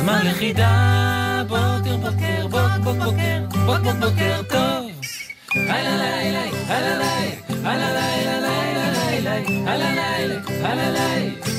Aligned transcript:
זמן 0.00 0.26
לחידה. 0.26 1.42
בוקר, 1.48 1.96
בוקר, 1.96 2.46
בוק, 2.46 2.84
בוק, 2.84 2.96
בוקר, 2.96 3.38
בוק, 3.66 3.80
בוק, 3.80 3.96
בוקר 4.00 4.42
טוב. 4.48 4.90
הלא 5.54 5.88
הלא 5.88 5.96
לילה, 5.96 6.40
הלא 6.68 6.96
לילה, 6.98 7.36
הלא 7.64 7.88
לילה, 7.90 9.36
הלא 9.66 9.84
לילה, 9.84 10.40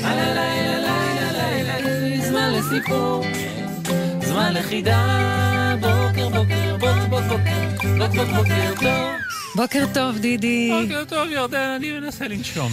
הלא 0.04 0.34
לילה, 0.34 0.78
לילה, 0.78 1.78
לילה, 1.78 2.28
זמן 2.28 2.52
לסיפור. 2.52 3.24
זמן 4.20 4.52
לחידה, 4.54 5.74
בוקר 5.80 6.28
בוקר, 6.28 6.76
בוק 6.80 7.08
בוק 7.10 7.24
בוקר, 7.28 7.68
בוק 7.98 8.14
בוק 8.14 8.28
בוקר 8.36 8.74
טוב. 8.80 9.27
בוקר 9.54 9.84
טוב, 9.94 10.18
דידי. 10.18 10.70
בוקר 10.82 11.04
טוב, 11.08 11.28
ירדן, 11.28 11.74
אני 11.76 12.00
מנסה 12.00 12.28
לנשום. 12.28 12.72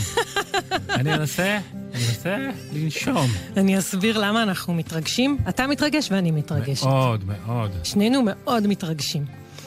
אני 0.89 1.17
מנסה, 1.17 1.57
אני 1.93 2.03
מנסה 2.07 2.37
לנשום. 2.73 3.27
אני 3.57 3.77
אסביר 3.77 4.17
למה 4.17 4.43
אנחנו 4.43 4.73
מתרגשים. 4.73 5.37
אתה 5.49 5.67
מתרגש 5.67 6.11
ואני 6.11 6.31
מתרגשת. 6.31 6.85
מאוד, 6.85 7.23
מאוד. 7.25 7.71
שנינו 7.83 8.21
מאוד 8.25 8.67
מתרגשים. 8.67 9.25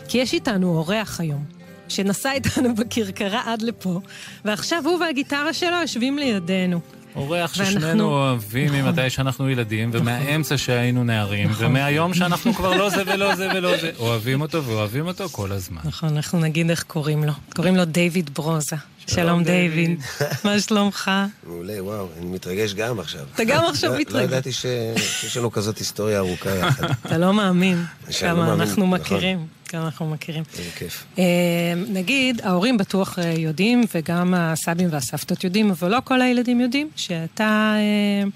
כי 0.09 0.19
יש 0.19 0.35
איתנו 0.35 0.69
אורח 0.77 1.21
היום, 1.21 1.45
שנסע 1.89 2.33
איתנו 2.33 2.75
בכרכרה 2.79 3.53
עד 3.53 3.63
לפה, 3.63 4.01
ועכשיו 4.45 4.83
הוא 4.85 4.99
והגיטרה 5.01 5.53
שלו 5.53 5.77
יושבים 5.81 6.19
לידינו. 6.19 6.81
אורח 7.17 7.55
ואנחנו- 7.59 7.65
ששנינו 7.81 8.05
אוהבים 8.05 8.67
נכון. 8.67 8.81
ממתי 8.81 9.11
שאנחנו 9.11 9.51
ילדים, 9.51 9.91
ומהאמצע 9.93 10.59
שהיינו 10.59 11.05
נערים, 11.05 11.51
נכון. 11.51 11.67
ומהיום 11.67 12.15
שאנחנו 12.15 12.55
כבר 12.55 12.75
לא 12.77 12.91
זה 12.91 13.03
ולא 13.07 13.35
זה 13.35 13.49
ולא 13.55 13.77
זה. 13.81 13.91
אוהבים 13.99 14.41
אותו 14.41 14.65
ואוהבים 14.65 15.07
אותו 15.07 15.29
כל 15.29 15.53
הזמן. 15.53 15.81
נכון, 15.85 16.17
אנחנו 16.17 16.41
נגיד 16.41 16.71
איך 16.71 16.83
קוראים 16.83 17.25
לו. 17.25 17.33
קוראים 17.57 17.77
לו 17.77 17.85
דיוויד 17.85 18.31
ברוזה. 18.35 18.77
שלום, 19.07 19.45
דיוויד. 19.45 20.01
מה 20.45 20.61
שלומך? 20.61 21.11
מעולה, 21.47 21.85
וואו, 21.85 22.09
אני 22.19 22.27
מתרגש 22.27 22.75
גם 22.75 23.01
עכשיו. 23.01 23.21
אתה 23.35 23.45
גם 23.45 23.65
עכשיו 23.65 23.91
לא- 23.91 23.97
לא 23.97 24.01
מתרגש. 24.01 24.25
ידעתי 24.25 24.53
ש- 24.53 24.67
שיש 24.97 25.37
לנו 25.37 25.51
כזאת 25.53 25.79
היסטוריה 25.79 26.19
ארוכה 26.19 26.51
יחד. 26.51 26.85
אתה 27.07 27.19
לא 27.19 27.33
מאמין 27.35 27.85
לא 28.09 28.13
כמה 28.13 28.53
אנחנו 28.55 28.87
נכון. 28.87 28.91
מכירים. 29.01 29.47
כמה 29.69 29.85
אנחנו 29.85 30.11
מכירים. 30.11 30.43
איזה 30.59 30.71
כיף. 30.77 31.05
אה, 31.19 31.25
נגיד, 31.89 32.41
ההורים 32.45 32.79
בטוח 32.79 33.19
אה, 33.19 33.25
יודעים, 33.25 33.85
וגם 33.95 34.35
הסבים 34.35 34.89
והסבתות 34.93 35.45
יודעים, 35.45 35.71
אבל 35.71 35.91
לא 35.91 35.99
כל 36.05 36.23
הילדים 36.23 36.61
יודעים, 36.61 36.91
שאתה 36.97 37.75
אה, 37.77 38.29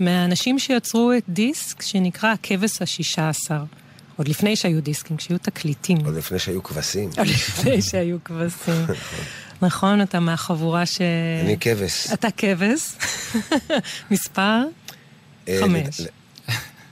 מהאנשים 0.00 0.58
שיצרו 0.58 1.12
את 1.12 1.22
דיסק 1.28 1.82
שנקרא 1.82 2.32
הכבש 2.32 2.82
השישה 2.82 3.28
עשר. 3.28 3.64
עוד 4.16 4.28
לפני 4.28 4.56
שהיו 4.56 4.82
דיסקים, 4.82 5.16
כשהיו 5.16 5.38
תקליטים. 5.38 5.98
עוד 6.04 6.14
לפני 6.14 6.38
שהיו 6.38 6.62
כבשים. 6.62 7.10
עוד 7.18 7.26
לפני 7.26 7.82
שהיו 7.82 8.16
כבשים. 8.24 8.86
נכון, 9.62 10.02
אתה 10.02 10.20
מהחבורה 10.20 10.86
ש... 10.86 11.00
אני 11.44 11.56
כבש. 11.60 12.12
אתה 12.12 12.28
כבש. 12.36 12.92
מספר? 14.10 14.62
חמש. 15.60 16.00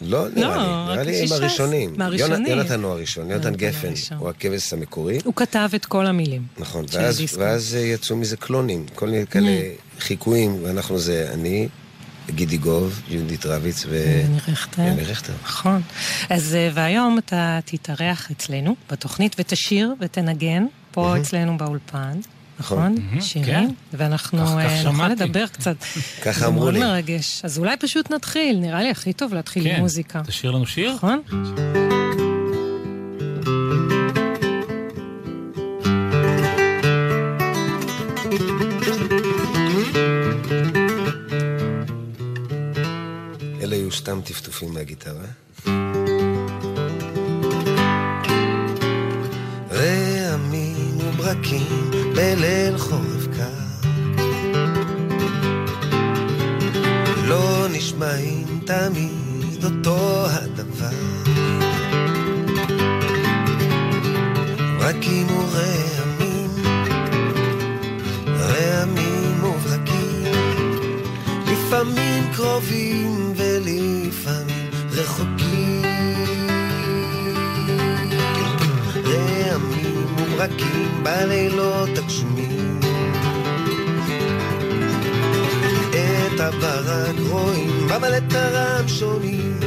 לא, 0.01 0.27
נראה 0.35 0.57
לי, 0.57 0.63
רק 0.63 0.89
נראה 0.93 1.03
לי 1.03 1.23
הם 1.23 1.33
הראשונים. 1.33 1.93
מהראשונים. 1.97 2.47
יונ- 2.47 2.49
יונתן 2.51 2.83
הוא 2.83 2.93
הראשון, 2.93 3.31
יונתן 3.31 3.55
גפן. 3.55 3.93
הוא 4.19 4.29
הכבש 4.29 4.73
המקורי. 4.73 5.19
הוא 5.25 5.35
כתב 5.37 5.69
את 5.75 5.85
כל 5.87 6.07
המילים. 6.07 6.43
נכון, 6.59 6.85
ואז- 7.39 7.75
יצאו 7.75 8.17
מזה 8.17 8.37
קלונים, 8.37 8.87
כל 8.95 9.09
מיני 9.09 9.27
כאלה 9.27 9.61
חיקויים, 9.99 10.59
ואנחנו 10.65 10.99
זה 10.99 11.31
אני, 11.35 11.69
גידי 12.31 12.57
גוב, 12.57 13.01
יהודית 13.09 13.47
רביץ 13.47 13.85
ו... 13.89 14.21
יוני 14.25 14.39
רכטר. 14.49 14.83
רכטר. 14.99 15.33
נכון. 15.45 15.83
אז, 16.31 16.55
אה, 16.55 16.71
והיום 16.75 17.19
אתה 17.19 17.59
תתארח 17.65 18.31
אצלנו 18.31 18.77
בתוכנית 18.91 19.37
ותשיר 19.39 19.95
ותנגן 20.01 20.67
פה 20.91 21.17
אצלנו 21.21 21.59
באולפן. 21.59 22.21
נכון? 22.61 22.95
מהמם, 22.95 23.21
שירים, 23.21 23.47
כן. 23.47 23.69
ואנחנו 23.93 24.39
אה, 24.39 24.83
נוכל. 24.85 25.09
לדבר 25.09 25.47
קצת. 25.47 25.77
ככה 26.23 26.41
זה 26.41 26.47
אמרו 26.47 26.61
מאוד 26.61 26.75
לי. 26.75 26.81
מרגש. 26.81 27.41
אז 27.45 27.59
אולי 27.59 27.77
פשוט 27.77 28.11
נתחיל, 28.11 28.57
נראה 28.59 28.83
לי 28.83 28.91
הכי 28.91 29.13
טוב 29.13 29.35
להתחיל 29.35 29.67
עם 29.67 29.75
כן, 29.75 29.81
מוזיקה. 29.81 30.23
תשאיר 30.27 30.53
לנו 30.53 30.67
שיר? 30.67 30.95
נכון? 30.95 31.23
אלה 43.63 43.77
היו 43.77 43.93
סתם 43.93 44.21
טפטופים 44.25 44.75
מהגיטרה. 44.75 45.25
רעמים 49.71 50.99
וברקים 50.99 51.96
בליל 52.17 52.79
חורף 52.79 53.27
קר. 53.37 53.89
לא 57.25 57.67
נשמעים 57.73 58.61
תמיד 58.65 59.65
אותו 59.65 60.27
הדבר. 60.31 60.97
ברקים 64.79 65.27
ורעמים 65.27 66.51
רעמים 68.29 69.45
וברקים 69.45 70.33
לפעמים 71.47 72.25
קרובים 72.37 73.33
ולפעמים 73.37 74.71
רחוקים. 74.91 76.16
וברקים 80.37 81.01
בלילות 81.03 81.99
הגשומים. 81.99 82.81
את 86.35 86.41
הברק 86.41 87.15
רואים, 87.29 87.87
את 88.19 88.33
הרם 88.35 88.89
שונים. 88.89 89.61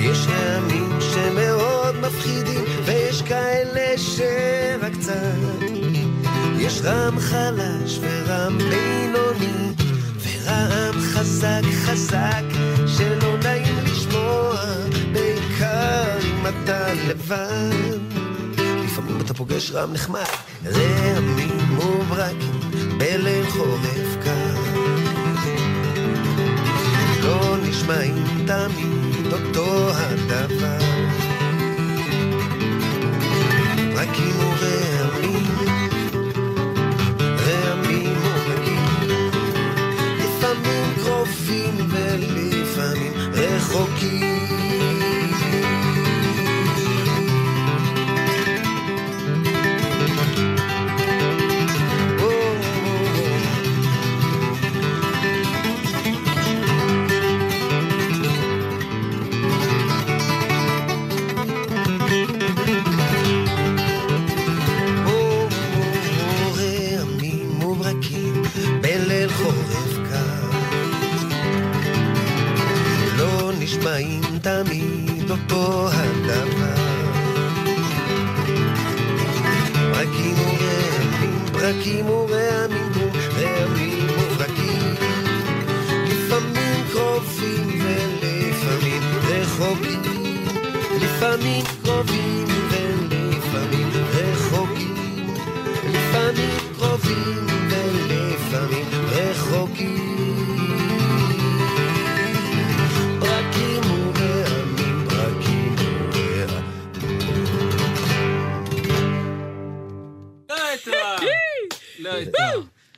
יש 0.00 0.26
רעמים 0.28 0.98
שמאוד 1.00 1.96
מפחידים, 1.96 2.64
ויש 2.84 3.22
כאלה 3.22 3.98
שרק 3.98 4.92
קצת. 4.92 5.62
יש 6.58 6.80
רם 6.84 7.20
חלש 7.20 7.98
ורם 8.00 8.58
בינוני, 8.58 9.72
ורעם 10.22 10.94
חזק 11.00 11.62
חזק, 11.84 12.47
לבד. 17.28 17.98
לפעמים 18.84 19.20
אתה 19.20 19.34
פוגש 19.34 19.70
רם 19.70 19.92
נחמד, 19.92 20.24
רעמים 20.66 21.78
וברקים, 21.78 22.60
בליל 22.98 23.50
חורף 23.50 24.16
קר. 24.24 24.54
לא 27.22 27.56
נשמעים 27.62 28.24
תמיד 28.46 29.32
אותו 29.32 29.90
הדבר. 29.94 30.78
ברקים 33.94 34.36
ורעמים 34.60 35.46
רעמים 37.20 38.16
וברקים, 38.16 39.08
לפעמים 40.18 40.94
קרובים 41.04 41.76
ולפעמים 41.90 43.12
רחוקים. 43.32 44.47
אותו 75.58 75.88
הדבר. 75.92 76.74
פרקים 79.92 80.34
ורעמים, 80.38 81.44
פרקים 81.52 82.06
ורעמים 82.08 82.92
ורעמים 83.34 84.06
וברקים, 84.08 84.94
לפעמים 86.06 86.84
קרובים 86.92 87.80
ולפעמים 87.82 89.02
רחוקים, 89.28 90.44
לפעמים 91.00 91.64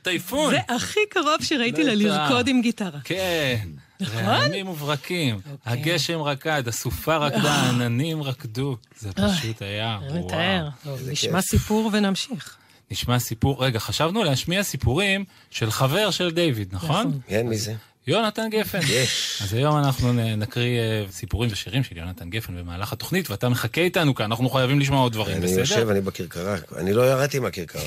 טייפון. 0.02 0.54
זה 0.54 0.60
הכי 0.68 1.00
קרוב 1.10 1.42
שראיתי 1.42 1.84
לה 1.84 1.94
לא 1.94 2.42
עם 2.46 2.60
גיטרה. 2.60 2.98
כן. 3.04 3.68
נכון? 4.00 4.24
רעמים 4.24 4.68
וברקים. 4.68 5.34
אוקיי. 5.34 5.72
הגשם 5.72 6.20
רקד, 6.22 6.68
הסופה 6.68 7.16
רקדה, 7.16 7.52
העננים 7.52 8.22
רקדו. 8.22 8.76
זה 8.98 9.12
פשוט 9.12 9.62
היה, 9.62 9.98
וואו. 10.02 10.24
מתאר. 10.26 10.68
נשמע. 11.06 11.40
סיפור 11.40 11.90
ונמשיך. 11.92 12.56
נשמע 12.90 13.18
סיפור, 13.18 13.64
רגע, 13.64 13.78
חשבנו 13.78 14.24
להשמיע 14.24 14.62
סיפורים 14.62 15.24
של 15.50 15.70
חבר 15.70 16.10
של 16.10 16.30
דיוויד, 16.30 16.68
נכון? 16.72 17.06
נכון. 17.06 17.20
כן, 17.26 17.46
מי 17.46 17.56
זה? 17.58 17.74
יונתן 18.06 18.48
גפן. 18.50 18.78
יש. 18.88 19.42
אז 19.44 19.54
היום 19.54 19.78
אנחנו 19.78 20.12
נקריא 20.12 20.80
אה, 20.80 21.04
סיפורים 21.10 21.50
ושירים 21.52 21.82
של 21.82 21.96
יונתן 21.96 22.30
גפן 22.30 22.56
במהלך 22.56 22.92
התוכנית, 22.92 23.30
ואתה 23.30 23.48
מחכה 23.48 23.80
איתנו 23.80 24.14
כאן, 24.14 24.24
אנחנו 24.24 24.50
חייבים 24.50 24.80
לשמוע 24.80 25.00
עוד 25.00 25.12
דברים, 25.12 25.36
אני 25.36 25.46
בסדר? 25.46 25.60
יושב, 25.60 25.88
אני 25.88 26.00
בכרכרה. 26.00 26.56
אני 26.76 26.92
לא 26.92 27.10
ירדתי 27.10 27.38
מהכרכרה. 27.38 27.82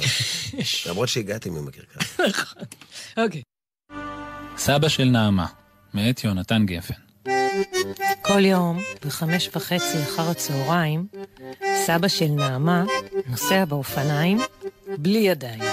למרות 0.90 1.10
שהגעתי 1.10 1.50
מהכרכרה. 1.50 2.04
אוקיי. 3.24 3.42
סבא 4.58 4.88
של 4.88 5.04
נעמה, 5.04 5.46
מאת 5.94 6.24
יונתן 6.24 6.66
גפן. 6.66 6.94
כל 8.22 8.46
יום, 8.46 8.80
בחמש 9.06 9.50
וחצי 9.56 10.04
אחר 10.04 10.30
הצהריים, 10.30 11.08
סבא 11.86 12.08
של 12.08 12.28
נעמה 12.28 12.84
נוסע 13.28 13.66
באופניים 13.66 14.40
בלי 14.98 15.20
ידיים. 15.20 15.64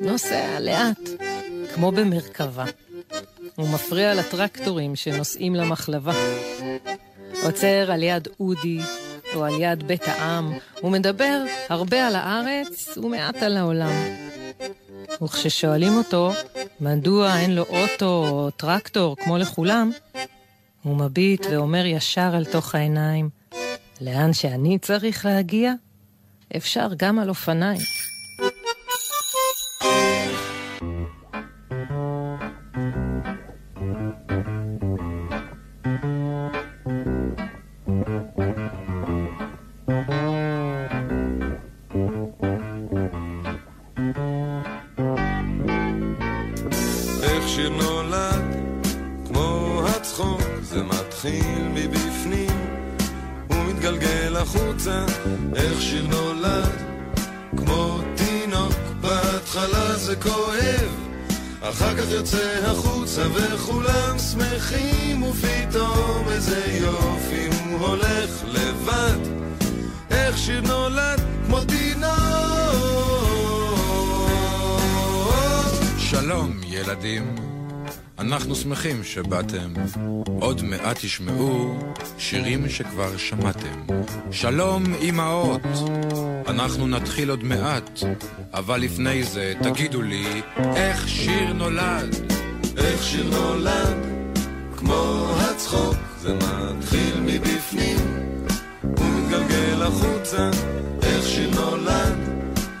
נוסע 0.00 0.60
לאט, 0.60 0.98
כמו 1.74 1.92
במרכבה. 1.92 2.64
הוא 3.56 3.68
מפריע 3.68 4.14
לטרקטורים 4.14 4.96
שנוסעים 4.96 5.54
למחלבה. 5.54 6.14
עוצר 7.42 7.90
על 7.92 8.02
יד 8.02 8.28
אודי 8.40 8.80
או 9.34 9.44
על 9.44 9.60
יד 9.60 9.86
בית 9.86 10.08
העם, 10.08 10.52
הוא 10.80 10.90
מדבר 10.90 11.42
הרבה 11.68 12.06
על 12.06 12.16
הארץ 12.16 12.98
ומעט 12.98 13.36
על 13.36 13.56
העולם. 13.56 13.92
וכששואלים 15.22 15.92
אותו 15.92 16.32
מדוע 16.80 17.38
אין 17.38 17.54
לו 17.54 17.62
אוטו 17.62 18.28
או 18.28 18.50
טרקטור 18.50 19.16
כמו 19.16 19.38
לכולם, 19.38 19.90
הוא 20.82 20.96
מביט 20.96 21.46
ואומר 21.50 21.86
ישר 21.86 22.30
אל 22.34 22.44
תוך 22.44 22.74
העיניים, 22.74 23.30
לאן 24.00 24.32
שאני 24.32 24.78
צריך 24.78 25.26
להגיע, 25.26 25.72
אפשר 26.56 26.88
גם 26.96 27.18
על 27.18 27.28
אופניים. 27.28 27.80
החוצה. 54.44 55.04
איך 55.56 55.82
שיר 55.82 56.06
נולד, 56.06 56.72
כמו 57.56 57.98
תינוק, 58.14 58.72
בהתחלה 59.00 59.96
זה 59.96 60.16
כואב, 60.16 60.90
אחר 61.60 61.96
כך 61.96 62.10
יוצא 62.10 62.66
החוצה 62.66 63.22
וכולם 63.34 64.18
שמחים, 64.18 65.22
ופתאום 65.22 66.28
איזה 66.28 66.62
יופי 66.80 67.48
הוא 67.64 67.78
הולך 67.86 68.44
לבד. 68.46 69.18
איך 70.10 70.38
שיר 70.38 70.60
נולד, 70.60 71.20
כמו 71.46 71.60
תינוק. 71.64 72.14
שלום, 75.98 76.60
ילדים. 76.64 77.43
אנחנו 78.18 78.54
שמחים 78.54 79.04
שבאתם. 79.04 79.74
עוד 80.40 80.62
מעט 80.62 80.96
תשמעו 80.96 81.78
שירים 82.18 82.68
שכבר 82.68 83.16
שמעתם. 83.16 83.86
שלום, 84.30 84.84
אמהות. 85.08 85.60
אנחנו 86.48 86.86
נתחיל 86.86 87.30
עוד 87.30 87.44
מעט, 87.44 88.00
אבל 88.52 88.80
לפני 88.80 89.24
זה 89.24 89.54
תגידו 89.62 90.02
לי 90.02 90.42
איך 90.76 91.08
שיר 91.08 91.52
נולד. 91.52 92.16
איך 92.76 93.02
שיר 93.02 93.26
נולד, 93.30 93.96
כמו 94.76 95.26
הצחוק, 95.40 95.96
זה 96.20 96.34
מתחיל 96.34 97.20
מבפנים, 97.20 97.96
ומתגלגל 98.84 99.82
החוצה, 99.82 100.50
איך 101.02 101.26
שיר 101.26 101.50
נולד, 101.50 102.18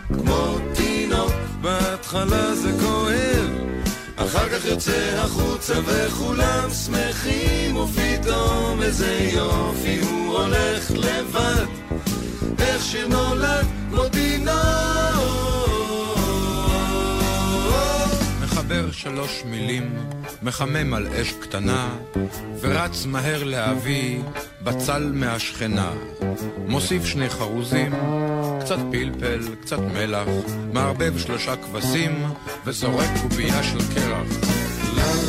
כמו 0.08 0.58
תינוק, 0.74 1.32
בהתחלה 1.60 2.54
זה 2.54 2.72
כואב, 2.80 3.63
אחר 4.16 4.48
כך 4.48 4.64
יוצא 4.64 5.16
החוצה 5.18 5.74
וכולם 5.86 6.68
שמחים, 6.84 7.76
ופתאום 7.76 8.82
איזה 8.82 9.30
יופי 9.32 10.00
הוא 10.00 10.38
הולך 10.38 10.90
לבד, 10.90 11.66
איך 12.58 12.84
שיר 12.84 13.08
נולד, 13.08 13.66
כמו. 13.90 14.04
מחבר 18.42 18.90
שלוש 18.92 19.42
מילים, 19.46 19.96
מחמם 20.42 20.94
על 20.94 21.06
אש 21.06 21.32
קטנה, 21.40 21.88
ורץ 22.60 23.06
מהר 23.06 23.44
להביא 23.44 24.22
בצל 24.62 25.10
מהשכנה. 25.14 25.92
מוסיף 26.66 27.04
שני 27.04 27.30
חרוזים, 27.30 27.92
קצת 28.64 28.78
פלפל, 28.90 29.40
קצת 29.60 29.78
מלח, 29.78 30.28
מערבב 30.72 31.18
שלושה 31.18 31.56
כבשים, 31.56 32.24
וזורק 32.66 33.08
קובייה 33.22 33.62
של 33.62 33.78
קרח. 33.94 34.26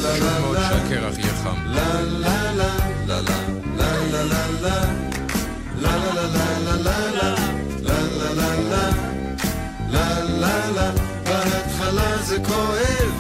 חשוב 0.02 0.40
מאוד 0.42 0.58
שהקרח 0.58 1.18
יהיה 1.18 1.34
חם. 1.34 1.56
בהתחלה 11.24 12.18
זה 12.24 12.38
כואב, 12.48 13.12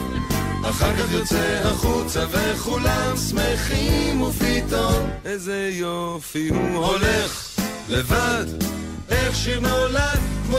אחר 0.70 0.96
כך 0.98 1.12
יוצא 1.12 1.62
החוצה 1.63 2.25
וכולם 2.32 3.18
שמחים, 3.30 4.22
ופתאום 4.22 5.10
איזה 5.25 5.70
יופי 5.74 6.50
הוא 6.50 6.86
הולך 6.86 7.60
לבד, 7.89 8.75
איך 9.36 9.44
שיר 9.44 9.60
נולד 9.60 10.20
כמו. 10.48 10.58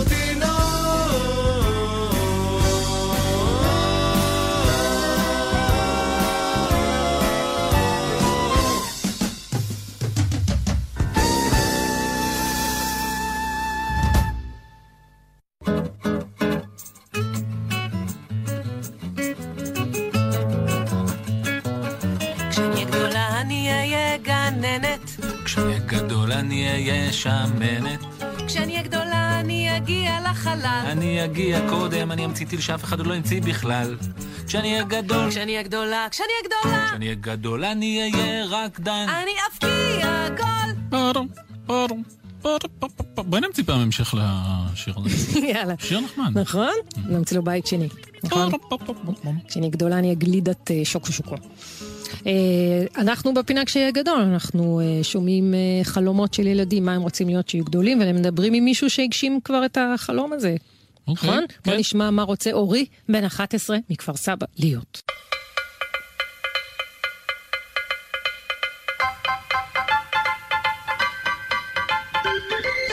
כשאני 22.50 23.70
אהיה 23.72 24.18
אני 26.32 26.70
אהיה 26.70 27.12
שמנת, 27.12 28.05
לחלל. 30.30 30.82
אני 30.86 31.24
אגיע 31.24 31.60
קודם, 31.68 32.12
אני 32.12 32.24
אמציא 32.24 32.46
טיל 32.46 32.60
שאף 32.60 32.84
אחד 32.84 32.98
עוד 32.98 33.06
לא 33.06 33.14
המציא 33.14 33.42
בכלל. 33.42 33.96
כשאני 34.46 34.72
אהיה 34.72 34.84
גדול, 34.84 35.30
כשאני 35.30 35.52
אהיה 35.52 35.62
גדולה, 35.62 36.06
כשאני 36.10 36.28
אהיה 36.28 36.48
גדולה, 36.48 36.86
כשאני 36.86 37.04
אהיה 37.06 37.16
גדול 37.20 37.64
אני 37.64 38.12
אהיה 38.14 38.44
רקדן. 38.44 39.06
אני 39.08 39.30
אבקיע 39.52 40.28
גול. 40.28 40.74
פרום. 41.66 42.02
בואי 43.16 43.40
נמציא 43.40 43.64
פעם 43.66 43.80
המשך 43.80 44.14
לשיר 44.14 44.94
הזה. 45.04 45.38
יאללה. 45.38 45.74
שיר 45.78 46.00
נחמד. 46.00 46.38
נכון? 46.38 46.72
נמציא 47.08 47.36
לו 47.36 47.42
בית 47.44 47.66
שני, 47.66 47.88
נכון? 48.24 48.52
כשאני 49.48 49.70
גדולה 49.70 49.98
אני 49.98 50.06
אהיה 50.06 50.18
גלידת 50.18 50.70
אה, 50.70 50.80
שוקו 50.84 51.12
שוקו. 51.12 51.34
אה, 52.26 52.32
אנחנו 52.96 53.34
בפינה 53.34 53.64
כשיהיה 53.64 53.90
גדול, 53.90 54.20
אנחנו 54.20 54.80
אה, 54.80 55.04
שומעים 55.04 55.54
אה, 55.54 55.84
חלומות 55.84 56.34
של 56.34 56.46
ילדים, 56.46 56.84
מה 56.84 56.94
הם 56.94 57.02
רוצים 57.02 57.28
להיות 57.28 57.48
שיהיו 57.48 57.64
גדולים, 57.64 57.98
ומדברים 58.00 58.54
עם 58.54 58.64
מישהו 58.64 58.90
שהגשים 58.90 59.40
כבר 59.44 59.64
את 59.64 59.78
החלום 59.80 60.32
הזה, 60.32 60.56
אוקיי, 61.08 61.30
נכון? 61.30 61.44
בוא 61.64 61.72
כן. 61.72 61.78
נשמע 61.78 62.10
מה 62.10 62.22
רוצה 62.22 62.52
אורי, 62.52 62.86
בן 63.08 63.24
11, 63.24 63.76
מכפר 63.90 64.16
סבא, 64.16 64.46
להיות. 64.58 65.02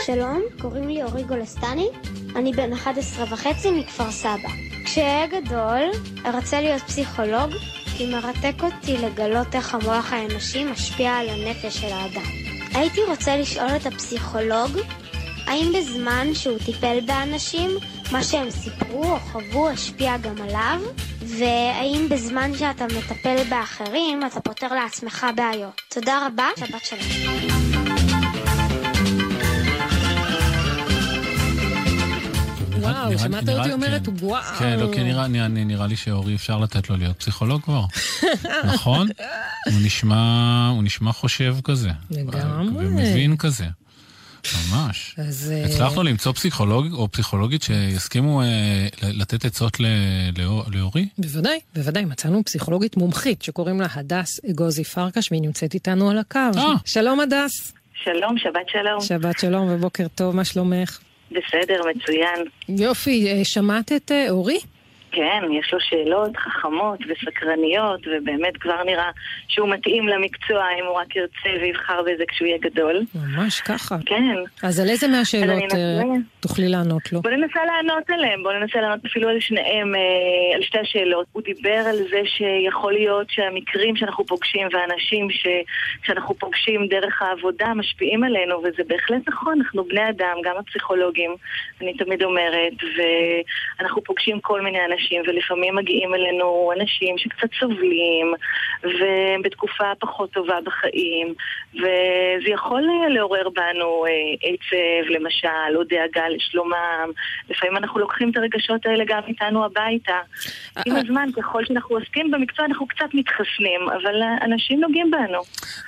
שלום, 0.06 0.42
קוראים 0.60 0.88
לי 0.88 1.02
אורי 1.02 1.22
גולסטני, 1.22 1.88
אני 2.36 2.52
בן 2.52 2.72
11 2.72 3.24
וחצי 3.30 3.70
מכפר 3.70 4.10
סבא. 4.10 4.48
כשאהיה 4.84 5.26
גדול, 5.26 5.80
ארצה 6.26 6.60
להיות 6.60 6.82
פסיכולוג, 6.82 7.50
כי 7.96 8.06
מרתק 8.06 8.62
אותי 8.62 8.96
לגלות 8.98 9.54
איך 9.54 9.74
המוח 9.74 10.12
האנושי 10.12 10.64
משפיע 10.64 11.12
על 11.12 11.28
הנפש 11.28 11.76
של 11.76 11.92
האדם. 11.92 12.30
הייתי 12.74 13.00
רוצה 13.08 13.36
לשאול 13.36 13.76
את 13.76 13.86
הפסיכולוג, 13.86 14.78
האם 15.46 15.72
בזמן 15.78 16.34
שהוא 16.34 16.58
טיפל 16.64 16.98
באנשים, 17.06 17.70
מה 18.12 18.24
שהם 18.24 18.50
סיפרו 18.50 19.04
או 19.04 19.18
חוו 19.18 19.68
השפיע 19.68 20.16
גם 20.16 20.42
עליו? 20.42 20.80
והאם 21.22 22.08
בזמן 22.10 22.54
שאתה 22.54 22.84
מטפל 22.84 23.36
באחרים, 23.50 24.26
אתה 24.26 24.40
פותר 24.40 24.74
לעצמך 24.74 25.26
בעיות? 25.36 25.80
תודה 25.88 26.26
רבה, 26.26 26.48
שבת 26.56 26.84
שלום. 26.84 27.63
וואו, 33.06 33.18
שמעת 33.18 33.48
אותי 33.48 33.72
אומרת 33.72 34.06
כן. 34.06 34.12
וואו. 34.20 34.42
כן, 34.58 34.78
לא, 34.80 34.90
כי 34.94 35.02
נראה, 35.02 35.26
נראה, 35.26 35.48
נראה 35.48 35.86
לי 35.86 35.96
שאורי 35.96 36.34
אפשר 36.34 36.58
לתת 36.58 36.90
לו 36.90 36.96
להיות 36.96 37.18
פסיכולוג 37.18 37.62
כבר. 37.62 37.84
נכון? 38.74 39.08
הוא 39.66 39.80
נשמע, 39.84 40.68
הוא 40.74 40.82
נשמע 40.82 41.12
חושב 41.12 41.56
כזה. 41.64 41.90
לגמרי. 42.10 42.86
ומבין 42.86 43.36
כזה. 43.36 43.66
ממש. 44.72 45.14
אז... 45.18 45.52
אה, 45.54 45.64
הצלחנו 45.64 46.02
למצוא 46.02 46.32
פסיכולוג 46.32 46.92
או 46.92 47.08
פסיכולוגית 47.12 47.62
שיסכימו 47.62 48.42
אה, 48.42 48.46
לתת 49.02 49.44
עצות 49.44 49.80
ל- 49.80 49.86
לאורי? 50.74 51.08
בוודאי, 51.18 51.58
בוודאי. 51.74 52.04
מצאנו 52.04 52.44
פסיכולוגית 52.44 52.96
מומחית 52.96 53.42
שקוראים 53.42 53.80
לה 53.80 53.86
הדס 53.94 54.40
אגוזי 54.50 54.84
פרקש, 54.84 55.32
והיא 55.32 55.42
נמצאת 55.42 55.74
איתנו 55.74 56.10
על 56.10 56.18
הקו. 56.18 56.38
אה. 56.56 56.72
שלום, 56.84 57.20
הדס. 57.20 57.72
שלום, 58.04 58.38
שבת 58.38 58.68
שלום. 58.72 59.00
שבת 59.00 59.38
שלום 59.38 59.68
ובוקר 59.70 60.06
טוב, 60.14 60.36
מה 60.36 60.44
שלומך? 60.44 60.98
בסדר, 61.34 61.80
מצוין. 61.96 62.44
יופי, 62.68 63.32
אה, 63.32 63.44
שמעת 63.44 63.92
את 63.92 64.12
אה, 64.12 64.30
אורי? 64.30 64.58
כן, 65.14 65.42
יש 65.52 65.72
לו 65.72 65.80
שאלות 65.80 66.36
חכמות 66.36 66.98
וסקרניות, 67.08 68.00
ובאמת 68.06 68.56
כבר 68.56 68.82
נראה 68.84 69.10
שהוא 69.48 69.68
מתאים 69.68 70.08
למקצוע 70.08 70.64
אם 70.80 70.84
הוא 70.84 70.96
רק 70.96 71.16
ירצה 71.16 71.62
ויבחר 71.62 72.02
בזה 72.02 72.24
כשהוא 72.28 72.46
יהיה 72.46 72.58
גדול. 72.58 73.00
ממש 73.14 73.60
ככה. 73.60 73.96
כן. 74.06 74.36
אז 74.62 74.80
על 74.80 74.88
איזה 74.88 75.08
מהשאלות 75.08 75.72
אני 75.72 75.80
אה. 75.80 76.02
תוכלי 76.40 76.68
לענות 76.68 77.12
לו? 77.12 77.22
בוא 77.22 77.30
ננסה 77.30 77.60
לענות 77.64 78.10
עליהם, 78.10 78.42
בוא 78.42 78.52
ננסה 78.52 78.80
לענות 78.80 79.04
אפילו 79.04 79.28
על 79.28 79.40
שניהם, 79.40 79.94
אה, 79.94 80.56
על 80.56 80.62
שתי 80.62 80.78
השאלות. 80.78 81.26
הוא 81.32 81.42
דיבר 81.42 81.82
על 81.86 81.96
זה 81.96 82.20
שיכול 82.24 82.92
להיות 82.92 83.30
שהמקרים 83.30 83.96
שאנחנו 83.96 84.26
פוגשים 84.26 84.68
והאנשים 84.72 85.30
ש, 85.30 85.46
שאנחנו 86.06 86.34
פוגשים 86.34 86.86
דרך 86.86 87.22
העבודה 87.22 87.74
משפיעים 87.74 88.24
עלינו, 88.24 88.58
וזה 88.58 88.82
בהחלט 88.88 89.28
נכון, 89.28 89.60
אנחנו 89.60 89.84
בני 89.84 90.08
אדם, 90.08 90.36
גם 90.44 90.54
הפסיכולוגים, 90.58 91.34
אני 91.80 91.94
תמיד 91.94 92.22
אומרת, 92.22 92.72
ואנחנו 93.78 94.04
פוגשים 94.04 94.40
כל 94.40 94.60
מיני 94.60 94.78
אנשים, 94.84 95.03
ולפעמים 95.26 95.76
מגיעים 95.76 96.14
אלינו 96.14 96.72
אנשים 96.80 97.18
שקצת 97.18 97.48
סובלים, 97.60 98.34
והם 98.82 99.42
בתקופה 99.42 99.84
פחות 100.00 100.32
טובה 100.32 100.58
בחיים, 100.64 101.34
וזה 101.74 102.50
יכול 102.52 102.82
אה, 102.90 103.08
לעורר 103.08 103.48
בנו 103.48 104.04
אה, 104.06 104.10
עצב, 104.42 105.10
למשל, 105.10 105.76
או 105.76 105.84
דאגה 105.84 106.28
לשלומם. 106.28 107.08
לפעמים 107.50 107.76
אנחנו 107.76 108.00
לוקחים 108.00 108.30
את 108.30 108.36
הרגשות 108.36 108.86
האלה 108.86 109.04
גם 109.08 109.20
איתנו 109.28 109.64
הביתה. 109.64 110.18
עם 110.86 110.96
הזמן, 110.96 111.28
ככל 111.36 111.64
שאנחנו 111.64 111.96
עוסקים 111.96 112.30
במקצוע, 112.30 112.64
אנחנו 112.64 112.86
קצת 112.86 113.08
מתחסנים, 113.14 113.80
אבל 114.02 114.22
אה, 114.22 114.44
אנשים 114.44 114.80
נוגעים 114.80 115.10
בנו. 115.10 115.40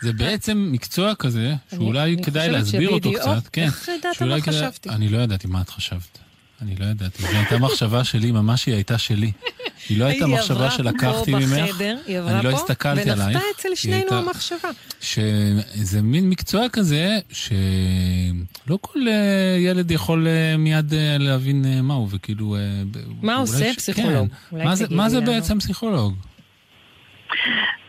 זה 0.02 0.12
בעצם 0.12 0.68
מקצוע 0.72 1.14
כזה, 1.14 1.52
שאולי 1.70 2.16
כדאי 2.24 2.50
להסביר 2.50 2.90
אותו 2.90 3.12
קצת. 3.12 3.48
כן. 3.52 3.62
איך 3.62 3.88
ידעת 3.88 4.22
מה 4.22 4.40
חשבתי? 4.40 4.88
אני 4.88 5.08
לא 5.08 5.18
ידעתי 5.18 5.46
מה 5.48 5.60
את 5.62 5.68
חשבת. 5.68 6.25
אני 6.62 6.76
לא 6.76 6.84
ידעתי. 6.86 7.22
זו 7.22 7.28
הייתה 7.28 7.58
מחשבה 7.58 8.04
שלי, 8.04 8.32
ממש 8.32 8.66
היא 8.66 8.74
הייתה 8.74 8.98
שלי. 8.98 9.32
היא 9.88 9.98
לא 9.98 10.04
הייתה 10.04 10.24
היא 10.26 10.34
מחשבה 10.34 10.56
עברה 10.56 10.70
שלקחתי 10.70 11.32
פה 11.32 11.38
ממך. 11.38 11.68
בחדר, 11.70 11.96
היא 12.06 12.18
עברה 12.18 12.32
אני 12.38 12.44
לא 12.44 12.50
פה, 12.50 12.56
הסתכלתי 12.56 13.10
עלייך. 13.10 13.20
ונפתה 13.28 13.40
אצל 13.56 13.68
היא 13.68 13.76
שנינו 13.76 14.12
המחשבה. 14.12 14.68
שזה 15.00 16.02
מין 16.02 16.28
מקצוע 16.30 16.68
כזה, 16.68 17.18
שלא 17.32 18.78
כל 18.80 19.08
אה, 19.08 19.14
ילד 19.58 19.90
יכול 19.90 20.26
אה, 20.28 20.56
מיד 20.56 20.94
אה, 20.94 21.16
להבין 21.18 21.64
אה, 21.64 21.82
מהו, 21.82 22.08
וכאילו... 22.10 22.56
מה 23.22 23.36
עושה 23.36 23.74
פסיכולוג? 23.76 24.28
כן. 24.50 24.64
מה 24.64 24.76
זה- 24.76 24.86
מה. 24.90 25.20
בעצם 25.20 25.58
פסיכולוג? 25.58 26.14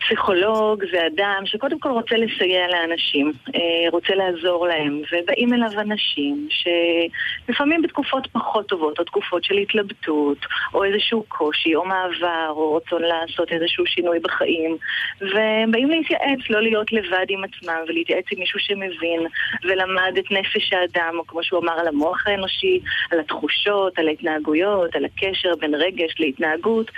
פסיכולוג 0.08 0.84
זה 0.92 1.06
אדם 1.06 1.42
שקודם 1.44 1.78
כל 1.78 1.88
רוצה 1.88 2.16
לסייע 2.16 2.66
לאנשים, 2.68 3.32
אה, 3.54 3.90
רוצה 3.92 4.14
לעזור 4.14 4.66
להם, 4.66 5.02
ובאים 5.12 5.54
אליו 5.54 5.80
אנשים 5.80 6.48
שלפעמים 6.50 7.82
בתקופות 7.82 8.26
פחות 8.32 8.68
טובות, 8.68 8.98
או 8.98 9.04
תקופות 9.04 9.44
של 9.44 9.54
התלבטות, 9.54 10.38
או 10.74 10.84
איזשהו 10.84 11.24
קושי, 11.28 11.74
או 11.74 11.84
מעבר, 11.84 12.48
או 12.50 12.74
רצון 12.74 13.02
לעשות 13.02 13.52
איזשהו 13.52 13.86
שינוי 13.86 14.18
בחיים, 14.18 14.76
והם 15.20 15.70
באים 15.70 15.90
להתייעץ, 15.90 16.38
לא 16.50 16.62
להיות 16.62 16.92
לבד 16.92 17.26
עם 17.28 17.44
עצמם, 17.44 17.78
ולהתייעץ 17.88 18.24
עם 18.32 18.38
מישהו 18.38 18.60
שמבין, 18.60 19.26
ולמד 19.64 20.18
את 20.18 20.30
נפש 20.30 20.72
האדם, 20.72 21.14
או 21.18 21.26
כמו 21.26 21.42
שהוא 21.42 21.60
אמר, 21.60 21.72
על 21.80 21.88
המוח 21.88 22.26
האנושי, 22.26 22.80
על 23.10 23.20
התחושות, 23.20 23.98
על 23.98 24.08
ההתנהגויות, 24.08 24.96
על 24.96 25.04
הקשר 25.04 25.52
בין 25.60 25.74
רגש 25.74 26.14
להתנהגות, 26.18 26.90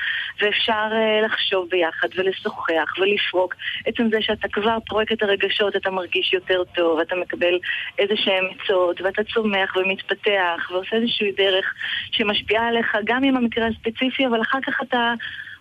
ואפשר 0.43 0.89
אה, 0.93 1.21
לחשוב 1.25 1.69
ביחד 1.69 2.09
ולשוחח 2.17 3.00
ולפרוק. 3.01 3.55
עצם 3.87 4.09
זה 4.11 4.19
שאתה 4.21 4.49
כבר 4.49 4.79
פורק 4.89 5.13
את 5.13 5.23
הרגשות, 5.23 5.77
אתה 5.77 5.91
מרגיש 5.91 6.33
יותר 6.33 6.63
טוב, 6.75 7.01
אתה 7.01 7.17
מקבל 7.17 7.59
איזה 7.99 8.15
שהם 8.17 8.45
עצות, 8.51 9.01
ואתה 9.01 9.23
צומח 9.25 9.77
ומתפתח, 9.77 10.71
ועושה 10.71 10.97
איזושהי 10.97 11.33
דרך 11.33 11.75
שמשפיעה 12.13 12.69
עליך 12.69 12.97
גם 13.05 13.25
עם 13.25 13.37
המקרה 13.37 13.67
הספציפי, 13.67 14.27
אבל 14.27 14.41
אחר 14.43 14.59
כך 14.67 14.81
אתה... 14.83 15.15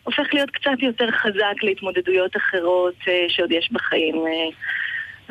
הופך 0.03 0.33
להיות 0.33 0.49
קצת 0.51 0.79
יותר 0.79 1.11
חזק 1.11 1.63
להתמודדויות 1.63 2.37
אחרות 2.37 2.95
אה, 3.07 3.25
שעוד 3.27 3.51
יש 3.51 3.69
בחיים. 3.71 4.15
אה, 4.15 4.49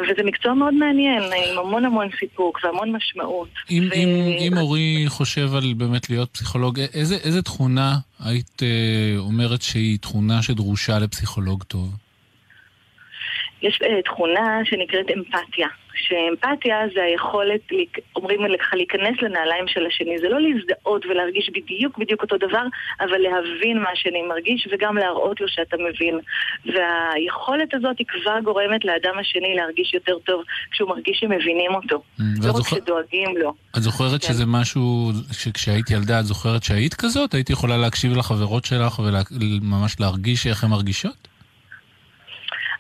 וזה 0.03 0.23
מקצוע 0.25 0.55
מאוד 0.55 0.75
מעניין, 0.75 1.23
עם 1.23 1.59
המון 1.59 1.85
המון 1.85 2.09
סיפוק 2.21 2.59
והמון 2.65 2.93
משמעות. 2.93 3.49
אם, 3.71 3.89
ו- 3.91 3.95
אם, 3.95 4.09
אם 4.39 4.59
אורי 4.59 5.05
חושב 5.09 5.55
על 5.55 5.75
באמת 5.77 6.11
להיות 6.11 6.31
פסיכולוג, 6.33 6.81
איזה, 6.81 7.17
איזה 7.25 7.43
תכונה 7.43 7.99
היית 8.25 8.63
אה, 8.63 9.19
אומרת 9.19 9.63
שהיא 9.63 9.99
תכונה 9.99 10.43
שדרושה 10.43 10.99
לפסיכולוג 10.99 11.63
טוב? 11.63 12.08
יש 13.63 13.79
אה, 13.83 14.03
תכונה 14.03 14.61
שנקראת 14.65 15.07
אמפתיה. 15.11 15.69
שאמפתיה 16.07 16.77
זה 16.95 17.03
היכולת, 17.03 17.61
אומרים 18.17 18.41
לך, 18.45 18.75
להיכנס 18.75 19.23
לנעליים 19.23 19.69
של 19.69 19.87
השני. 19.87 20.19
זה 20.19 20.29
לא 20.29 20.41
להזדהות 20.41 21.07
ולהרגיש 21.07 21.51
בדיוק 21.55 21.99
בדיוק 21.99 22.23
אותו 22.23 22.37
דבר, 22.37 22.65
אבל 23.01 23.19
להבין 23.19 23.79
מה 23.83 23.91
השני 23.91 24.23
מרגיש 24.23 24.69
וגם 24.73 24.97
להראות 24.97 25.41
לו 25.41 25.49
שאתה 25.49 25.77
מבין. 25.77 26.19
והיכולת 26.67 27.75
הזאת 27.75 27.99
היא 27.99 28.07
כבר 28.07 28.41
גורמת 28.45 28.85
לאדם 28.85 29.19
השני 29.21 29.55
להרגיש 29.55 29.95
יותר 29.95 30.19
טוב 30.19 30.43
כשהוא 30.71 30.89
מרגיש 30.89 31.19
שמבינים 31.21 31.75
אותו. 31.75 32.03
Mm, 32.21 32.23
לא 32.47 32.53
רק 32.53 32.69
שדואגים 32.69 33.37
לו. 33.37 33.55
את 33.77 33.83
זוכרת 33.83 34.21
כן. 34.21 34.29
שזה 34.29 34.45
משהו, 34.47 35.11
שכשהיית 35.33 35.91
ילדה 35.91 36.21
את 36.21 36.25
זוכרת 36.25 36.63
שהיית 36.63 36.95
כזאת? 36.95 37.35
היית 37.35 37.51
יכולה 37.51 37.77
להקשיב 37.77 38.17
לחברות 38.17 38.65
שלך 38.65 38.99
וממש 38.99 40.01
להרגיש 40.01 40.47
איך 40.47 40.65
הן 40.65 40.71
מרגישות? 40.71 41.28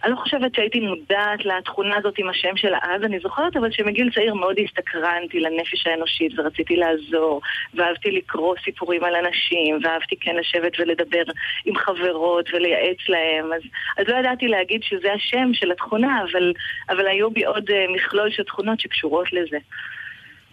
אני 0.04 0.12
לא 0.12 0.16
חושבת 0.16 0.54
שהייתי 0.54 0.80
מודעת 0.80 1.44
לתכונה 1.44 1.96
הזאת 1.96 2.14
עם 2.18 2.28
השם 2.28 2.56
שלה 2.56 2.78
אז, 2.82 3.02
אני 3.04 3.18
זוכרת 3.20 3.56
אבל 3.56 3.70
שמגיל 3.72 4.10
צעיר 4.14 4.34
מאוד 4.34 4.56
הסתקרנתי 4.64 5.40
לנפש 5.40 5.86
האנושית 5.86 6.38
ורציתי 6.38 6.76
לעזור, 6.76 7.40
ואהבתי 7.74 8.10
לקרוא 8.10 8.54
סיפורים 8.64 9.04
על 9.04 9.14
אנשים, 9.14 9.78
ואהבתי 9.82 10.16
כן 10.20 10.36
לשבת 10.36 10.72
ולדבר 10.78 11.22
עם 11.64 11.74
חברות 11.76 12.48
ולייעץ 12.52 12.98
להם, 13.08 13.52
אז, 13.52 13.62
אז 13.98 14.04
לא 14.08 14.16
ידעתי 14.16 14.48
להגיד 14.48 14.82
שזה 14.82 15.12
השם 15.12 15.50
של 15.54 15.72
התכונה, 15.72 16.22
אבל, 16.30 16.52
אבל 16.88 17.06
היו 17.06 17.30
בי 17.30 17.44
עוד 17.44 17.70
אה, 17.70 17.84
מכלול 17.94 18.30
של 18.30 18.42
תכונות 18.42 18.80
שקשורות 18.80 19.32
לזה. 19.32 19.58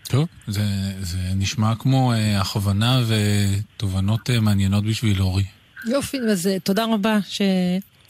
טוב, 0.09 0.27
זה, 0.47 0.61
זה 1.01 1.17
נשמע 1.35 1.75
כמו 1.79 2.13
אה, 2.13 2.41
הכוונה 2.41 2.99
ותובנות 3.07 4.29
אה, 4.29 4.39
מעניינות 4.39 4.85
בשביל 4.85 5.21
אורי. 5.21 5.43
יופי, 5.87 6.17
אז 6.31 6.47
אה, 6.47 6.59
תודה 6.59 6.85
רבה 6.93 7.17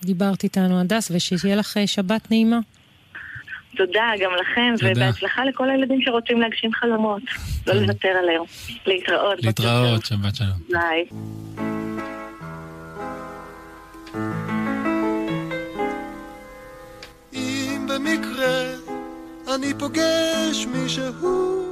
שדיברת 0.01 0.43
איתנו, 0.43 0.79
הדס, 0.79 1.11
ושיהיה 1.11 1.55
לך 1.55 1.77
אה, 1.77 1.87
שבת 1.87 2.31
נעימה. 2.31 2.59
תודה 3.77 4.11
גם 4.21 4.31
לכם, 4.41 4.73
תודה. 4.79 4.91
ובהצלחה 4.91 5.45
לכל 5.45 5.69
הילדים 5.69 6.01
שרוצים 6.01 6.41
להגשים 6.41 6.73
חלומות. 6.73 7.21
לא 7.67 7.73
לוותר 7.73 8.07
עליהם. 8.07 8.41
להתראות. 8.85 9.43
להתראות, 9.43 10.03
טוב. 10.03 10.19
שבת 10.23 10.35
שלום. 10.35 10.59
ביי. 10.69 11.05
אם 17.33 17.87
במקרה 17.87 18.63
אני 19.55 19.73
פוגש 19.79 20.65
מישהו 20.73 21.65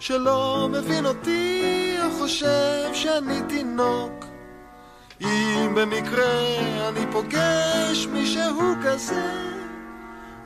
שלא 0.00 0.68
מבין 0.72 1.06
אותי 1.06 1.96
או 2.04 2.10
חושב 2.10 2.90
שאני 2.94 3.40
תינוק 3.48 4.35
אם 5.20 5.74
במקרה 5.74 6.58
אני 6.88 7.06
פוגש 7.12 8.06
מישהו 8.12 8.74
כזה 8.84 9.32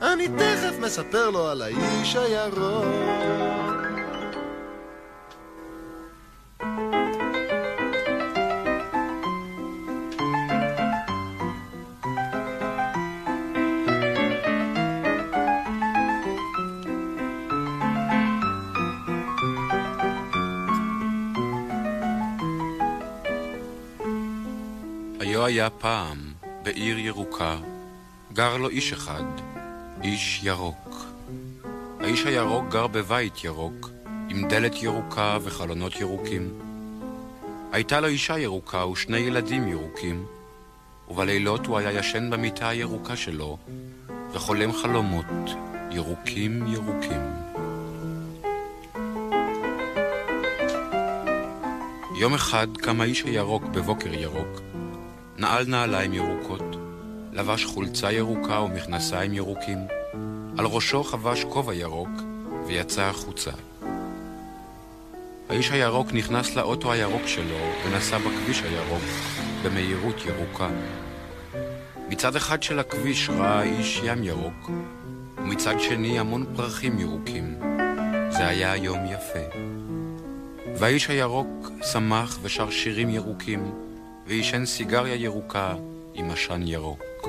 אני 0.03 0.29
תכף 0.29 0.79
מספר 0.81 1.31
לו 1.31 1.49
על 1.49 1.63
האיש 1.63 2.17
הירוק 2.17 3.70
לא 25.41 25.45
היה 25.45 25.71
פעם, 25.71 26.33
בעיר 26.63 26.99
ירוקה, 26.99 27.57
גר 28.33 28.57
לו 28.57 28.69
איש 28.69 28.93
אחד, 28.93 29.23
איש 30.03 30.41
ירוק. 30.43 31.05
האיש 32.01 32.25
הירוק 32.25 32.65
גר 32.69 32.87
בבית 32.87 33.45
ירוק, 33.45 33.91
עם 34.29 34.49
דלת 34.49 34.83
ירוקה 34.83 35.39
וחלונות 35.43 36.01
ירוקים. 36.01 36.51
הייתה 37.73 38.01
לו 38.01 38.07
אישה 38.07 38.39
ירוקה 38.39 38.87
ושני 38.87 39.19
ילדים 39.19 39.69
ירוקים, 39.69 40.25
ובלילות 41.09 41.67
הוא 41.67 41.79
היה 41.79 41.93
ישן 41.93 42.31
במיטה 42.31 42.69
הירוקה 42.69 43.17
שלו, 43.17 43.59
וחולם 44.33 44.73
חלומות 44.73 45.51
ירוקים 45.91 46.67
ירוקים. 46.67 47.23
יום 52.17 52.35
אחד 52.35 52.69
קם 52.77 53.01
האיש 53.01 53.23
הירוק 53.23 53.63
בבוקר 53.65 54.15
ירוק, 54.15 54.61
נעל 55.41 55.65
נעליים 55.67 56.15
ירוקות, 56.15 56.77
לבש 57.33 57.65
חולצה 57.65 58.13
ירוקה 58.13 58.61
ומכנסיים 58.61 59.35
ירוקים, 59.35 59.79
על 60.59 60.67
ראשו 60.67 61.05
חבש 61.05 61.45
כובע 61.45 61.75
ירוק, 61.75 62.09
ויצא 62.67 63.03
החוצה. 63.03 63.51
האיש 65.49 65.71
הירוק 65.71 66.13
נכנס 66.13 66.57
לאוטו 66.57 66.93
הירוק 66.93 67.27
שלו 67.27 67.57
ונסע 67.87 68.19
בכביש 68.19 68.63
הירוק 68.63 69.03
במהירות 69.65 70.17
ירוקה. 70.27 70.69
מצד 72.09 72.37
אחד 72.37 72.63
של 72.63 72.79
הכביש 72.79 73.31
ראה 73.31 73.59
האיש 73.59 74.01
ים 74.05 74.25
ירוק, 74.25 74.71
ומצד 75.39 75.81
שני 75.81 76.19
המון 76.19 76.47
פרחים 76.57 76.99
ירוקים. 76.99 77.55
זה 78.31 78.47
היה 78.47 78.77
יום 78.77 78.99
יפה. 79.07 79.59
והאיש 80.77 81.09
הירוק 81.09 81.71
שמח 81.93 82.39
ושר 82.43 82.71
שירים 82.71 83.11
ירוקים, 83.11 83.90
ועישן 84.27 84.67
סיגריה 84.67 85.15
ירוקה 85.15 85.75
עם 86.15 86.31
עשן 86.31 86.63
ירוק. 86.65 87.29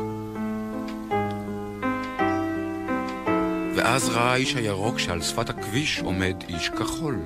ואז 3.76 4.10
ראה 4.10 4.32
האיש 4.32 4.56
הירוק 4.56 5.00
שעל 5.00 5.22
שפת 5.22 5.50
הכביש 5.50 6.00
עומד 6.00 6.36
איש 6.50 6.70
כחול. 6.70 7.20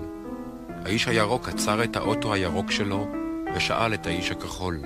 האיש 0.86 1.08
הירוק 1.08 1.50
עצר 1.50 1.84
את 1.84 1.96
האוטו 1.96 2.34
הירוק 2.34 2.72
שלו 2.72 3.08
ושאל 3.56 3.94
את 3.94 4.08
האיש 4.08 4.32
הכחול: 4.32 4.80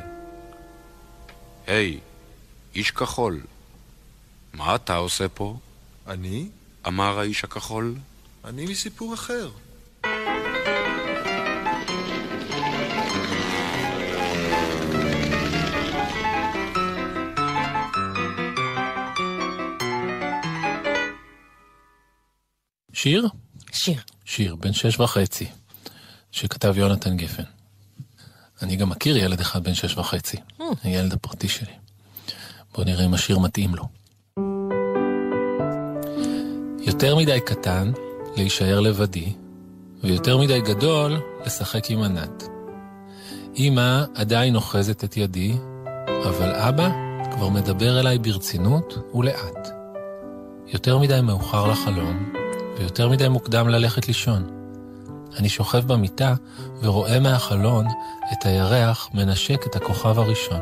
היי, 1.68 1.98
hey, 1.98 2.76
איש 2.76 2.92
כחול, 2.92 3.42
מה 4.54 4.76
אתה 4.76 4.96
עושה 4.96 5.30
פה? 5.30 5.58
אני? 6.08 6.48
אמר 6.88 7.20
האיש 7.20 7.44
הכחול. 7.44 7.96
אני 8.46 8.66
מסיפור 8.66 9.14
אחר. 9.14 9.50
שיר? 23.02 23.28
שיר. 23.72 24.02
שיר, 24.26 24.56
בן 24.56 24.74
שש 24.74 25.00
וחצי, 25.00 25.48
שכתב 26.32 26.74
יונתן 26.78 27.18
גפן. 27.18 27.44
אני 28.62 28.76
גם 28.76 28.90
מכיר 28.90 29.18
ילד 29.18 29.40
אחד 29.40 29.64
בן 29.64 29.74
שש 29.74 29.98
וחצי, 29.98 30.38
Mm. 30.60 30.64
הילד 30.84 31.14
הפרטי 31.14 31.48
שלי. 31.48 31.72
בואו 32.74 32.86
נראה 32.86 33.06
אם 33.06 33.14
השיר 33.14 33.40
מתאים 33.40 33.76
לו. 33.76 33.84
יותר 36.82 37.16
מדי 37.16 37.40
קטן 37.46 37.92
להישאר 38.38 38.80
לבדי, 38.80 39.34
ויותר 40.04 40.38
מדי 40.38 40.62
גדול 40.62 41.20
לשחק 41.46 41.92
עם 41.92 42.02
ענת. 42.02 42.44
אמא 43.58 44.04
עדיין 44.16 44.56
אוחזת 44.56 45.04
את 45.04 45.18
ידי, 45.18 45.54
אבל 46.28 46.52
אבא 46.56 46.90
כבר 47.32 47.50
מדבר 47.50 48.00
אליי 48.00 48.18
ברצינות 48.18 49.14
ולאט. 49.16 49.70
יותר 50.68 50.98
מדי 50.98 51.22
מאוחר 51.22 51.68
לחלום, 51.68 52.34
ויותר 52.80 53.10
מדי 53.10 53.28
מוקדם 53.28 53.70
ללכת 53.70 54.08
לישון. 54.08 54.50
אני 55.38 55.50
שוכב 55.50 55.94
במיטה 55.94 56.36
ורואה 56.82 57.20
מהחלון 57.20 57.86
את 58.34 58.46
הירח 58.46 59.10
מנשק 59.14 59.68
את 59.68 59.76
הכוכב 59.76 60.20
הראשון. 60.20 60.62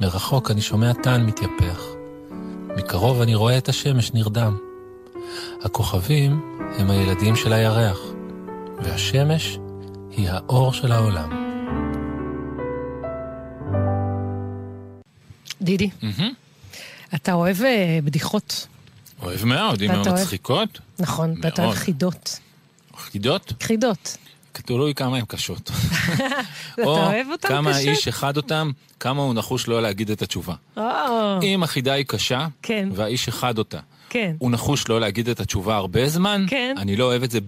מרחוק 0.00 0.50
אני 0.50 0.60
שומע 0.60 0.92
טן 0.92 1.22
מתייפח. 1.22 1.82
מקרוב 2.76 3.20
אני 3.20 3.34
רואה 3.34 3.58
את 3.58 3.68
השמש 3.68 4.12
נרדם. 4.12 4.56
הכוכבים 5.62 6.58
הם 6.78 6.90
הילדים 6.90 7.36
של 7.36 7.52
הירח, 7.52 7.98
והשמש 8.82 9.58
היא 10.10 10.30
האור 10.30 10.72
של 10.72 10.92
העולם. 10.92 11.50
דידי, 15.62 15.90
מהמם. 16.02 16.32
אתה 17.14 17.32
אוהב 17.32 17.62
אה, 17.62 17.98
בדיחות, 18.04 18.66
אוהב 19.22 19.44
מאוד, 19.44 19.82
אם 19.82 19.90
הן 19.90 20.12
מצחיקות. 20.12 20.78
נכון? 20.98 21.34
ואתה 21.42 21.64
אוהב. 21.64 21.74
חידות. 21.74 22.40
חידות? 22.96 23.52
חידות. 23.62 24.16
תלוי 24.52 24.94
כמה 24.94 25.16
הן 25.16 25.24
קשות. 25.28 25.70
אותם 27.30 27.48
כמה? 27.48 27.70
האיש 27.70 28.08
אחד 28.08 28.36
אותם, 28.36 28.70
כמה 29.00 29.22
הוא 29.22 29.34
נחוש 29.34 29.68
לא 29.68 29.82
להגיד 29.82 30.10
את 30.10 30.22
התשובה. 30.22 30.54
או, 30.76 31.38
אם 31.42 31.62
החידה 31.62 31.92
היא 31.92 32.04
קשה, 32.04 32.46
כן. 32.62 32.88
והאיש 32.94 33.28
אחד 33.28 33.58
אותה, 33.58 33.78
כן. 34.10 34.34
הוא 34.38 34.50
נחוש 34.50 34.88
לא 34.88 35.00
להגיד 35.00 35.28
את 35.28 35.40
התשובה 35.40 35.76
הרבה 35.76 36.08
זמן, 36.08 36.44
כן. 36.48 36.74
אני 36.78 36.96
לא 36.96 37.04
אוהב 37.04 37.22
את 37.22 37.30
זה 37.30 37.38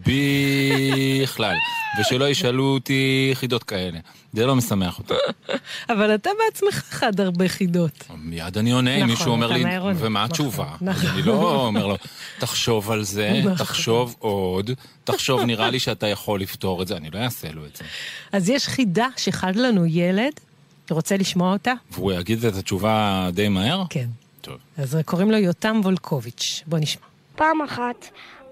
בכלל. 1.23 1.55
ושלא 2.01 2.29
ישאלו 2.29 2.65
אותי 2.65 3.31
חידות 3.35 3.65
כאלה. 3.65 3.99
זה 4.33 4.47
לא 4.47 4.57
משמח 4.57 4.99
אותי. 4.99 5.15
אבל 5.93 6.15
אתה 6.15 6.31
בעצמך 6.45 6.75
חד 6.75 7.21
הרבה 7.21 7.49
חידות. 7.49 8.05
מיד 8.19 8.59
אני 8.59 8.71
עונה, 8.71 8.91
אם 8.95 8.97
נכון, 8.97 9.11
מישהו 9.11 9.33
אומר 9.33 9.47
אתה 9.47 9.55
לי. 9.57 9.65
ומה 9.65 9.95
נכון, 9.95 10.17
התשובה? 10.17 10.75
נכון. 10.81 11.11
אני 11.11 11.23
לא 11.23 11.55
אומר 11.67 11.87
לו, 11.87 11.97
תחשוב 12.39 12.91
על 12.91 13.03
זה, 13.03 13.41
נכון. 13.41 13.55
תחשוב 13.55 14.17
עוד, 14.19 14.71
תחשוב, 15.05 15.41
נראה 15.41 15.71
לי 15.71 15.79
שאתה 15.79 16.07
יכול 16.07 16.41
לפתור 16.41 16.83
את 16.83 16.89
זה, 16.89 16.97
אני 16.97 17.11
לא 17.11 17.19
אעשה 17.19 17.53
לו 17.53 17.67
את 17.67 17.77
זה. 17.77 17.85
אז 18.33 18.49
יש 18.49 18.69
חידה 18.69 19.07
שחד 19.17 19.57
לנו 19.57 19.87
ילד, 19.87 20.33
רוצה 20.91 21.17
לשמוע 21.17 21.53
אותה? 21.53 21.73
והוא 21.91 22.13
יגיד 22.13 22.45
את 22.45 22.57
התשובה 22.57 23.29
די 23.33 23.49
מהר? 23.49 23.83
כן. 23.91 24.07
טוב. 24.43 24.57
אז 24.79 24.99
קוראים 25.05 25.31
לו 25.31 25.37
יותם 25.37 25.81
וולקוביץ'. 25.83 26.63
בוא 26.67 26.79
נשמע. 26.79 27.07
פעם 27.37 27.63
אחת 27.63 28.09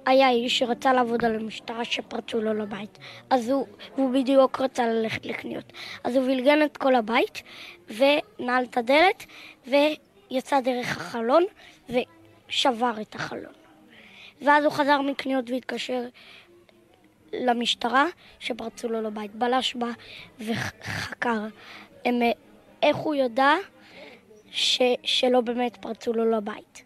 היה 0.07 0.31
איש 0.31 0.59
שרצה 0.59 0.93
לעבוד 0.93 1.25
על 1.25 1.35
המשטרה 1.35 1.85
שפרצו 1.85 2.41
לו 2.41 2.55
לבית. 2.55 2.99
אז 3.31 3.49
הוא, 3.49 3.67
הוא 3.97 4.15
בדיוק 4.15 4.61
רצה 4.61 4.87
ללכת 4.87 5.27
לקניות. 5.27 5.73
אז 6.05 6.17
הוא 6.17 6.27
בלגן 6.27 6.63
את 6.63 6.77
כל 6.77 6.95
הבית, 6.95 7.43
ונעל 7.89 8.65
את 8.65 8.77
הדלת, 8.77 9.27
ויצא 9.67 10.61
דרך 10.61 10.97
החלון, 10.97 11.45
ושבר 11.89 12.93
את 13.01 13.15
החלון. 13.15 13.53
ואז 14.43 14.65
הוא 14.65 14.73
חזר 14.73 15.01
מקניות 15.01 15.51
והתקשר 15.51 16.03
למשטרה 17.33 18.07
שפרצו 18.39 18.89
לו 18.89 19.03
לבית. 19.03 19.35
בלש 19.35 19.75
בא 19.75 19.91
וחקר 20.39 21.47
הם, 22.05 22.15
איך 22.83 22.97
הוא 22.97 23.15
ידע 23.15 23.55
ש, 24.53 24.79
שלא 25.05 25.41
באמת 25.41 25.77
פרצו 25.81 26.13
לו 26.13 26.31
לבית. 26.37 26.83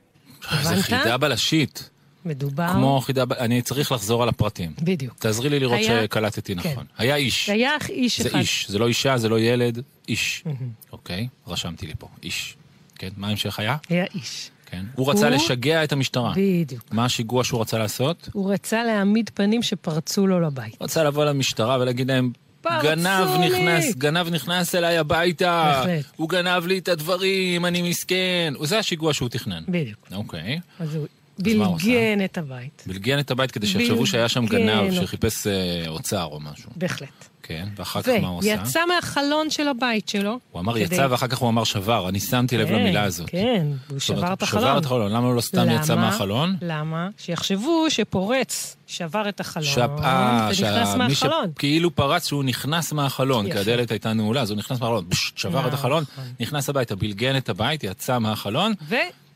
זה? 0.62 0.82
חידה 0.82 1.16
בלשית. 1.16 1.90
מדובר... 2.24 2.68
כמו 2.72 3.00
חידה, 3.00 3.24
אני 3.38 3.62
צריך 3.62 3.92
לחזור 3.92 4.22
על 4.22 4.28
הפרטים. 4.28 4.72
בדיוק. 4.82 5.18
תעזרי 5.18 5.48
לי 5.48 5.60
לראות 5.60 5.78
היה- 5.78 6.02
שקלטתי 6.02 6.54
כן. 6.56 6.70
נכון. 6.70 6.84
היה 6.98 7.16
איש. 7.16 7.48
היה 7.48 7.70
איש 7.88 8.20
זה 8.20 8.28
אחד. 8.28 8.38
איש, 8.38 8.66
זה 8.70 8.78
לא 8.78 8.88
אישה, 8.88 9.18
זה 9.18 9.28
לא 9.28 9.40
ילד, 9.40 9.82
איש. 10.08 10.44
אוקיי, 10.92 11.28
רשמתי 11.46 11.86
לי 11.86 11.92
פה, 11.98 12.08
איש. 12.22 12.56
כן, 12.98 13.08
מה 13.16 13.26
ההמשך 13.28 13.58
היה? 13.58 13.76
היה 13.88 14.04
איש. 14.14 14.50
כן. 14.66 14.84
הוא 14.94 15.10
רצה 15.10 15.26
הוא- 15.28 15.36
לשגע 15.36 15.84
את 15.84 15.92
המשטרה. 15.92 16.32
בדיוק. 16.36 16.82
מה 16.92 17.04
השיגוע 17.04 17.44
שהוא 17.44 17.60
רצה 17.60 17.78
לעשות? 17.78 18.28
הוא 18.32 18.52
רצה 18.52 18.84
להעמיד 18.84 19.30
פנים 19.34 19.62
שפרצו 19.62 20.26
לו 20.26 20.40
לבית. 20.40 20.74
הוא 20.78 20.84
רצה 20.84 21.04
לבוא 21.04 21.24
למשטרה 21.24 21.78
ולהגיד 21.80 22.10
להם, 22.10 22.32
פרצו 22.64 22.82
גנב 22.86 23.40
לי!" 23.40 23.48
נכנס, 23.48 23.94
גנב 23.94 24.28
נכנס 24.30 24.74
אליי 24.74 24.98
הביתה, 24.98 25.72
בהחלט. 25.74 26.04
הוא 26.16 26.28
גנב 26.28 26.66
לי 26.66 26.78
את 26.78 26.88
הדברים, 26.88 27.66
אני 27.66 27.90
מסכן. 27.90 28.54
זה 28.62 28.78
השיגוע 28.78 29.14
שהוא 29.14 29.28
תכנן. 29.28 29.62
בדיוק. 29.68 30.08
אוקיי. 30.12 30.60
אז 30.80 30.94
הוא 30.94 30.96
אז 30.96 30.96
הוא 30.96 31.06
בלגן 31.38 32.24
את 32.24 32.38
הבית. 32.38 32.82
בלגן 32.86 33.18
את 33.18 33.30
הבית 33.30 33.50
כדי 33.50 33.66
שיחשבו 33.66 34.06
שהיה 34.06 34.28
שם. 34.28 34.46
גנב 34.46 34.92
שחיפש 34.94 35.46
אה, 35.46 35.52
אוצר 35.88 36.24
או 36.24 36.40
משהו. 36.40 36.70
בהחלט. 36.76 37.08
כן, 37.46 37.68
ואחר 37.76 38.02
כך 38.02 38.08
מה 38.22 38.28
הוא 38.28 38.38
עשה? 38.40 38.48
ויצא 38.60 38.80
מהחלון 38.86 39.50
של 39.50 39.68
הבית 39.68 40.08
שלו. 40.08 40.38
הוא 40.50 40.60
אמר 40.60 40.74
כדי- 40.74 40.82
יצא 40.82 41.06
ואחר 41.10 41.26
כך 41.26 41.38
הוא 41.38 41.48
אמר 41.48 41.64
שבר, 41.64 42.08
אני 42.08 42.20
שמתי 42.20 42.58
לב 42.58 42.68
כן, 42.68 42.74
למילה 42.74 43.02
הזאת. 43.02 43.30
כן, 43.30 43.66
הוא 43.88 43.98
זאת 43.98 44.10
אומרת, 44.10 44.22
שבר 44.24 44.32
את 44.32 44.42
החלון. 44.42 44.62
שבר 44.64 44.78
את 44.78 44.84
החלון, 44.84 45.12
למה 45.12 45.26
הוא 45.26 45.34
לא 45.34 45.40
סתם 45.40 45.66
יצא 45.70 45.92
למה? 45.92 46.02
מהחלון? 46.10 46.56
למה? 46.62 47.08
שיחשבו 47.18 47.86
שפורץ 47.90 48.76
שבר 48.86 49.28
את 49.28 49.40
החלון, 49.40 49.66
שהפ- 49.74 49.90
ונכנס 50.00 50.56
שה- 50.88 50.96
מהחלון. 50.96 51.50
שכאילו 51.56 51.94
פרץ 51.94 52.26
שהוא 52.28 52.44
נכנס 52.44 52.92
מהחלון, 52.92 53.52
כי. 53.52 53.58
הדלת 53.58 53.90
הייתה 53.90 54.12
נעולה, 54.12 54.40
אז 54.40 54.50
הוא 54.50 54.58
נכנס 54.58 54.80
מהחלון, 54.80 55.04
שבר 55.36 55.68
את 55.68 55.74
החלון, 55.74 56.02
נכון. 56.12 56.24
נכנס 56.40 56.68
הביתה, 56.68 56.96
בלגן 56.96 57.36
את 57.36 57.48
הבית, 57.48 57.84
יצא 57.84 58.18
מהחלון, 58.18 58.72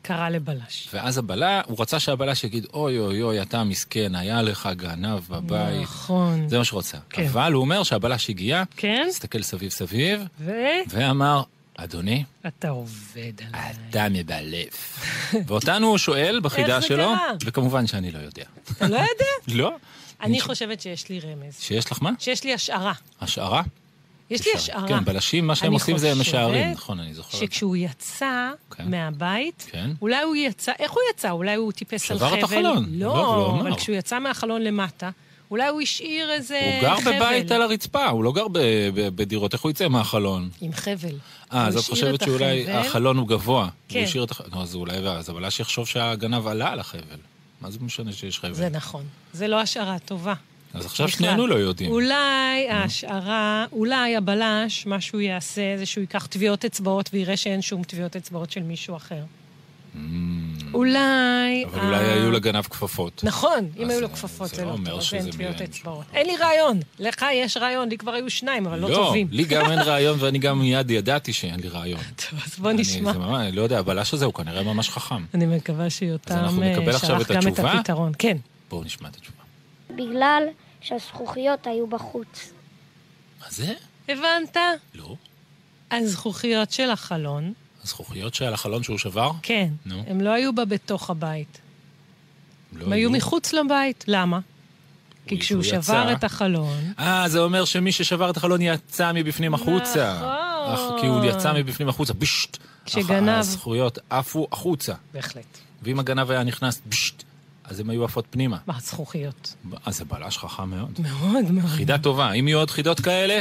וקרא 0.08 0.28
לבלש. 0.28 0.88
ואז 0.92 1.18
הבלה, 1.18 1.60
הוא 1.66 1.76
רצה 1.80 2.00
שהבלש 2.00 2.44
יגיד, 2.44 2.66
אוי 2.74 2.98
אוי 2.98 3.22
אוי, 3.22 3.42
אתה 3.42 3.64
מסכן, 3.64 4.14
היה 4.14 4.42
לך 4.42 4.68
גנב 4.76 5.20
בבית. 5.28 5.82
נכון. 5.82 6.48
זה 6.48 6.58
מה 6.58 6.64
שהוא 6.64 6.78
רצה. 6.78 6.98
כן. 7.10 7.26
אבל 7.26 7.52
הוא 7.52 7.60
אומר 7.60 7.82
שהבלש 7.82 8.30
הגיע, 8.30 8.62
כן? 8.76 9.06
הסתכל 9.08 9.42
סביב 9.42 9.70
סביב, 9.70 10.24
ו... 10.40 10.52
ואמר, 10.88 11.42
אדוני, 11.76 12.24
אתה 12.46 12.68
עובד 12.68 13.32
עליי. 13.48 13.72
אתה 13.90 14.06
מבלף. 14.10 15.00
ואותנו 15.46 15.86
הוא 15.86 15.98
שואל 15.98 16.40
בחידה 16.42 16.82
שלו, 16.82 16.96
קרה? 16.96 17.32
וכמובן 17.44 17.86
שאני 17.86 18.12
לא 18.12 18.18
יודע. 18.18 18.44
אתה 18.72 18.88
לא 18.88 18.96
יודע? 18.96 19.56
לא? 19.62 19.76
אני 20.22 20.40
חושבת 20.40 20.80
שיש 20.80 21.08
לי 21.08 21.20
רמז. 21.20 21.60
שיש 21.60 21.90
לך 21.90 22.02
מה? 22.02 22.10
שיש 22.18 22.44
לי 22.44 22.54
השערה. 22.54 22.92
השערה? 23.20 23.62
יש 24.30 24.46
לי 24.46 24.52
השערה. 24.54 24.88
כן, 24.88 25.04
בלשים, 25.04 25.46
מה 25.46 25.54
שהם 25.54 25.72
עושים 25.72 25.98
זה 25.98 26.14
משערים, 26.14 26.72
נכון, 26.72 27.00
אני 27.00 27.14
זוכר. 27.14 27.38
שכשהוא 27.38 27.76
יצא 27.76 28.50
כן. 28.70 28.90
מהבית, 28.90 29.66
כן. 29.70 29.90
אולי 30.02 30.22
הוא 30.22 30.36
יצא, 30.36 30.72
איך 30.78 30.92
הוא 30.92 31.00
יצא? 31.14 31.30
אולי 31.30 31.54
הוא 31.54 31.72
טיפס 31.72 32.10
על 32.10 32.18
חבל? 32.18 32.28
שבר 32.28 32.38
את 32.38 32.44
החלון. 32.44 32.86
לא, 32.90 33.06
לא, 33.06 33.14
לא 33.14 33.58
אבל. 33.60 33.76
כשהוא 33.76 33.96
יצא 33.96 34.18
מהחלון 34.18 34.62
למטה, 34.62 35.10
אולי 35.50 35.68
הוא 35.68 35.80
השאיר 35.80 36.30
איזה 36.30 36.60
הוא 36.82 36.88
גר 36.88 37.00
חבל. 37.00 37.16
בבית 37.16 37.50
על 37.50 37.62
הרצפה, 37.62 38.06
הוא 38.06 38.24
לא 38.24 38.32
גר 38.32 38.46
בדירות, 39.14 39.52
איך 39.52 39.62
הוא 39.62 39.70
יצא 39.70 39.88
מהחלון? 39.88 40.48
עם 40.60 40.72
חבל. 40.72 41.14
אה, 41.52 41.66
אז 41.66 41.76
את 41.76 41.84
חושבת 41.84 42.20
שאולי 42.24 42.62
החבל. 42.62 42.86
החלון 42.86 43.16
הוא 43.16 43.28
גבוה. 43.28 43.68
כן. 43.88 43.98
הוא 43.98 44.04
השאיר 44.04 44.24
את 44.24 44.30
החלון. 44.30 44.62
אז 44.62 44.74
אולי, 44.74 44.96
אז 44.96 45.30
אבל 45.30 45.50
שיחשוב 45.50 45.86
שהגנב 45.86 46.46
עלה 46.46 46.70
על 46.72 46.80
החבל. 46.80 47.18
מה 47.60 47.70
זה 47.70 47.78
משנה 47.80 48.12
שיש 48.12 48.38
חבל? 48.38 48.52
זה 48.52 48.68
נכון. 48.68 49.04
זה 49.32 49.48
לא 49.48 49.60
השערה 49.60 49.98
טובה. 49.98 50.34
אז 50.78 50.86
עכשיו 50.86 51.06
בכלל. 51.06 51.26
שנינו 51.28 51.46
לא 51.46 51.54
יודעים. 51.54 51.90
אולי 51.90 52.68
ההשערה, 52.70 53.64
אולי 53.72 54.16
הבלש, 54.16 54.86
מה 54.86 55.00
שהוא 55.00 55.20
יעשה 55.20 55.62
זה 55.78 55.86
שהוא 55.86 56.02
ייקח 56.02 56.26
טביעות 56.26 56.64
אצבעות 56.64 57.10
ויראה 57.12 57.36
שאין 57.36 57.62
שום 57.62 57.82
טביעות 57.84 58.16
אצבעות 58.16 58.50
של 58.50 58.62
מישהו 58.62 58.96
אחר. 58.96 59.22
אולי... 60.74 61.64
Mm. 61.64 61.68
אבל 61.68 61.86
אולי 61.86 61.96
ה- 62.04 62.12
היו 62.14 62.30
לגנב 62.30 62.62
כפפות. 62.62 63.20
נכון, 63.24 63.68
אם 63.78 63.90
היו 63.90 64.00
לו 64.00 64.12
כפפות 64.12 64.48
זה 64.48 64.62
לא 64.62 64.68
לא 64.68 64.72
אומר 64.74 64.90
טוב, 64.90 64.98
אז 65.00 65.14
אין 65.14 65.30
טביעות 65.30 65.60
אצבעות. 65.60 66.04
אין 66.14 66.26
לי 66.26 66.36
רעיון. 66.36 66.80
לך 66.98 67.24
יש 67.34 67.56
רעיון, 67.56 67.88
לי 67.88 67.98
כבר 67.98 68.12
היו 68.12 68.30
שניים, 68.30 68.66
אבל 68.66 68.78
לא 68.78 68.88
טובים. 68.94 69.28
לי 69.30 69.44
גם 69.44 69.70
אין 69.70 69.78
רעיון 69.88 70.16
ואני 70.20 70.38
גם 70.38 70.58
מיד 70.60 70.90
ידעתי 70.90 71.32
שאין 71.32 71.60
לי 71.60 71.68
רעיון. 71.68 72.00
טוב, 72.30 72.40
אז 72.46 72.58
בוא 72.58 72.70
אני- 72.70 72.80
נשמע. 72.80 73.12
זה 73.12 73.18
ממש, 73.18 73.40
אני 73.40 73.56
לא 73.56 73.62
יודע, 73.62 73.78
הבלש 73.78 74.14
הזה 74.14 74.24
הוא 74.24 74.34
כנראה 74.34 74.62
ממש 74.62 74.88
חכם. 74.90 75.24
אני 75.34 75.46
מקווה 75.46 75.90
שיותם 75.90 76.34
אנחנו 76.34 76.62
אה, 76.62 76.98
שלח 76.98 77.22
את 77.22 77.30
גם 77.30 77.48
את? 77.48 77.58
הפתרון. 77.58 78.12
כן. 78.18 78.36
בואו 78.70 78.84
נשמע 78.84 79.08
את 79.08 79.16
התשובה. 79.16 79.38
בגלל 79.96 80.42
שהזכוכיות 80.80 81.66
היו 81.66 81.86
בחוץ. 81.86 82.52
מה 83.40 83.46
זה? 83.50 83.74
הבנת? 84.08 84.56
לא. 84.94 85.14
הזכוכיות 85.90 86.70
של 86.70 86.90
החלון, 86.90 87.52
הזכוכיות 87.84 88.34
שעל 88.34 88.54
החלון 88.54 88.82
שהוא 88.82 88.98
שבר? 88.98 89.30
כן, 89.42 89.68
נו. 89.86 90.02
הם 90.06 90.20
לא 90.20 90.30
היו 90.30 90.54
בה 90.54 90.64
בתוך 90.64 91.10
הבית. 91.10 91.58
לא 92.72 92.84
הם 92.86 92.92
היו 92.92 93.10
מחוץ 93.10 93.52
לבית. 93.52 94.04
למה? 94.08 94.40
כי 95.26 95.34
הוא- 95.34 95.40
כשהוא 95.42 95.56
הוא 95.74 95.82
שבר. 95.82 96.12
את 96.12 96.24
החלון, 96.24 96.92
אה, 96.98 97.24
זה 97.28 97.38
אומר 97.38 97.64
שמי 97.64 97.92
ששבר 97.92 98.30
את 98.30 98.36
החלון 98.36 98.62
יצא 98.62 99.12
מבפנים 99.14 99.54
החוצה. 99.54 100.14
נכון. 100.16 100.74
אך, 100.74 101.00
כי 101.00 101.06
הוא 101.06 101.24
יצא 101.24 101.52
מבפנים 101.52 101.88
החוצה, 101.88 102.12
בישט. 102.14 102.56
כשגנב. 102.84 103.28
אך 103.28 103.38
הזכויות 103.38 103.98
עפו 104.10 104.46
החוצה. 104.52 104.94
בהחלט. 105.14 105.58
ואם 105.82 105.98
הגנב 105.98 106.30
היה 106.30 106.42
נכנס, 106.42 106.80
בישט, 106.86 107.22
אז 107.68 107.80
הם 107.80 107.90
היו 107.90 108.04
עפות 108.04 108.26
פנימה. 108.30 108.58
מה, 108.66 108.74
זכוכיות? 108.80 109.54
אז 109.84 109.98
זה 109.98 110.04
בלש 110.04 110.38
חכם 110.38 110.70
מאוד. 110.70 111.00
מאוד 111.02 111.50
מאוד. 111.50 111.66
חידה 111.70 111.98
טובה. 111.98 112.32
אם 112.32 112.48
יהיו 112.48 112.58
עוד 112.58 112.70
חידות 112.70 113.00
כאלה, 113.00 113.40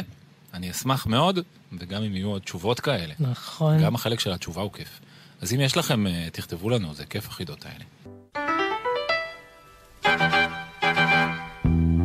אני 0.53 0.71
אשמח 0.71 1.05
מאוד, 1.05 1.39
וגם 1.79 2.03
אם 2.03 2.15
יהיו 2.15 2.29
עוד 2.29 2.41
תשובות 2.41 2.79
כאלה. 2.79 3.13
נכון. 3.19 3.83
גם 3.83 3.95
החלק 3.95 4.19
של 4.19 4.31
התשובה 4.31 4.61
הוא 4.61 4.71
כיף. 4.73 4.99
אז 5.41 5.53
אם 5.53 5.59
יש 5.59 5.77
לכם, 5.77 6.07
אה, 6.07 6.27
תכתבו 6.31 6.69
לנו, 6.69 6.93
זה 6.93 7.05
כיף 7.05 7.27
החידות 7.27 7.65
האלה. 7.65 7.83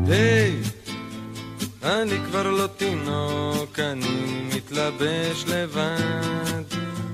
היי, 0.06 0.60
אני 1.82 2.18
כבר 2.26 2.50
לא 2.50 2.66
תינוק, 2.66 3.78
אני 3.78 4.48
מתלבש 4.56 5.44
לבד, 5.46 6.62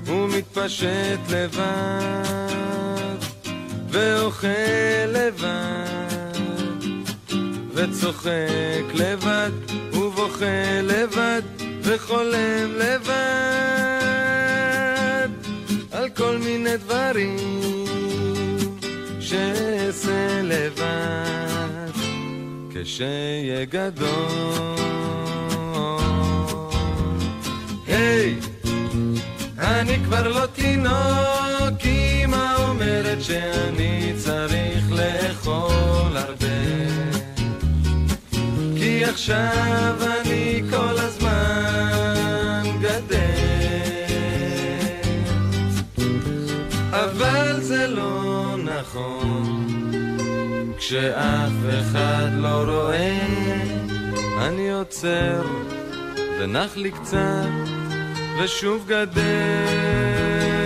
ומתפשט 0.05 1.19
לבד, 1.29 3.08
ואוכל 3.91 4.47
לבד, 5.07 6.39
וצוחק 7.73 8.85
לבד, 8.93 9.51
ובוכה 9.93 10.81
לבד, 10.83 11.41
וחולם 11.83 12.73
לבד, 12.77 13.19
על 15.91 16.09
כל 16.09 16.37
מיני 16.37 16.77
דברים 16.77 17.37
שאעשה 19.19 20.41
לבד. 20.43 21.69
כשהיה 22.83 23.65
גדול. 23.65 24.75
היי, 27.87 28.35
אני 29.57 29.99
כבר 30.05 30.27
לא 30.27 30.45
תינוק, 30.45 31.85
אמא 31.85 32.18
אומרת 32.79 33.23
שאני 33.23 34.13
צריך 34.17 34.91
לאכול 34.91 36.17
הרבה. 36.17 36.59
כי 38.77 39.05
עכשיו 39.05 39.95
אני 40.21 40.61
כל 40.69 40.95
הזמן 40.97 42.63
גדל. 42.81 43.19
אבל 46.91 47.61
זה 47.61 47.87
לא 47.87 48.55
נכון. 48.63 49.67
כשאף 50.77 51.51
אחד 51.79 52.29
לא 52.37 52.63
רואה, 52.63 53.19
אני 54.41 54.71
עוצר 54.71 55.41
ונח 56.39 56.77
לי 56.77 56.91
קצת, 56.91 57.47
ושוב 58.43 58.85
גדל. 58.87 60.58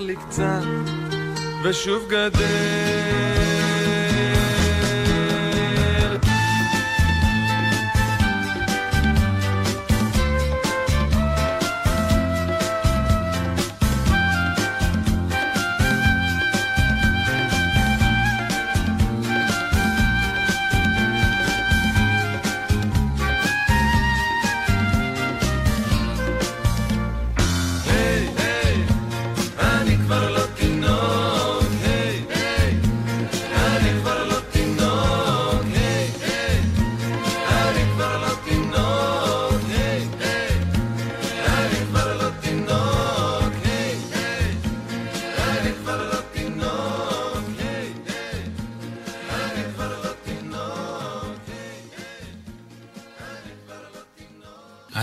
לי 0.00 0.16
קצת, 0.16 0.62
ושוב 1.64 2.08
גדל. 2.08 3.59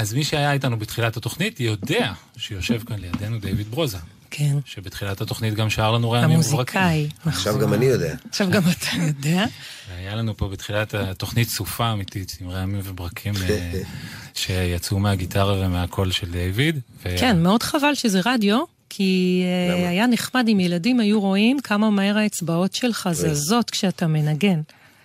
אז 0.08 0.14
מי 0.14 0.24
שהיה 0.24 0.52
איתנו 0.52 0.80
בתחילת 0.80 1.18
התוכנית 1.18 1.60
יודע 1.60 2.14
שיושב 2.38 2.84
כאן 2.84 3.00
לידינו 3.00 3.40
דיוויד 3.40 3.72
ברוזה. 3.72 3.98
כן. 4.32 4.58
שבתחילת 4.66 5.22
התוכנית 5.22 5.54
גם 5.54 5.70
שר 5.70 5.92
לנו 5.92 6.12
רעמים 6.12 6.40
וברקים. 6.40 6.82
המוזיקאי. 6.82 7.10
עכשיו 7.26 7.60
גם 7.60 7.74
אני 7.74 7.86
יודע. 7.86 8.16
עכשיו 8.30 8.50
גם 8.50 8.62
אתה 8.62 8.98
יודע. 9.08 9.46
והיה 9.90 10.16
לנו 10.16 10.38
פה 10.38 10.48
בתחילת 10.48 10.94
התוכנית 10.94 11.50
סופה 11.50 11.92
אמיתית 11.92 12.38
עם 12.42 12.50
רעמים 12.50 12.82
וברקים 12.84 13.34
אה, 13.50 13.82
שיצאו 14.34 15.00
מהגיטרה 15.00 15.66
ומהקול 15.66 16.12
של 16.12 16.32
דיוויד. 16.32 16.80
ו- 17.06 17.16
כן, 17.20 17.44
מאוד 17.44 17.64
חבל 17.64 17.96
שזה 17.96 18.22
רדיו, 18.26 18.64
כי 18.90 19.44
אה, 19.46 19.76
למה? 19.76 19.90
היה 19.90 20.08
נחמד 20.08 20.48
אם 20.48 20.60
ילדים 20.60 21.00
היו 21.00 21.22
רואים 21.22 21.60
כמה 21.60 21.90
מהר 21.90 22.18
האצבעות 22.18 22.74
שלך 22.74 23.10
זזות 23.12 23.70
כשאתה 23.70 24.08
מנגן. 24.08 24.62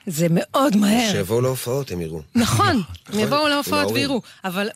זה 0.07 0.27
מאוד 0.31 0.77
מהר. 0.77 1.12
שיבואו 1.12 1.41
להופעות, 1.41 1.91
הם 1.91 2.01
יראו. 2.01 2.23
נכון, 2.35 2.83
הם 3.12 3.19
יבואו 3.19 3.49
להופעות. 3.49 3.93
ויראו. 3.93 4.23
אבל 4.45 4.69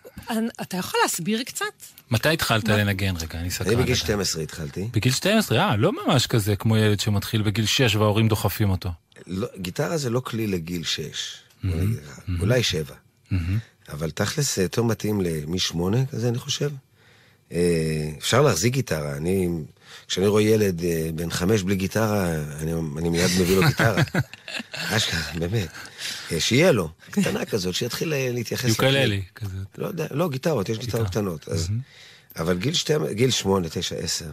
אתה 0.63 0.77
יכול 0.77 1.01
להסביר 1.03 1.43
קצת? 1.43 1.65
מתי 2.11 2.29
התחלת 2.29 2.69
לנגן? 2.69 3.15
רגע, 3.17 3.39
אני 3.41 3.51
סקרן. 3.51 3.67
אני 3.67 3.77
בגיל 3.77 3.95
לדעת. 3.95 4.05
12 4.05 4.43
התחלתי. 4.43 4.89
בגיל 4.93 5.13
12, 5.13 5.59
אה, 5.59 5.77
לא 5.77 5.93
ממש 5.93 6.27
כזה 6.27 6.57
כמו 6.57 6.77
ילד 6.77 7.01
שמתחיל 7.01 7.43
בגיל 7.43 7.67
6 7.67 7.97
וההורים 7.97 8.29
דוחפים 8.29 8.71
אותו. 8.71 8.91
לא, 9.27 9.49
גיטרה 9.59 9.97
זה 9.97 10.11
לא 10.11 10.21
כלי 10.21 10.47
לגיל 10.47 10.85
6, 10.85 11.35
בוא 11.65 11.77
נגיד 11.77 11.99
לך. 12.03 12.21
אולי 12.41 12.63
7. 12.63 12.95
אבל 13.93 14.11
תכלס 14.11 14.57
זה 14.57 14.63
יותר 14.63 14.83
מתאים 14.83 15.21
למ-8 15.21 15.77
כזה, 16.11 16.29
אני 16.29 16.39
חושב. 16.39 16.71
אה, 17.53 18.11
אפשר 18.19 18.43
להחזיק 18.43 18.73
גיטרה. 18.73 19.17
אני, 19.17 19.49
כשאני 20.09 20.27
רואה 20.27 20.43
ילד 20.43 20.85
אה, 20.85 21.11
בן 21.15 21.31
חמש 21.31 21.63
בלי 21.63 21.77
גיטרה, 21.77 22.35
אני, 22.61 22.73
אני 22.99 23.09
מיד 23.09 23.31
מביא 23.41 23.57
לו 23.57 23.67
גיטרה. 23.67 24.03
אשכרה, 24.73 25.21
באמת. 25.39 25.69
אה, 26.33 26.41
שיהיה 26.41 26.73
לו, 26.73 26.91
קטנה 27.11 27.45
כזאת, 27.45 27.75
שיתחיל 27.75 28.13
אה, 28.13 28.31
להתייחס... 28.33 28.69
יוקללי. 28.69 29.23
כזה. 29.35 29.57
לא 29.79 29.87
יודע, 29.87 30.07
לא, 30.11 30.29
גיטרות, 30.29 30.69
יש 30.69 30.79
גיטרות 30.79 31.07
קטנות. 31.07 31.49
אז, 31.49 31.69
אבל 32.37 32.59
גיל, 32.59 32.75
שתי, 32.75 32.93
גיל 33.13 33.31
8, 33.31 33.69
9, 33.69 33.97
10, 33.97 34.25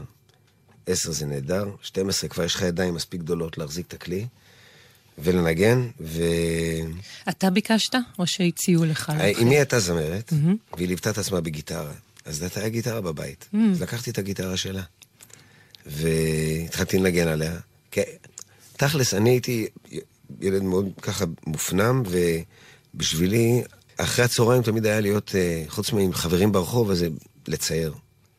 10 0.87 1.11
זה 1.11 1.25
נהדר, 1.25 1.65
12 1.81 2.29
כבר 2.29 2.43
יש 2.43 2.55
לך 2.55 2.61
ידיים 2.61 2.93
מספיק 2.93 3.21
גדולות 3.21 3.57
להחזיק 3.57 3.87
את 3.87 3.93
הכלי 3.93 4.27
ולנגן, 5.17 5.87
ו... 5.99 6.23
אתה 7.29 7.49
ביקשת, 7.49 7.95
או 8.19 8.27
שהציעו 8.27 8.85
לך? 8.85 9.11
אמי 9.41 9.55
הייתה 9.55 9.79
זמרת, 9.79 10.33
והיא 10.77 10.87
ליוותה 10.87 11.09
את 11.09 11.17
עצמה 11.17 11.41
בגיטרה. 11.41 11.91
אז 12.25 12.41
הייתה 12.41 12.59
היה 12.59 12.69
גיטרה 12.69 13.01
בבית. 13.01 13.49
אז 13.71 13.81
לקחתי 13.81 14.09
את 14.11 14.17
הגיטרה 14.17 14.57
שלה, 14.57 14.83
והתחלתי 15.85 16.97
לנגן 16.97 17.27
עליה. 17.27 17.59
כי 17.91 18.01
תכלס, 18.77 19.13
אני 19.13 19.29
הייתי 19.29 19.67
ילד 20.41 20.63
מאוד 20.63 20.89
ככה 21.01 21.25
מופנם, 21.47 22.03
ובשבילי, 22.93 23.63
אחרי 23.97 24.25
הצהריים 24.25 24.61
תמיד 24.63 24.85
היה 24.85 24.99
להיות, 24.99 25.31
אה, 25.35 25.63
חוץ 25.67 25.91
מעם 25.91 26.13
חברים 26.13 26.51
ברחוב, 26.51 26.91
אז 26.91 26.97
זה 26.97 27.07
לצייר. 27.47 27.93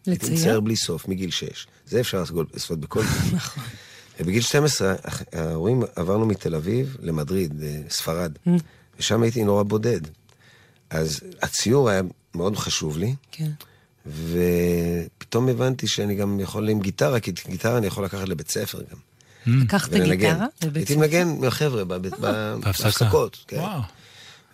לצייר? 0.07 0.33
מצייר 0.33 0.61
בלי 0.61 0.77
סוף, 0.77 1.09
מגיל 1.09 1.31
6. 1.31 1.67
זה 1.87 2.01
אפשר 2.01 2.19
לעשות- 2.21 2.79
בכל 2.81 3.03
גיל. 3.03 3.35
נכון. 3.37 3.65
ובגיל 4.21 4.43
12, 4.43 4.95
הח- 5.05 5.23
ההורים 5.33 5.83
עברנו 5.97 6.27
מתל 6.27 6.55
אביב 6.55 6.97
למדריד, 7.01 7.63
אה, 7.63 7.81
ספרד, 7.91 8.33
ושם 8.99 9.23
הייתי 9.23 9.45
נורא 9.45 9.63
בודד. 9.63 10.01
אז 10.91 11.21
הציור 11.43 11.89
היה 11.91 12.03
מאוד 12.35 12.57
חשוב 12.57 12.99
לי, 12.99 13.15
כן. 13.33 13.51
ופתאום 15.35 15.49
הבנתי 15.49 15.87
שאני 15.87 16.15
גם 16.15 16.41
יכול 16.41 16.69
עם 16.69 16.81
גיטרה, 16.81 17.21
כי 17.21 17.33
גיטרה 17.49 17.79
אני 17.79 17.87
יכול 17.87 18.05
לקחת 18.05 18.29
לבית 18.29 18.51
ספר 18.51 18.79
גם. 18.91 18.99
לקחת. 19.61 19.93
גיטרה? 19.95 20.47
הייתי? 20.75 20.97
מנגן 20.97 21.29
עם 21.29 21.45
החבר'ה 21.45 21.85
בבית- 21.85 22.13
ב- 22.21 22.55
בהפסקה. 22.61 22.89
בהפסקות. 22.89 23.45
כן. 23.49 23.63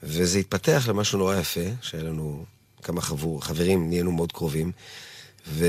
וזה 0.03 0.39
התפתח 0.39 0.85
למשהו 0.89 1.19
נורא 1.19 1.37
יפה, 1.37 1.61
שהיה 1.83 2.05
לנו 2.05 2.45
כמה 2.83 3.01
חבור, 3.01 3.45
חברים, 3.45 3.89
נהיינו 3.89 4.13
מאוד 4.13 4.33
קרובים. 4.33 4.73
ו... 5.49 5.67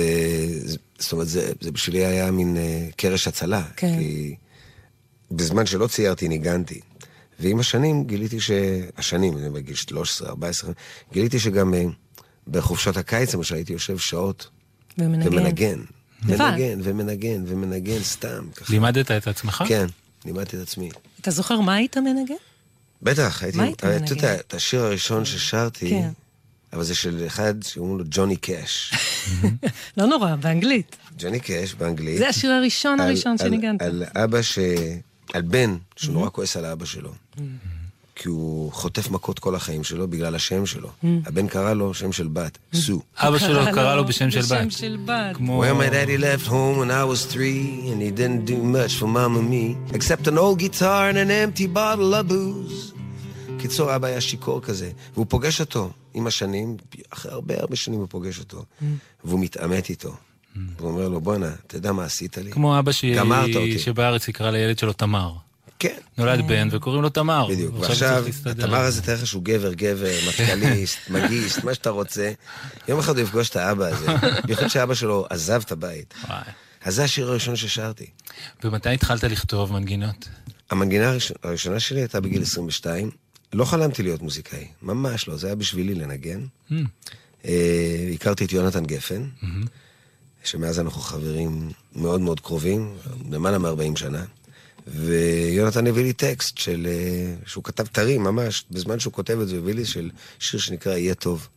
זאת 1.00 1.12
אומרת, 1.12 1.28
זה, 1.28 1.52
זה 1.62 1.72
בשבילי 1.72 2.06
היה 2.06 2.32
מין 2.32 2.58
אה, 2.58 2.88
קרש 2.98 3.28
הצלה. 3.28 3.64
כן. 3.76 3.98
כי 4.00 4.36
בזמן 5.32 5.66
שלא 5.66 5.88
ציירתי, 5.88 6.28
ניגנתי. 6.28 6.80
ועם 7.40 7.60
השנים 7.60 8.04
גיליתי 8.04 8.40
ש... 8.42 8.52
השנים, 8.98 9.38
אני 9.38 9.50
בגיל 9.50 9.76
13, 9.76 10.30
14, 10.30 10.72
גיליתי 11.14 11.40
שגם 11.40 11.74
אה, 11.74 11.84
בחופשות 12.48 12.98
הקיץ, 12.98 13.36
למשל, 13.36 13.56
הייתי 13.56 13.74
יושב 13.74 13.98
שעות 13.98 14.50
ומנגן. 14.98 15.28
ומנגן. 15.34 15.80
מנגן 16.26 16.80
ומנגן 16.84 17.44
ומנגן 17.48 18.04
סתם. 18.04 18.44
ככה. 18.56 18.74
לימדת 18.74 19.12
את 19.12 19.28
עצמך? 19.28 19.64
כן, 19.68 19.86
לימדתי 20.26 20.58
את 20.58 20.62
עצמי. 20.62 20.90
אתה 21.22 21.32
זוכר 21.32 21.60
מה 21.62 21.74
היית 21.74 21.98
מנגן? 21.98 22.34
בטח, 23.02 23.44
הייתי... 23.44 23.58
מה 23.58 23.64
היית 23.64 23.76
אתה 23.80 23.88
מנגן? 23.88 24.06
יודע, 24.16 24.36
את 24.36 24.54
השיר 24.54 24.82
הראשון 24.82 25.26
ששרתי, 25.26 25.90
כן. 25.90 26.10
אבל 26.74 26.84
זה 26.84 26.96
של 26.96 27.24
אחד 27.28 27.54
שאומרים 27.64 27.98
לו 27.98 28.04
ג'וני 28.10 28.36
קאש. 28.38 28.94
לא 29.98 30.06
נורא, 30.06 30.36
באנגלית. 30.36 30.96
ג'וני 31.20 31.40
קאש 31.40 31.74
באנגלית. 31.74 32.18
זה 32.18 32.28
השיר 32.30 32.52
הראשון 32.52 33.00
על- 33.00 33.08
הראשון 33.08 33.32
על- 33.32 33.38
שניגנת. 33.38 33.82
על 33.82 34.04
אבא 34.16 34.42
ש... 34.42 34.60
על 35.34 35.42
בן 35.42 35.76
שנורא 35.96 36.28
Mm-hmm. 36.28 36.32
כועס 36.32 36.58
על 36.58 36.66
האבא 36.66 36.86
שלו. 36.86 37.14
כי 38.22 38.30
הוא 38.30 38.72
חוטף 38.72 39.12
מכות 39.12 39.40
כל 39.40 39.56
החיים 39.56 39.84
שלו 39.84 40.08
בגלל 40.08 40.36
השם 40.36 40.66
שלו. 40.66 40.88
Mm-hmm. 40.88 41.08
הבן 41.26 41.48
קרא 41.48 41.74
לו 41.74 41.94
שם 41.94 42.12
של 42.12 42.28
בת, 42.28 42.58
סו. 42.74 43.02
אבא 43.18 43.38
שלו 43.38 43.66
קרא 43.74 43.96
לו 43.96 44.06
בשם 44.06 44.32
של 44.32 44.40
בשם 44.42 44.66
בת. 44.66 44.72
של 44.72 44.98
בת. 45.06 45.36
כמו... 45.36 45.64
Well, 45.64 45.76
my 45.76 45.94
daddy 45.94 46.18
left 46.18 46.48
home 46.48 46.78
when 46.80 46.92
I 46.92 47.04
was 47.12 47.34
three, 47.34 47.92
and 47.92 48.02
he 48.02 48.12
didn't 48.12 48.46
do 48.46 48.58
much 48.78 48.94
for 49.00 49.08
mom 49.08 49.38
and 49.40 49.50
me, 49.50 49.96
except 49.98 50.28
an 50.28 50.38
old 50.38 50.60
guitar 50.60 51.10
and 51.10 51.18
an 51.18 51.32
empty 51.32 51.68
bottle 51.68 52.14
of 52.14 52.28
booze. 52.28 52.94
קיצור, 53.60 53.96
אבא 53.96 54.08
היה 54.08 54.22
שיכור 54.22 54.62
כזה, 54.62 54.92
והוא 55.14 55.26
פוגש 55.30 55.60
אותו 55.60 55.90
עם 56.14 56.28
השנים, 56.28 56.78
אחרי 57.10 57.32
הרבה 57.32 57.60
הרבה 57.60 57.76
שנים 57.76 58.00
הוא 58.00 58.08
פוגש 58.10 58.40
אותו, 58.40 58.66
והוא 59.24 59.40
מתעמת 59.40 59.90
איתו. 59.90 60.16
הוא 60.80 60.90
אומר 60.90 61.10
לו, 61.10 61.22
בואנה, 61.22 61.52
אתה 61.68 61.78
יודע 61.78 61.92
מה 61.92 62.04
עשית 62.04 62.38
לי? 62.38 62.52
כמו 62.52 62.80
אבא. 62.80 62.92
שבארץ 63.78 64.28
יקרא 64.28 64.52
לילד 64.52 64.78
שלו 64.78 64.94
תמר. 64.94 65.34
כן. 65.82 65.98
נולד 66.18 66.48
בן 66.48 66.68
וקוראים 66.72 67.02
לו 67.02 67.10
תמר. 67.10 67.48
בדיוק, 67.50 67.80
ועכשיו. 67.80 68.26
התמר 68.46 68.78
הזה, 68.78 69.02
תאר 69.02 69.14
לך 69.14 69.28
שהוא 69.28 69.44
גבר, 69.44 69.74
גבר, 69.74 70.16
מטכ"ליסט, 70.28 70.98
מגיסט, 71.14 71.64
מה 71.64 71.74
שאתה 71.74 71.90
רוצה. 71.90 72.32
יום 72.88 73.00
אחד 73.00 73.18
הוא 73.18 73.24
יפגוש 73.24 73.50
את 73.50 73.56
האבא 73.56 73.86
הזה, 73.86 74.06
בייחוד 74.46 74.68
שאבא 74.68 74.94
שלו 74.94 75.26
עזב 75.30 75.62
את 75.66 75.72
הבית. 75.72 76.14
אז 76.84 76.96
זה 76.96 77.04
השיר 77.04 77.30
הראשון 77.30 77.56
ששרתי. 77.56 78.06
ומתי 78.64 78.90
התחלת 78.90 79.24
לכתוב 79.24 79.74
מנגינות? 79.74 80.30
המנגינה 80.70 81.14
הראשונה, 81.44 81.80
שלי 81.80 82.00
הייתה 82.00 82.20
בגיל 82.20 82.42
22. 82.42 83.12
לא 83.54 83.66
חלמתי 83.66 84.04
להיות 84.04 84.22
מוזיקאי, 84.22 84.68
ממש 84.82 85.28
לא, 85.28 85.38
זה 85.38 85.48
היה 85.48 85.56
בשבילי 85.56 85.96
לנגן. 85.96 86.46
Mm. 86.70 86.74
אה, 87.46 88.10
הכרתי 88.14 88.46
את 88.46 88.54
יונתן 88.54 88.86
גפן, 88.86 89.24
שמאז 90.44 90.80
אנחנו 90.80 91.02
חברים 91.02 91.72
מאוד 91.96 92.22
מאוד 92.22 92.40
קרובים, 92.40 92.98
למעלה 93.32 93.58
מ-40 93.58 94.00
שנה. 94.00 94.26
ויונתן 94.88 95.88
הביא 95.88 96.04
לי 96.04 96.14
טקסט 96.14 96.58
של... 96.58 96.88
אה, 96.90 97.34
שהוא 97.46 97.64
כתב 97.64 97.86
טרי 97.86 98.18
ממש, 98.18 98.66
בזמן 98.72 99.00
שהוא 99.00 99.14
כותב 99.14 99.40
את 99.42 99.48
זה, 99.48 99.56
הוא 99.56 99.62
הביא 99.64 99.74
לי 99.74 99.86
של 99.86 100.10
שיר 100.40 100.60
שנקרא 100.60 100.92
"יהיה 100.98 101.16
טוב". 101.16 101.48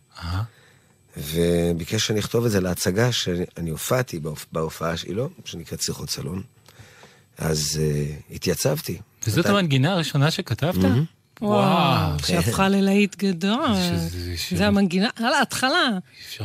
וביקש 1.17 2.07
שאני 2.07 2.21
אכתוב 2.21 2.45
את 2.45 2.51
זה 2.51 2.61
להצגה 2.61 3.13
שאני 3.13 3.71
הופעתי 3.71 4.19
בהופ- 4.19 4.47
בהופעה 4.53 4.97
שלו, 4.97 5.31
שנקראת 5.45 5.81
שיחות 5.83 6.11
סלון. 6.11 6.43
אז 7.39 7.81
uh, 7.81 8.35
התייצבתי. 8.35 8.99
וזאת 9.27 9.45
אתה- 9.47 9.55
המנגינה 9.55 9.93
הראשונה 9.93 10.31
שכתבת? 10.31 10.75
וואו, 11.43 12.19
כן. 12.19 12.25
שהפכה 12.27 12.69
ללהיט 12.69 13.17
גדול. 13.17 13.65
זה 14.57 14.67
המנגינה, 14.67 15.09
על 15.17 15.33
ההתחלה. 15.35 15.89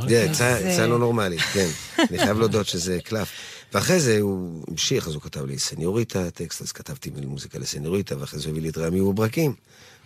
זה- 0.07 0.25
יצא 0.73 0.85
לא 0.85 0.99
נורמלי, 0.99 1.37
כן. 1.39 1.67
אני 2.09 2.17
חייב 2.17 2.39
להודות 2.39 2.67
שזה 2.67 2.99
קלף. 3.03 3.31
ואחרי 3.73 3.99
זה 3.99 4.19
הוא 4.19 4.63
המשיך, 4.67 5.07
אז 5.07 5.13
הוא 5.13 5.21
כתב 5.21 5.45
לי 5.45 5.59
סניוריטה, 5.59 6.31
טקסט, 6.31 6.61
אז 6.61 6.71
כתבתי 6.71 7.11
מוזיקה 7.25 7.59
לסניוריטה, 7.59 8.19
ואחרי 8.19 8.39
זה 8.39 8.49
הביא 8.49 8.61
לי 8.61 8.69
את 8.69 8.77
רמי 8.77 9.01
וברקים, 9.01 9.53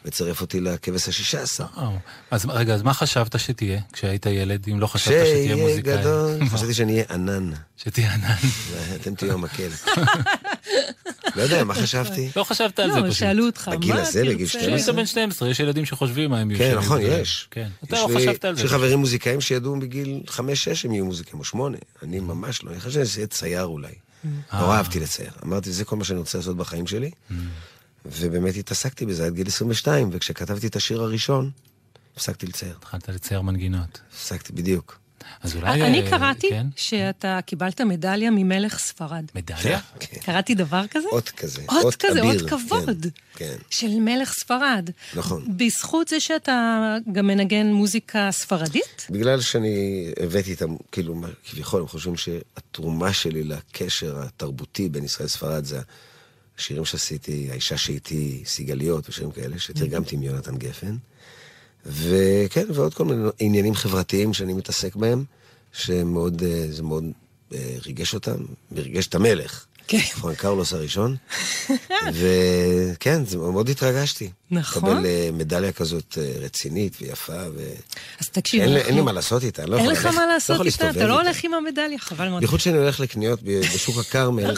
וצירף 0.06 0.42
אותי 0.42 0.60
לכבש 0.60 1.10
השישה 1.10 1.42
עשר. 1.42 1.66
אז 2.32 2.46
רגע, 2.46 2.74
אז 2.74 2.82
מה 2.82 2.94
חשבת 2.94 3.40
שתהיה 3.40 3.82
כשהיית 3.94 4.26
ילד, 4.26 4.66
אם 4.72 4.80
לא 4.80 4.88
חשבת 4.88 5.14
שתהיה 5.14 5.26
שיהיה 5.26 5.56
מוזיקאי? 5.56 5.98
גדול, 5.98 6.46
חשבתי 6.54 6.74
שאני 6.74 6.94
אהיה 6.94 7.06
ענן, 7.10 7.52
שתהיה 7.78 8.14
ענן. 8.14 8.36
ואתם 8.72 9.16
תהיו 9.16 9.34
המקל. 9.34 9.70
לא 11.36 11.42
יודע, 11.42 11.64
מה 11.64 11.74
חשבתי? 11.74 12.30
לא 12.36 12.44
חשבת 12.44 12.80
על 12.80 12.92
זה 12.92 13.00
לא, 13.00 13.06
פשוט. 13.06 13.18
שאלו 13.18 13.46
אותך, 13.46 13.68
מה 13.68 13.76
בגיל 13.76 13.94
הזה, 13.98 14.22
בגיל 14.22 14.38
תרצה? 14.48 14.60
12? 14.60 14.80
כשהיית 14.84 14.96
בן 14.96 15.06
12, 15.06 15.50
יש 15.50 15.60
ילדים 15.60 15.86
שחושבים 15.86 16.30
מה 16.30 16.40
הם 16.40 16.52
יהיו. 16.52 16.60
כן, 16.60 16.68
כשהם 16.70 16.80
נכון. 16.80 17.00
יש. 17.02 17.48
כן. 17.52 17.70
אתה 17.84 17.96
יש 17.96 18.02
לא 18.02 18.10
לי- 18.10 18.16
חשבת 18.16 18.46
על 18.46 18.54
יש 18.54 18.58
זה. 18.58 18.64
לי 18.64 18.70
חברים 18.70 19.00
מוזיקאים 19.00 19.42
שידעו 19.42 19.80
בגיל 19.80 20.22
חמש-שש 20.28 20.86
הם 20.86 20.92
יהיו 20.94 21.06
מוזיקאים, 21.06 21.40
או 21.40 21.46
שמונה. 21.46 21.78
אני 22.04 22.20
ממש 22.20 22.64
לא, 22.64 22.72
אני 22.72 22.80
חושב 22.80 23.04
שזה 23.06 23.20
יהיה 23.20 23.28
צייר 23.28 23.64
אולי. 23.64 23.88
אה. 24.54 24.60
נורא 24.62 24.78
אהבתי 24.78 25.00
לצייר. 25.00 25.32
אמרתי, 25.46 25.72
זה 25.72 25.86
כל 25.86 25.96
מה 25.96 26.04
שאני 26.04 26.20
רוצה 26.20 26.38
לעשות 26.38 26.58
בחיים 26.58 26.88
שלי. 26.88 27.12
ובאמת 28.06 28.56
התעסקתי 28.56 29.06
בזה 29.06 29.26
עד 29.26 29.34
גיל 29.34 29.48
22, 29.48 30.10
וכשכתבתי 30.12 30.68
את 30.68 30.76
השיר 30.76 31.02
הראשון, 31.02 31.52
הפסקתי 32.16 32.46
לצייר. 32.48 32.76
התחלת 32.78 33.10
לצייר 33.10 33.42
מנגינות. 33.42 34.00
הפסקתי 34.14 34.54
בדיוק. 34.54 35.00
אז 35.42 35.56
אולי... 35.56 35.82
אני 35.82 36.02
אה, 36.02 36.10
קראתי 36.10 36.50
כן? 36.50 36.68
שאתה 36.76 37.40
קיבלת 37.46 37.82
מדליה 37.82 38.32
ממלך 38.32 38.80
ספרד. 38.80 39.26
מדליה? 39.36 39.80
כן. 40.00 40.20
קראתי 40.20 40.56
דבר 40.56 40.88
כזה? 40.88 41.08
אות 41.12 41.30
כזה. 41.30 41.62
אות 41.70 41.96
כזה, 41.96 42.22
אביר, 42.22 42.42
אות 42.42 42.50
כבוד. 42.50 43.08
כן, 43.36 43.46
כן. 43.46 43.56
של 43.70 44.00
מלך 44.00 44.34
ספרד. 44.34 44.90
נכון. 45.16 45.58
בזכות 45.58 46.08
זה 46.08 46.20
שאתה 46.20 46.98
גם 47.12 47.28
מנגן 47.28 47.68
מוזיקה 47.68 48.30
ספרדית? 48.32 49.08
בגלל 49.10 49.42
שאני 49.42 50.08
הבאתי 50.24 50.54
את 50.54 50.62
ה... 50.62 50.66
כאילו, 50.92 51.22
כביכול, 51.50 51.82
הם 51.82 51.88
חושבים 51.88 52.18
שהתרומה 52.18 53.14
שלי 53.14 53.44
לקשר 53.44 54.22
התרבותי 54.22 54.90
בין 54.90 55.04
ישראל 55.04 55.26
לספרד 55.26 55.66
זה 55.66 55.82
השירים 56.58 56.86
שעשיתי, 56.86 57.48
האישה 57.52 57.78
שאיתי, 57.78 58.44
סיגליות 58.46 59.10
ושירים 59.10 59.32
כאלה, 59.32 59.60
שתרגמתי 59.60 60.16
מיונתן 60.16 60.58
גפן. 60.58 60.96
וכן, 61.86 62.66
ועוד 62.74 62.94
כל 62.94 63.06
מיני 63.06 63.30
עניינים 63.40 63.76
חברתיים 63.76 64.34
שאני 64.34 64.54
מתעסק 64.54 64.96
בהם, 64.96 65.24
שמאוד, 65.74 66.44
אה, 66.44 66.66
זה 66.70 66.84
מאוד 66.84 67.04
אה, 67.54 67.76
ריגש 67.86 68.14
אותם, 68.14 68.36
וריגש 68.72 69.08
את 69.08 69.16
המלך. 69.16 69.66
כן. 69.88 70.00
פרנק 70.22 70.38
קרלוס 70.38 70.74
הראשון. 70.74 71.16
וכן, 72.20 73.26
זה 73.26 73.38
מאוד 73.38 73.70
התרגשתי. 73.70 74.30
נכון. 74.52 74.84
לקבל 74.84 75.06
אה, 75.06 75.30
מדליה 75.34 75.72
כזאת 75.72 76.18
רצינית 76.42 76.98
ויפה, 77.02 77.42
ו... 77.56 77.74
אז 78.20 78.30
תקשיב, 78.30 78.62
אין 78.62 78.70
אנחנו- 78.72 78.88
אין 78.88 78.96
לי 78.96 79.02
מה 79.02 79.12
לעשות 79.12 79.44
איתה, 79.44 79.64
אני 79.64 79.72
לא 79.72 79.78
אין 79.78 79.90
לך 79.90 80.06
מה 80.06 80.12
לא 80.26 80.34
לעשות 80.34 80.66
איתה, 80.66 80.90
אתה 80.90 81.08
לא. 81.08 81.22
הולך 81.22 81.44
עם 81.44 81.54
המדליה, 81.54 82.00
חבל 82.00 82.28
מאוד. 82.30 82.40
בייחוד 82.40 82.60
שאני 82.60 82.78
הולך 82.78 83.00
לקניות 83.00 83.40
בשוק 83.44 83.98
הכרמל. 83.98 84.56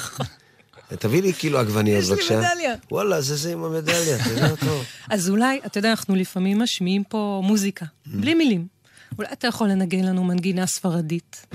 תביא 0.89 1.21
לי 1.21 1.33
כאילו 1.33 1.59
עגבניות, 1.59 2.03
יש 2.03 2.09
לי 2.09 2.15
בבקשה. 2.15 2.37
מדליה. 2.39 2.75
וואלה, 2.91 3.21
זה 3.21 3.35
זה 3.35 3.51
עם 3.51 3.63
המדליה, 3.63 4.23
תראה 4.23 4.49
אותו. 4.51 4.81
אז 5.09 5.29
אולי, 5.29 5.59
אתה 5.65 5.77
יודע, 5.77 5.89
אנחנו 5.91 6.15
לפעמים 6.15 6.59
משמיעים 6.59 7.03
פה 7.03 7.41
מוזיקה, 7.43 7.85
בלי 8.05 8.33
מילים. 8.33 8.67
אולי 9.17 9.29
אתה 9.33 9.47
יכול 9.47 9.67
לנגן 9.69 10.03
לנו 10.03 10.23
מנגינה 10.23 10.65
ספרדית. 10.65 11.45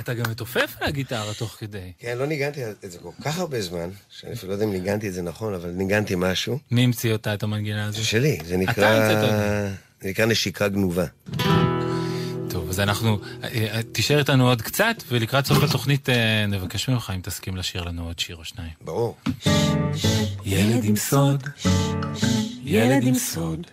אתה, 0.00 0.14
גם 0.14 0.30
מתופף 0.30 0.76
על 0.80 0.88
הגיטרה 0.88 1.34
תוך 1.34 1.56
כדי. 1.58 1.92
כן, 1.98 2.18
לא 2.18 2.26
ניגנתי 2.26 2.60
את 2.84 2.90
זה 2.90 2.98
כל 2.98 3.10
כך 3.24 3.38
הרבה 3.38 3.60
זמן, 3.60 3.90
שאני 4.08 4.32
אפילו 4.32 4.48
לא 4.48 4.54
יודע 4.54 4.64
אם 4.64 4.72
ניגנתי 4.72 5.08
את 5.08 5.12
זה 5.12 5.22
נכון, 5.22 5.54
אבל 5.54 5.70
ניגנתי 5.70 6.14
משהו. 6.16 6.58
מי 6.70 6.84
המציא 6.84 7.12
אותה, 7.12 7.34
את 7.34 7.42
המנגינה 7.42 7.86
הזו? 7.86 7.98
זה 7.98 8.04
שלי, 8.04 8.38
זה 8.44 8.56
נקרא... 8.56 9.08
זה 10.02 10.08
נקרא 10.08 10.26
נשיקה 10.26 10.68
גנובה. 10.68 11.04
טוב, 12.50 12.68
אז 12.68 12.80
אנחנו... 12.80 13.18
אה, 13.42 13.48
אה, 13.48 13.82
תישאר 13.92 14.18
איתנו 14.18 14.48
עוד 14.48 14.62
קצת, 14.62 15.02
ולקראת 15.08 15.46
סוף 15.46 15.62
התוכנית 15.62 16.08
אה, 16.08 16.46
נבקש 16.46 16.88
ממך 16.88 17.12
אם 17.14 17.20
תסכים 17.20 17.56
לשיר 17.56 17.82
לנו 17.84 18.06
עוד 18.06 18.18
שיר 18.18 18.36
או 18.36 18.44
שניים. 18.44 18.72
ברור. 18.80 19.16
ילד 20.44 20.84
עם 20.84 20.96
סוד, 20.96 21.48
ילד 22.64 23.06
עם 23.06 23.14
סוד, 23.14 23.66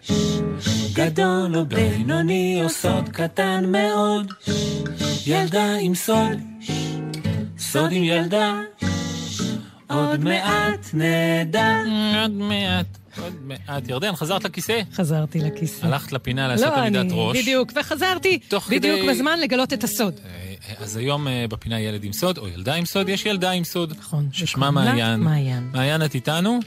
גדול 0.93 1.55
או 1.57 1.65
בינוני 1.65 2.59
או 2.63 2.69
סוד 2.69 3.09
קטן 3.09 3.63
מאוד, 3.67 4.33
ילדה 5.27 5.75
עם 5.81 5.95
סוד, 5.95 6.37
סוד 7.59 7.91
עם 7.91 8.03
ילדה, 8.03 8.59
עוד 9.89 10.23
מעט 10.23 10.87
נדע. 10.93 11.77
עוד 12.21 12.31
מעט, 12.31 12.85
עוד 13.23 13.33
מעט. 13.41 13.89
ירדן, 13.89 14.15
חזרת 14.15 14.43
לכיסא? 14.43 14.81
חזרתי 14.93 15.39
לכיסא. 15.39 15.85
הלכת 15.85 16.11
לפינה 16.11 16.47
לעשות 16.47 16.67
לא, 16.67 16.77
עמידת 16.77 16.99
אני... 16.99 17.09
ראש. 17.13 17.37
בדיוק, 17.37 17.71
וחזרתי 17.75 18.39
בדיוק 18.47 18.63
כדי- 18.99 19.07
בזמן 19.09 19.39
לגלות 19.39 19.73
את 19.73 19.83
הסוד. 19.83 20.13
אה, 20.25 20.53
אז 20.83 20.97
היום 20.97 21.27
אה, 21.27 21.45
בפינה 21.49 21.79
ילד 21.79 22.03
עם 22.03 22.13
סוד, 22.13 22.37
או 22.37 22.47
ילדה 22.47 22.73
עם 22.73 22.85
סוד, 22.85 23.09
יש 23.09 23.25
ילדה 23.25 23.51
עם 23.51 23.63
סוד. 23.63 23.93
נכון. 23.99 24.29
ששמה 24.31 24.71
מעיין. 24.71 25.19
מעיין. 25.19 25.69
מעיין, 25.73 26.05
את 26.05 26.15
איתנו? 26.15 26.59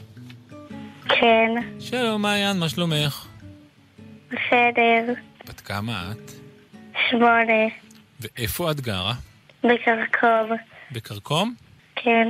כן, 1.19 1.51
שלום 1.79 2.21
מעיין, 2.21 2.59
מה 2.59 2.69
שלומך? 2.69 3.25
בסדר. 4.27 5.13
בת 5.47 5.61
כמה 5.61 6.11
את? 6.11 6.31
שמונה. 7.09 7.67
ואיפה 8.19 8.71
את 8.71 8.81
גרה? 8.81 9.13
בקרקוב. 9.63 10.49
בכרכום? 10.91 11.53
כן, 11.95 12.27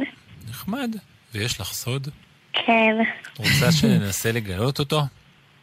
נחמד. 0.50 0.96
ויש 1.34 1.60
לך 1.62 1.68
סוד? 1.68 2.08
כן, 2.54 2.96
רוצה 3.38 3.72
שננסה 3.72 4.32
לגלות 4.32 4.80
אותו? 4.80 5.02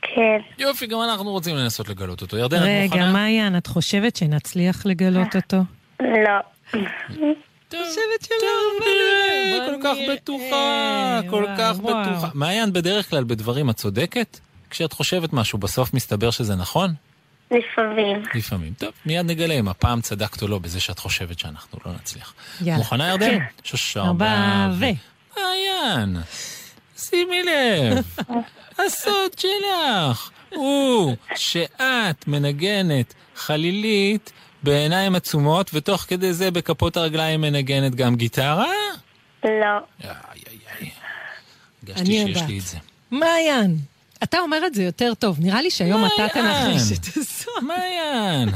כן. 0.02 0.38
יופי, 0.58 0.86
גם 0.86 0.98
אנחנו 1.10 1.30
רוצים 1.30 1.56
לנסות 1.56 1.88
לגלות 1.88 2.22
אותו. 2.22 2.36
ירדן, 2.36 2.56
את 2.56 2.62
רגע, 2.62 2.84
מוכנה? 2.84 3.12
מעיין, 3.12 3.56
את 3.56 3.66
חושבת 3.66 4.16
שנצליח 4.16 4.86
לגלות 4.86 5.36
אותו? 5.36 5.56
לא. 6.00 6.40
חושבת 7.68 8.28
שלא, 8.28 8.86
כל 9.66 9.82
כך 9.84 9.96
בטוחה, 10.12 11.20
כל 11.30 11.44
כך 11.58 11.76
בטוחה. 11.76 12.28
מעיין, 12.34 12.72
בדרך 12.72 13.10
כלל 13.10 13.24
בדברים 13.24 13.70
את 13.70 13.76
צודקת? 13.76 14.38
כשאת 14.70 14.92
חושבת 14.92 15.32
משהו, 15.32 15.58
בסוף 15.58 15.94
מסתבר 15.94 16.30
שזה 16.30 16.54
נכון? 16.54 16.94
לפעמים. 17.50 18.22
לפעמים. 18.34 18.72
טוב, 18.78 18.90
מיד 19.06 19.26
נגלה 19.26 19.54
אם 19.54 19.68
הפעם 19.68 20.00
צדקת 20.00 20.42
או 20.42 20.48
לא 20.48 20.58
בזה 20.58 20.80
שאת 20.80 20.98
חושבת 20.98 21.38
שאנחנו 21.38 21.78
לא 21.86 21.92
נצליח. 21.92 22.34
יאללה. 22.60 22.78
מוכנה 22.78 23.08
ירדן? 23.08 23.38
כן. 23.38 23.44
שש, 23.64 23.96
ארבע 23.96 24.68
ו... 24.78 24.84
מעיין, 25.36 26.16
שימי 26.98 27.42
לב, 27.42 28.04
הסוד 28.86 29.38
שלך 29.38 30.30
הוא 30.54 31.16
שאת 31.36 32.28
מנגנת 32.28 33.14
חלילית 33.36 34.32
בעיניים 34.62 35.14
עצומות, 35.14 35.70
ותוך 35.74 36.00
כדי 36.08 36.32
זה 36.32 36.50
בכפות 36.50 36.96
הרגליים 36.96 37.40
מנגנת 37.40 37.94
גם 37.94 38.16
גיטרה? 38.16 38.66
לא. 39.44 39.50
איי, 39.50 39.80
איי, 40.04 40.58
איי. 40.80 40.90
הרגשתי 41.82 42.00
אני 42.00 42.12
שיש 42.18 42.28
יודעת. 42.28 42.48
לי 42.48 42.58
את 42.58 42.62
זה. 42.64 42.78
מעיין, 43.10 43.76
אתה 44.22 44.38
אומר 44.38 44.66
את 44.66 44.74
זה 44.74 44.82
יותר 44.82 45.12
טוב. 45.18 45.36
נראה 45.40 45.62
לי 45.62 45.70
שהיום 45.70 46.04
אתה. 46.06 46.26
תנחש 46.34 46.92
את 46.98 47.04
הסוד. 47.16 47.52
מעיין. 47.62 48.48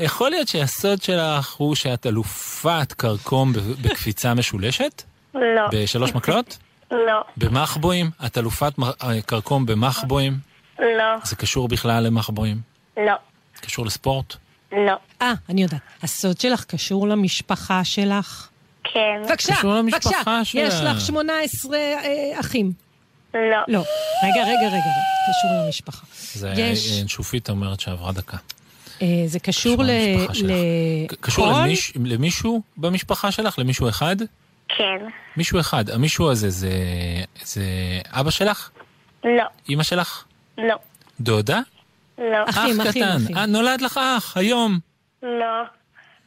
יכול 0.00 0.30
להיות 0.30 0.48
שהסוד 0.48 1.02
שלך 1.02 1.52
הוא 1.54 1.74
שאת 1.74 2.06
אלופת 2.06 2.92
כרכום 2.98 3.52
ב- 3.52 3.58
בקפיצה 3.82 4.34
משולשת? 4.34 5.02
לא. 5.34 5.40
בשלוש 5.72 6.14
מקלות? 6.14 6.58
לא. 6.90 7.24
במחבואים? 7.36 8.10
את 8.26 8.38
אלופת 8.38 8.72
אה, 9.02 9.22
כרכום 9.22 9.66
במחבואים? 9.66 10.38
לא. 10.78 11.04
זה 11.24 11.36
קשור 11.36 11.68
בכלל 11.68 12.02
למחבואים? 12.04 12.60
לא. 12.96 13.12
קשור 13.60 13.86
לספורט? 13.86 14.36
לא. 14.72 14.94
אה, 15.22 15.32
אני 15.48 15.62
יודעת. 15.62 15.80
הסוד 16.02 16.40
שלך 16.40 16.64
קשור 16.64 17.08
למשפחה 17.08 17.84
שלך? 17.84 18.48
כן. 18.84 19.22
בבקשה, 19.28 19.54
קשור 19.56 19.74
למשפחה 19.74 20.08
בבקשה. 20.10 20.44
שלה. 20.44 20.60
יש 20.62 20.74
לך 20.84 21.00
18 21.00 21.76
אה, 21.76 22.40
אחים. 22.40 22.72
לא. 23.34 23.40
לא. 23.68 23.78
רגע, 24.24 24.42
רגע, 24.42 24.68
רגע. 24.68 24.92
קשור 25.28 25.50
למשפחה. 25.66 26.06
זה 26.34 26.52
יש. 26.56 27.02
אה, 27.02 27.08
שופית 27.08 27.50
אומרת 27.50 27.80
שעברה 27.80 28.12
דקה. 28.12 28.36
אה, 29.02 29.06
זה 29.26 29.38
קשור 29.38 29.72
קשור 29.74 29.84
ל... 29.84 29.90
ל- 30.52 31.06
קשור? 31.20 31.46
למיש- 31.52 31.92
למישהו 32.04 32.62
במשפחה 32.76 33.30
שלך? 33.32 33.58
למישהו 33.58 33.88
אחד? 33.88 34.16
כן. 34.68 35.06
מישהו 35.36 35.60
אחד. 35.60 35.90
המישהו 35.90 36.30
הזה 36.30 36.50
זה 36.50 36.70
זה 37.44 37.62
אבא 38.10 38.30
שלך? 38.30 38.70
לא. 39.24 39.44
אימא 39.68 39.82
שלך? 39.82 40.24
לא. 40.58 40.74
דודה? 41.20 41.60
לא. 42.22 42.50
אחים, 42.50 42.80
אח 42.80 42.88
אחים, 42.88 43.02
קטן. 43.04 43.24
אחים. 43.24 43.36
אה, 43.36 43.46
נולד 43.46 43.80
לך 43.80 44.00
אח, 44.18 44.36
היום. 44.36 44.78
לא. 45.22 45.62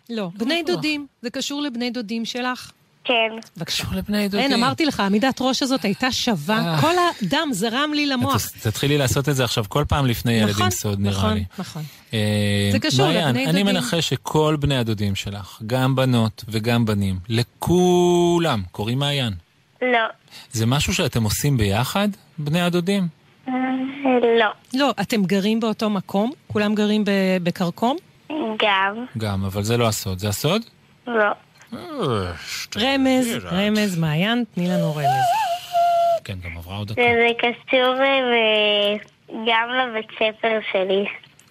לא. 0.10 0.30
בני 0.38 0.64
דודים. 0.64 1.08
זה 1.22 1.30
קשור 1.30 1.62
לבני 1.62 1.92
דודים 1.92 2.26
שלך? 2.26 2.72
כן. 3.04 3.64
קשור 3.64 3.88
לבני 3.94 4.30
דודים. 4.30 4.52
אין, 4.52 4.54
אמרתי 4.54 4.86
לך, 4.86 5.00
עמידת 5.00 5.38
ראש 5.42 5.64
הזאת 5.64 5.86
הייתה 5.86 6.12
שווה. 6.12 6.58
אה. 6.58 6.82
כל 6.82 6.94
הדם 7.22 7.50
זרם 7.52 7.92
לי 7.94 8.06
למוח. 8.06 8.48
תתחילי 8.62 8.98
לעשות 8.98 9.30
את 9.30 9.36
זה 9.36 9.44
עכשיו 9.44 9.66
כל 9.70 9.84
פעם 9.88 10.06
לפני 10.06 10.34
ילד 10.34 10.50
נכון, 10.50 10.64
עם 10.66 10.72
סוד, 10.72 11.00
נראה 11.00 11.18
נכון, 11.18 11.34
לי. 11.34 11.44
נכון. 11.60 11.84
אה, 12.14 12.70
זה 12.72 12.80
קשור 12.80 13.08
לבני 13.08 13.22
אני 13.30 13.46
דודים. 13.46 13.66
מנחש 13.66 14.10
שכל 14.10 14.58
בני 14.60 14.78
הדודים 14.78 15.16
שלך, 15.16 15.62
גם 15.68 15.96
בנות 15.96 16.44
וגם 16.50 16.86
בנים, 16.86 17.20
לכולם 17.30 18.62
קוראים 18.72 19.00
מעיין. 19.00 19.34
לא. 19.82 20.00
זה 20.52 20.66
משהו 20.66 20.94
שאתם 20.94 21.24
עושים 21.24 21.58
ביחד, 21.58 22.10
בני 22.38 22.62
הדודים? 22.62 23.08
אה, 23.48 23.54
לא. 24.40 24.50
לא, 24.74 24.92
אתם 25.02 25.24
גרים 25.24 25.60
באותו 25.60 25.90
מקום? 25.90 26.32
כולם 26.48 26.76
גרים 26.76 27.04
ב- 27.06 27.10
בכרכום? 27.44 27.98
גם. 28.60 29.06
גם, 29.18 29.46
אבל 29.46 29.64
זה 29.64 29.78
לא 29.78 29.88
הסוד. 29.88 30.20
זה 30.20 30.30
הסוד? 30.30 30.62
לא. 31.08 31.32
רמז, 32.78 33.46
רמז, 33.46 34.00
מעיין, 34.00 34.44
תני 34.56 34.68
לנו 34.68 34.96
רמז. 34.96 35.06
כן, 36.24 36.34
גם 36.46 36.58
עברה 36.58 36.78
עוד 36.78 36.88
דקה. 36.92 37.02
וזה 37.02 37.28
קשור 37.40 37.96
אה, 38.02 38.94
גם 39.48 39.70
לבית 39.70 40.08
ספר 40.16 40.60
שלי. 40.72 41.06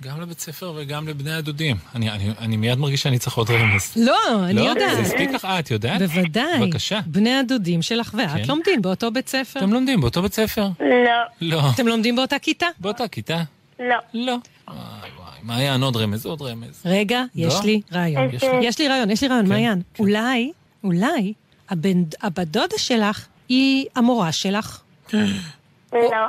גם 0.05 0.21
לבית 0.21 0.41
ספר 0.41 0.73
וגם 0.77 1.09
לבני 1.09 1.33
הדודים. 1.33 1.77
אני, 1.95 2.11
אני, 2.11 2.31
אני 2.39 2.57
מיד 2.57 2.79
מרגיש 2.79 3.03
שאני 3.03 3.19
צריך 3.19 3.37
עוד 3.37 3.51
רמז. 3.51 3.93
לא, 3.97 4.13
אני 4.45 4.53
לא? 4.55 4.63
זה 4.63 4.69
יודעת. 4.69 4.99
הספיק 4.99 5.31
לך? 5.31 5.45
אה, 5.45 5.59
את 5.59 5.71
יודעת? 5.71 6.03
בוודאי. 6.03 6.61
בבקשה. 6.61 7.01
בני 7.07 7.35
הדודים 7.35 7.83
שלך 7.83 8.15
ואת 8.19 8.29
כן. 8.31 8.43
לומדים 8.49 8.83
באותו 8.83 9.11
בית 9.11 9.29
ספר. 9.29 9.61
אתם 9.61 9.73
לומדים 9.73 10.01
באותו 10.01 10.23
בית 10.23 10.35
ספר? 10.35 10.69
לא. 10.81 11.13
לא. 11.41 11.63
אתם 11.75 11.89
לומדים 11.89 12.17
באותה 12.17 12.39
כיתה? 12.39 12.67
באותה 12.81 13.09
כיתה? 13.09 13.43
לא. 13.81 13.97
לא. 14.15 14.37
וואי 14.69 14.79
וואי, 15.19 15.39
מעיין, 15.43 15.83
עוד 15.83 15.97
רמז, 15.97 16.27
עוד 16.27 16.43
רמז. 16.43 16.83
רגע, 16.85 17.23
יש 17.35 17.55
לא? 17.55 17.61
לי 17.65 17.81
רעיון. 17.93 18.29
יש? 18.33 18.43
יש 18.63 18.79
לי 18.79 18.89
רעיון, 18.89 19.11
יש 19.11 19.23
לי 19.23 19.29
רעיון, 19.29 19.45
כן, 19.47 19.49
מעיין. 19.53 19.83
אולי, 19.99 20.53
אולי, 20.85 21.33
הבן- 21.71 22.03
הבת 22.23 22.47
דודה 22.49 22.79
שלך 22.79 23.27
היא 23.49 23.87
המורה 23.97 24.33
שלך? 24.33 24.81
לא. 25.13 25.19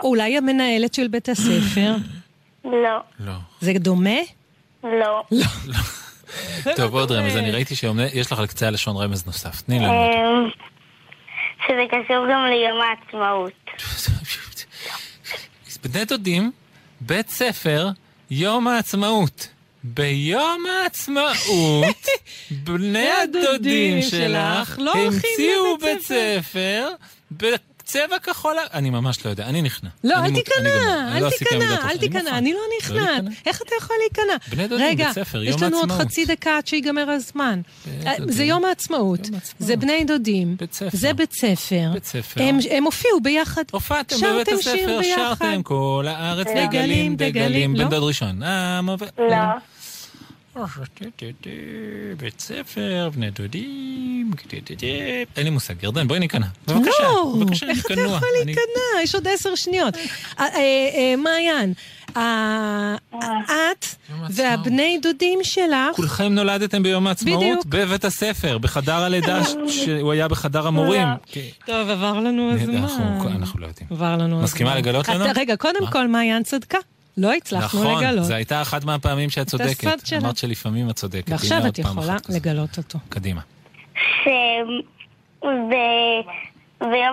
או 0.03 0.07
אולי 0.09 0.37
המנהלת 0.37 0.93
של 0.93 1.07
בית 1.07 1.29
הספר? 1.29 1.95
לא. 2.65 2.99
לא. 3.19 3.33
זה 3.61 3.73
דומה? 3.79 4.19
לא. 4.83 5.23
טוב, 6.77 6.93
עוד 6.93 7.11
רמז. 7.11 7.37
אני 7.37 7.51
ראיתי 7.51 7.75
שיש 7.75 8.31
לך 8.31 8.39
על 8.39 8.47
קצה 8.47 8.67
הלשון 8.67 8.97
רמז 8.97 9.25
נוסף. 9.25 9.61
תני 9.61 9.79
לנו. 9.79 9.93
אה, 9.93 10.49
שזה 11.67 11.83
קשור 11.89 12.25
גם 12.31 12.45
ליום 12.45 12.81
העצמאות. 12.81 13.51
בני 15.83 16.05
דודים, 16.05 16.51
בית 17.01 17.29
ספר, 17.29 17.89
יום 18.31 18.67
העצמאות. 18.67 19.47
ביום 19.83 20.65
העצמאות, 20.65 22.05
בני 22.65 23.09
הדודים 23.09 24.01
שלך 24.01 24.79
לא 24.79 24.93
המציאו 24.93 25.77
בית 25.81 26.01
ספר 26.01 26.87
בצבע 27.85 28.19
כחול... 28.23 28.55
אני 28.73 28.89
ממש 28.89 29.25
לא 29.25 29.29
יודע, 29.29 29.45
אני 29.45 29.61
נכנע. 29.61 29.89
לא, 30.03 30.15
אני 30.15 30.27
אל 30.27 30.43
תיכנע, 30.43 30.69
לא 30.69 31.17
אל 31.17 31.23
עמידת 31.23 31.33
תיכנע. 31.39 31.89
אל 31.89 31.97
תיכנע. 31.97 32.37
אני 32.37 32.53
לא 32.53 32.59
לא 32.59 32.65
נכנעת. 32.79 33.23
להיכנע. 33.23 33.31
איך 33.45 33.61
אתה 33.61 33.71
יכול 33.77 33.95
להיכנע? 33.99 34.33
בני 34.51 34.67
דודים, 34.67 34.85
רגע, 34.85 35.05
בית 35.05 35.15
ספר, 35.15 35.43
יש 35.43 35.49
יום 35.49 35.63
לנו 35.63 35.77
עוד 35.77 35.91
העצמאות. 35.91 36.07
חצי 36.07 36.25
דקה 36.25 36.57
עד 36.57 36.67
שיגמר 36.67 37.09
הזמן. 37.09 37.61
אה, 37.87 38.13
דודים. 38.17 38.33
זה 38.33 38.43
יום 38.43 38.65
העצמאות, 38.65 39.25
יום 39.25 39.35
העצמאות. 39.35 39.55
זה 39.59 39.75
בני 39.75 40.03
דודים, 40.03 40.57
בית 40.59 40.73
ספר. 40.73 40.89
זה 40.93 41.13
בית 41.13 41.33
ספר. 41.33 41.89
בית 41.93 42.05
ספר. 42.05 42.43
הם 42.43 42.57
הם 42.71 42.83
הופיעו 42.83 43.21
ביחד. 43.21 43.63
הופעתם 43.71 44.15
בבית 44.15 44.47
הספר. 44.47 44.99
שרתם 45.15 45.63
כל 45.63 46.05
הארץ 46.07 46.47
דגלים, 46.47 46.67
דגלים, 46.69 47.15
דגלים, 47.15 47.31
דגלים, 47.45 47.75
לא? 47.75 47.83
בן 47.83 47.89
דוד 47.89 48.03
ראשון. 48.03 48.43
אה, 48.43 48.81
לא. 49.17 49.74
בית 52.17 52.39
ספר, 52.39 53.09
בני 53.15 53.31
דודים, 53.31 54.31
אין 55.37 55.43
לי 55.43 55.49
מושג. 55.49 55.83
ירדן, 55.83 56.07
בואי 56.07 56.19
ניכנע. 56.19 56.47
בבקשה, 56.67 57.03
לא, 57.03 57.33
בבקשה, 57.39 57.65
איך 57.69 57.85
אתה. 57.85 57.93
יכול 57.93 58.27
להיכנע? 58.45 59.01
יש 59.03 59.15
עוד 59.15 59.27
עשר 59.27 59.55
שניות. 59.55 59.95
אה, 59.95 60.01
אה, 60.39 60.59
אה, 60.95 61.15
מעיין, 61.17 61.73
את 62.11 63.85
והבני 64.29 64.99
דודים 65.01 65.39
שלך, 65.43 65.95
כולכם 65.95 66.33
נולדתם 66.33 66.83
ביום 66.83 67.07
העצמאות. 67.07 67.65
בבית 67.65 68.05
הספר, 68.05 68.57
בחדר 68.57 69.03
הלידה, 69.03 69.43
ש- 69.43 69.53
שהוא 69.85 70.11
היה 70.11 70.27
בחדר 70.27 70.67
המורים. 70.67 71.07
כן. 71.31 71.41
טוב, 71.65 71.89
עבר 71.89 72.13
לנו 72.19 72.51
הזמן. 72.51 72.75
אנחנו 72.75 73.29
אנחנו 73.29 73.59
לא 73.59 73.67
יודעים. 73.67 73.87
עבר 73.91 74.13
לנו 74.17 74.23
הזמן. 74.35 74.43
מסכימה 74.43 74.75
לגלות 74.75 75.07
לנו? 75.09 75.25
אתה- 75.25 75.39
רגע, 75.39 75.55
קודם? 75.55 75.87
כל, 75.91 76.07
מעיין 76.07 76.43
צדקה. 76.43 76.77
לא 77.17 77.33
הצלחנו 77.33 77.83
נכון, 77.83 78.03
לגלות. 78.03 78.25
זו 78.25 78.33
הייתה 78.33 78.61
אחת 78.61 78.83
מהפעמים 78.83 79.29
שאת 79.29 79.47
צודקת. 79.47 79.83
הסוד 79.83 80.05
שלה. 80.05 80.19
אמרת 80.19 80.37
שלפעמים 80.37 80.89
את 80.89 80.95
צודקת. 80.95 81.29
ועכשיו 81.29 81.57
הנה 81.57 81.67
את 81.67 81.79
יכולה. 81.79 82.15
לגלות 82.29 82.77
אותו. 82.77 82.99
קדימה. 83.09 83.41
שביום 84.23 84.83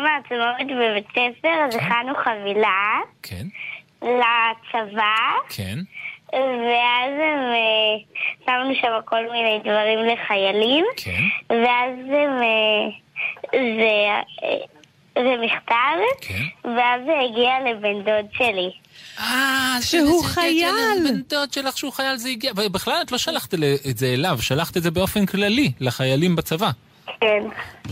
העצמאות 0.07 0.66
בבית 0.66 1.07
ספר 1.11 1.48
אז 1.68 1.76
הכנו 1.76 2.12
חבילה 2.24 2.98
כן, 3.22 3.46
לצבא, 4.03 5.16
כן. 5.48 5.78
ואז 6.32 7.12
הם, 7.12 7.38
אה, 7.53 7.96
שמנו 8.46 8.74
שם 8.74 8.98
כל 9.05 9.30
מיני 9.32 9.59
דברים 9.64 9.98
לחיילים, 9.98 10.84
כן, 10.96 11.22
ואז 11.50 11.98
הם, 11.98 12.42
אה, 12.42 12.88
זה, 13.53 14.09
אה, 14.42 14.57
זה 15.14 15.34
מכתב, 15.44 15.74
כן. 16.20 16.44
ואז 16.64 17.00
זה 17.06 17.12
הגיע 17.24 17.50
לבן 17.70 18.04
דוד 18.04 18.26
שלי. 18.32 18.70
אה, 19.18 19.76
שהוא 19.80 20.24
חייל. 20.24 20.74
בן 21.04 21.20
דוד 21.28 21.52
שלך 21.52 21.78
שהוא 21.78 21.92
חייל 21.92 22.16
זה 22.16 22.28
הגיע, 22.28 22.52
ובכלל 22.56 23.02
את 23.02 23.12
לא 23.12 23.18
שלחת 23.18 23.54
את 23.90 23.98
זה 23.98 24.06
אליו, 24.06 24.38
שלחת 24.42 24.76
את 24.76 24.82
זה 24.82 24.90
באופן 24.90 25.26
כללי 25.26 25.72
לחיילים 25.80 26.36
בצבא. 26.36 26.70
כן. 27.20 27.42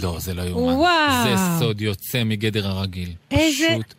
לא, 0.02 0.16
זה 0.18 0.34
לא 0.34 0.42
יאומן. 0.42 0.72
וואו. 0.72 1.22
זה 1.22 1.34
סוד 1.58 1.80
יוצא 1.80 2.24
מגדר 2.24 2.68
הרגיל. 2.68 3.12
איזה 3.30 3.66
פשוט 3.70 3.94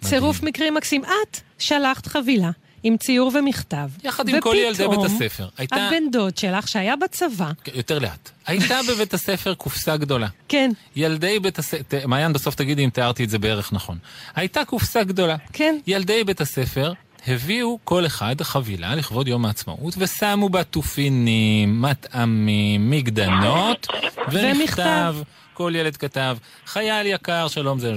צירוף 0.00 0.36
מדהים. 0.36 0.48
מקרים 0.48 0.74
מקסים. 0.74 1.04
את 1.04 1.40
שלחת 1.58 2.06
חבילה 2.06 2.50
עם 2.82 2.96
ציור 2.96 3.32
ומכתב. 3.34 3.88
יחד 4.04 4.28
עם 4.28 4.40
כל 4.40 4.56
ילדי 4.58 4.88
בית 4.88 5.04
הספר. 5.04 5.48
הייתה- 5.58 5.76
הבן 5.76 6.10
דוד 6.12 6.36
שלך, 6.36 6.68
שהיה 6.68 6.96
בצבא, 6.96 7.50
כן, 7.64 7.72
יותר 7.74 7.98
לאט. 7.98 8.30
הייתה 8.46 8.78
בבית 8.88 9.14
הספר 9.14 9.54
קופסה 9.54 9.96
גדולה. 9.96 10.26
כן, 10.48 10.70
ילדי 10.96 11.38
בית 11.40 11.58
הספר, 11.58 12.06
מעיין 12.06 12.32
בסוף 12.32 12.54
תגידי 12.54 12.84
אם 12.84 12.90
תיארתי 12.90 13.24
את 13.24 13.30
זה 13.30 13.38
בערך 13.38 13.72
נכון. 13.72 13.98
הייתה 14.36 14.64
קופסה 14.64 15.04
גדולה. 15.04 15.36
כן. 15.52 15.78
ילדי 15.86 16.24
בית 16.24 16.40
הספר 16.40 16.92
הביאו 17.26 17.78
כל 17.84 18.06
אחד 18.06 18.42
חבילה 18.42 18.94
לכבוד 18.94 19.28
יום 19.28 19.44
העצמאות 19.46 19.94
ושמו 19.98 20.48
בה 20.48 20.64
תופינים, 20.64 21.82
מטעמים, 21.82 22.90
מגדנות 22.90 23.86
ומכתב. 24.32 25.16
כל 25.58 25.72
ילד 25.76 25.96
כתב, 25.96 26.36
חייל 26.66 27.06
יקר, 27.06 27.48
שלום 27.48 27.78
זה 27.78 27.92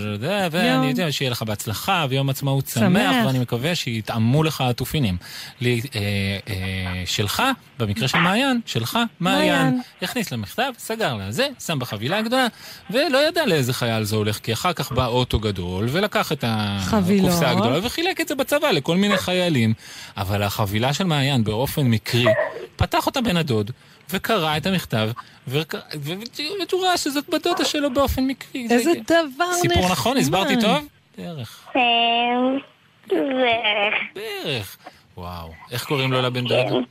ואני 0.52 0.88
יודע 0.88 1.12
שיהיה 1.12 1.32
לך 1.32 1.42
בהצלחה, 1.42 2.06
ויום 2.10 2.30
עצמאות 2.30 2.68
שמח. 2.68 3.16
ואני 3.26 3.40
מקווה 3.40 3.76
שיטעמו 3.76 4.44
לך 4.44 4.62
התופינים. 4.62 5.18
אה, 5.66 5.70
אה, 5.96 7.04
שלך, 7.06 7.44
במקרה 7.80 8.08
של 8.08 8.18
מעיין, 8.18 8.62
שלך, 8.66 9.00
מעיין. 9.20 9.82
הכניס 10.02 10.32
למכתב, 10.32 10.72
סגר 10.78 11.14
לה 11.14 11.32
זה, 11.32 11.48
שם 11.66 11.80
בחבילה 11.80 12.18
הגדולה, 12.18 12.48
ולא 12.90 13.28
ידע 13.28 13.46
לאיזה 13.46 13.74
חייל 13.74 14.04
זה 14.04 14.16
הולך, 14.16 14.40
כי 14.40 14.54
אחר 14.54 14.74
כך 14.74 14.92
בא 14.92 15.06
אוטו 15.06 15.40
גדול, 15.40 15.88
ולקח 15.92 16.32
את. 16.32 16.44
הקופסה 16.48 17.50
הגדולה, 17.50 17.80
וחילק 17.84 18.22
את 18.22 18.28
זה 18.28 18.36
בצבא 18.36 18.72
לכל 18.72 18.98
מיני 18.98 19.18
חיילים. 19.18 19.74
אבל 20.18 20.44
החבילה 20.44 20.94
של 20.94 21.04
מעיין, 21.04 21.44
באופן 21.44 21.82
מקרי, 21.82 22.26
פתח 22.76 23.06
אותה 23.06 23.22
בן 23.22 23.38
הדוד, 23.38 23.72
וקרא 24.12 24.58
את 24.58 24.66
המכתב, 24.66 25.10
וק- 25.48 25.76
ו- 26.02 26.12
והוא 26.72 26.86
ראה 26.86 26.98
שזאת 26.98 27.30
בת 27.30 27.44
דודה 27.44 27.66
שלו 27.66 27.94
באופן 27.94 28.24
מקרי. 28.24 28.68
זה- 28.68 28.74
איזה 28.74 28.92
דבר 29.08 29.22
נחמד. 29.52 29.54
סיפור 29.62 29.92
נכון? 29.92 30.18
הסברתי 30.18 30.54
טוב? 30.62 30.88
בערך. 31.18 31.68
אמ, 31.76 31.82
בערך. 33.10 33.96
בערך. 34.16 34.78
וואו. 35.18 35.52
איך 35.72 35.86
קוראים 35.86 36.12
לו 36.12 36.22
לבן 36.22 36.48
דוד? 36.48 36.84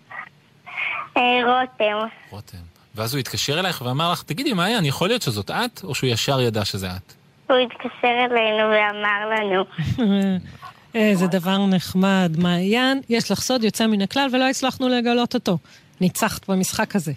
אה, 1.16 1.22
רותם. 1.46 2.06
רותם. 2.30 2.58
ואז 2.94 3.14
הוא 3.14 3.20
התקשר 3.20 3.60
אלייך 3.60 3.82
ואמר 3.86 4.12
לך, 4.12 4.22
תגידי, 4.22 4.52
מעיין, 4.52 4.84
יכול 4.84 5.08
להיות 5.08 5.22
שזאת 5.22 5.50
את? 5.50 5.80
או 5.84 5.94
שהוא 5.94 6.10
ישר 6.10 6.40
ידע 6.40 6.64
שזה 6.64 6.86
את? 6.90 7.12
הוא 7.50 7.56
התקשר 7.58 7.88
אלינו 8.02 8.68
ואמר 8.70 9.28
לנו. 9.30 9.64
איזה 10.94 11.26
דבר 11.26 11.66
נחמד. 11.66 12.32
מעיין, 12.38 13.00
יש 13.08 13.30
לך 13.30 13.40
סוד 13.40 13.64
יוצא 13.64 13.86
מן 13.86 14.02
הכלל 14.02 14.28
ולא 14.32 14.48
הצלחנו 14.48 14.88
לגלות 14.88 15.34
אותו. 15.34 15.58
ניצחת 16.00 16.50
במשחק 16.50 16.96
הזה. 16.96 17.12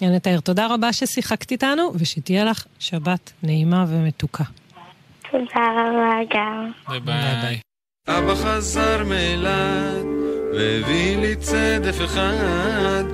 ינתאר, 0.00 0.40
תודה 0.40 0.66
רבה 0.66 0.92
ששיחקת 0.92 1.50
איתנו, 1.50 1.92
ושתהיה 1.94 2.44
לך 2.44 2.64
שבת 2.78 3.32
נעימה 3.42 3.84
ומתוקה. 3.88 4.44
תודה 5.30 5.44
רבה 5.54 6.18
גם. 6.34 6.70
ביי 6.88 7.00
ביי. 7.00 7.60
אבא 8.08 8.34
חזר 8.34 9.04
מאילת, 9.04 10.04
והביא 10.54 11.16
לי 11.16 11.36
צדף 11.36 12.04
אחד. 12.04 13.04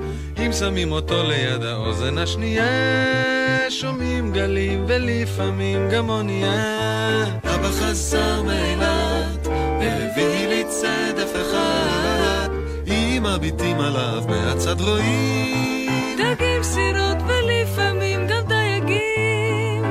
אם 0.45 0.53
שמים 0.53 0.91
אותו 0.91 1.23
ליד 1.23 1.63
האוזן 1.63 2.17
השנייה, 2.17 3.69
שומעים 3.69 4.33
גלים 4.33 4.85
ולפעמים 4.87 5.89
גם 5.93 6.09
אונייה. 6.09 7.23
אבא 7.43 7.67
חזר 7.67 8.43
מאילת, 8.43 9.47
והביא 9.47 10.47
לי 10.47 10.63
צדף 10.67 11.31
אחד. 11.31 11.34
אם 11.34 11.34
מביטים 13.37 13.79
עליו 13.79 14.23
מהצד 14.29 14.81
רואים. 14.81 15.89
דגים, 16.17 16.63
סירות 16.63 17.17
ולפעמים 17.27 18.27
גם 18.27 18.47
דייגים. 18.47 19.83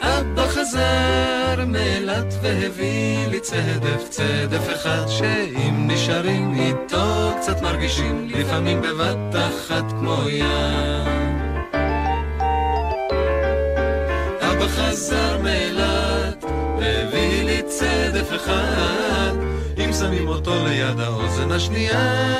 אבא 0.00 0.46
חזר 0.46 1.64
מאילת 1.66 2.34
והביא 2.42 3.26
לי 3.26 3.40
צדף, 3.40 4.08
צדף 4.08 4.74
אחד 4.74 5.06
שאם 5.06 5.88
נשארים 5.90 6.54
איתו 6.54 7.34
קצת 7.40 7.62
מרגישים 7.62 8.28
לפעמים 8.30 8.82
בבת 8.82 9.34
אחת 9.34 9.84
כמו 9.90 10.16
ים. 10.28 10.46
אבא 14.40 14.66
חזר 14.68 15.38
מאילת 15.42 16.44
והביא 16.80 17.44
לי 17.44 17.62
צדף 17.62 18.28
אחד 18.36 19.55
שמים 20.00 20.28
אותו 20.28 20.64
ליד 20.64 21.00
האוזן 21.00 21.52
השנייה 21.52 22.32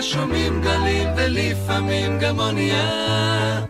שומעים 0.00 0.62
גלים 0.62 1.08
ולפעמים 1.16 2.18
גם 2.18 2.38
אונייה 2.38 3.64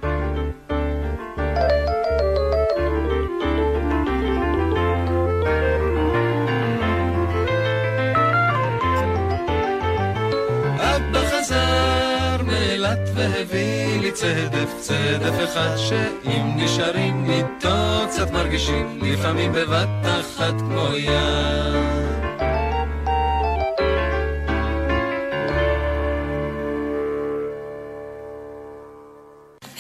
והביא 13.15 14.01
לי 14.01 14.13
צדף, 14.13 14.75
צדף 14.79 15.45
אחד 15.45 15.77
שאם 15.77 16.57
נשארים 16.57 17.31
איתו 17.31 18.07
קצת 18.09 18.31
מרגישים 18.31 18.99
לפעמים 19.03 19.53
בבת 19.53 19.89
אחת 20.05 20.61
כמו 20.61 20.89
ים. 20.97 22.16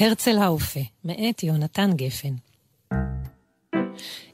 הרצל 0.00 0.38
האופה, 0.38 0.80
מאת 1.04 1.42
יונתן 1.42 1.90
גפן. 1.94 2.34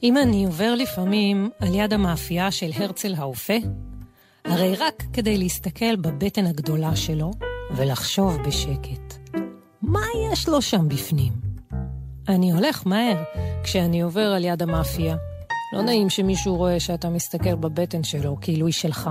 אם 0.02 0.16
אני 0.16 0.44
עובר 0.44 0.74
לפעמים 0.74 1.50
על 1.60 1.74
יד 1.74 1.92
המאפייה 1.92 2.50
של 2.50 2.70
הרצל 2.74 3.14
האופה, 3.14 3.56
הרי 4.44 4.76
רק 4.76 5.02
כדי 5.12 5.38
להסתכל 5.38 5.96
בבטן 5.96 6.46
הגדולה 6.46 6.96
שלו 6.96 7.30
ולחשוב 7.76 8.36
בשקט, 8.46 9.30
מה 9.82 10.06
יש 10.32 10.48
לו 10.48 10.62
שם 10.62 10.88
בפנים? 10.88 11.32
אני 12.28 12.52
הולך 12.52 12.86
מהר 12.86 13.22
כשאני 13.64 14.02
עובר 14.02 14.32
על 14.32 14.44
יד 14.44 14.62
המאפייה. 14.62 15.16
לא 15.72 15.82
נעים 15.82 16.10
שמישהו 16.10 16.56
רואה 16.56 16.80
שאתה 16.80 17.08
מסתכל 17.08 17.54
בבטן 17.54 18.02
שלו 18.02 18.36
כאילו 18.40 18.66
היא 18.66 18.74
שלך. 18.74 19.10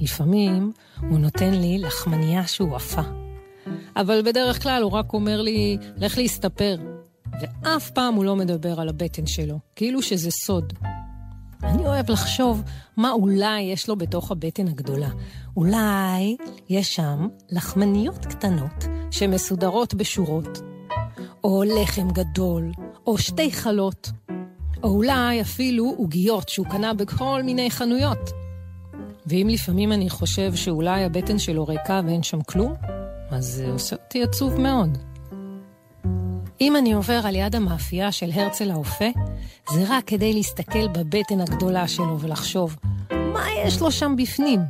לפעמים 0.00 0.72
הוא 1.00 1.18
נותן 1.18 1.54
לי 1.54 1.78
לחמניה 1.78 2.46
שהוא 2.46 2.76
עפה. 2.76 3.21
אבל 3.96 4.22
בדרך 4.22 4.62
כלל 4.62 4.82
הוא 4.82 4.92
רק 4.92 5.12
אומר 5.12 5.40
לי, 5.40 5.76
לך 5.96 6.18
להסתפר. 6.18 6.76
ואף 7.40 7.90
פעם 7.90 8.14
הוא 8.14 8.24
לא 8.24 8.36
מדבר 8.36 8.80
על 8.80 8.88
הבטן 8.88 9.26
שלו, 9.26 9.58
כאילו 9.76 10.02
שזה 10.02 10.30
סוד. 10.30 10.72
אני 11.62 11.86
אוהב 11.86 12.10
לחשוב 12.10 12.62
מה 12.96 13.10
אולי 13.10 13.60
יש 13.60 13.88
לו 13.88 13.96
בתוך 13.96 14.30
הבטן 14.30 14.68
הגדולה. 14.68 15.08
אולי 15.56 16.36
יש 16.68 16.94
שם 16.94 17.28
לחמניות 17.50 18.26
קטנות 18.26 18.84
שמסודרות 19.10 19.94
בשורות, 19.94 20.58
או 21.44 21.62
לחם 21.64 22.10
גדול, 22.10 22.72
או 23.06 23.18
שתי 23.18 23.52
חלות, 23.52 24.10
או 24.82 24.88
אולי 24.88 25.40
אפילו 25.40 25.94
עוגיות 25.96 26.48
שהוא 26.48 26.66
קנה 26.66 26.94
בכל 26.94 27.42
מיני 27.44 27.70
חנויות. 27.70 28.30
ואם 29.26 29.48
לפעמים 29.50 29.92
אני 29.92 30.10
חושב 30.10 30.54
שאולי 30.54 31.04
הבטן 31.04 31.38
שלו 31.38 31.66
ריקה 31.66 32.00
ואין 32.06 32.22
שם 32.22 32.42
כלום, 32.42 32.74
אז 33.34 33.44
זה 33.44 33.70
עושה 33.72 33.96
אותי 33.96 34.22
עצוב 34.22 34.60
מאוד. 34.60 34.98
אם 36.60 36.76
אני 36.76 36.92
עובר 36.92 37.20
על 37.24 37.34
יד 37.34 37.56
המאפייה 37.56 38.12
של 38.12 38.30
הרצל 38.34 38.70
האופה, 38.70 39.08
זה 39.70 39.84
רק 39.88 40.04
כדי 40.04 40.32
להסתכל 40.32 40.88
בבטן 40.88 41.40
הגדולה 41.40 41.88
שלו 41.88 42.20
ולחשוב, 42.20 42.76
מה 43.12 43.46
יש 43.64 43.80
לו 43.80 43.90
שם 43.90 44.14
בפנים? 44.18 44.60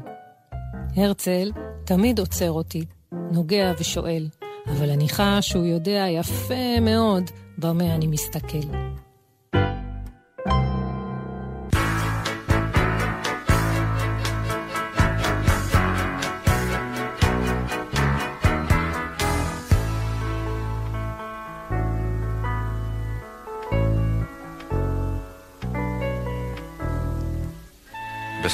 הרצל 0.97 1.53
תמיד 1.85 2.19
עוצר 2.19 2.51
אותי, 2.53 2.85
נוגע 3.13 3.73
ושואל, 3.79 4.29
אבל 4.67 4.91
אני 4.91 5.09
חש 5.09 5.49
שהוא 5.49 5.65
יודע 5.65 6.05
יפה 6.09 6.81
מאוד 6.81 7.31
במה 7.59 7.95
אני 7.95 8.07
מסתכל. 8.07 8.69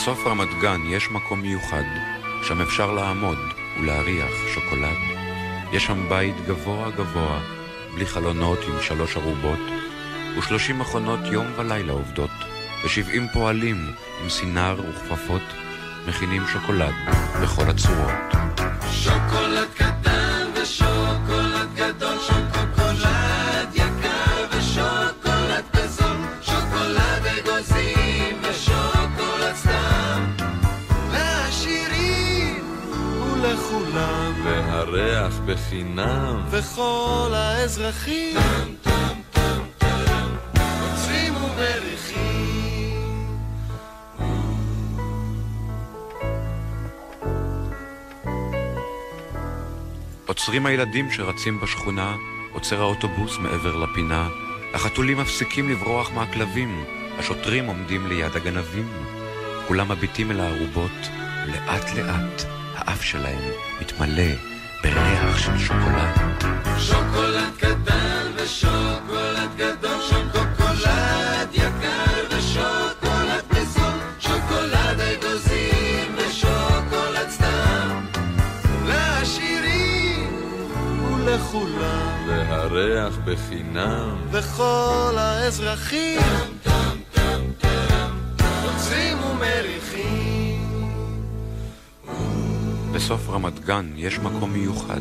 בסוף 0.00 0.26
רמת 0.26 0.48
גן 0.60 0.80
יש 0.86 1.10
מקום 1.10 1.40
מיוחד, 1.40 1.82
שם 2.42 2.60
אפשר 2.60 2.92
לעמוד 2.92 3.38
ולהריח 3.80 4.30
שוקולד. 4.54 4.96
יש 5.72 5.86
שם 5.86 6.08
בית 6.08 6.34
גבוה 6.46 6.90
גבוה, 6.90 7.40
בלי 7.94 8.06
חלונות 8.06 8.58
עם 8.68 8.82
שלוש 8.82 9.16
ארובות, 9.16 9.58
ושלושים 10.38 10.78
מכונות 10.78 11.20
יום 11.32 11.46
ולילה 11.56 11.92
עובדות, 11.92 12.30
ושבעים 12.84 13.26
פועלים 13.32 13.92
עם 14.22 14.28
סינר 14.28 14.80
וכפפות, 14.88 15.42
מכינים 16.08 16.42
שוקולד 16.52 16.94
בכל 17.42 17.70
הצורות. 17.70 18.12
שוקולד 18.90 19.68
קטן 19.74 20.46
ושוקולד 20.54 21.68
גדול, 21.74 22.18
שוקולד 22.18 22.47
והריח 34.78 35.38
בחינם, 35.46 36.44
וכל 36.50 37.30
האזרחים. 37.34 38.36
עוצרים 40.82 41.34
ומריחים. 41.36 42.98
עוצרים 50.26 50.66
הילדים 50.66 51.10
שרצים 51.10 51.60
בשכונה, 51.60 52.14
עוצר 52.52 52.80
האוטובוס 52.80 53.38
מעבר 53.38 53.76
לפינה, 53.76 54.28
החתולים 54.74 55.18
מפסיקים 55.18 55.68
לברוח 55.68 56.10
מהכלבים, 56.10 56.84
השוטרים 57.18 57.66
עומדים 57.66 58.06
ליד 58.06 58.36
הגנבים. 58.36 58.88
כולם 59.68 59.92
מביטים 59.92 60.30
אל 60.30 60.40
הארובות, 60.40 61.08
ולאט 61.46 61.94
לאט 61.94 62.42
האף 62.74 63.02
שלהם 63.02 63.50
מתמלא 63.80 64.57
בריח 64.82 65.38
של 65.38 65.58
שוקולד. 65.58 66.44
שוקולד 66.78 67.52
קטן 67.58 68.26
ושוקולד 68.36 69.50
גדול, 69.56 70.00
שוקולד 70.08 71.48
יקר 71.52 72.36
ושוקולד 72.36 73.44
בזול, 73.50 73.98
שוקולד 74.20 75.00
אגוזים 75.00 76.16
ושוקולד 76.16 77.30
סתם. 77.30 78.06
לעשירים 78.86 80.42
ולכולם, 81.14 82.28
והריח 82.28 83.18
בחינם. 83.24 84.16
וכל 84.30 85.14
האזרחים 85.16 86.20
רוצים 88.62 89.18
ומריחים. 89.22 90.27
בסוף 92.98 93.28
רמת 93.30 93.60
גן 93.64 93.86
יש 93.96 94.18
מקום 94.18 94.52
מיוחד, 94.52 95.00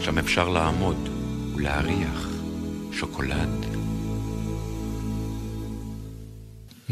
שם 0.00 0.18
אפשר 0.18 0.48
לעמוד 0.48 1.08
ולהריח 1.54 2.28
שוקולד. 2.92 3.71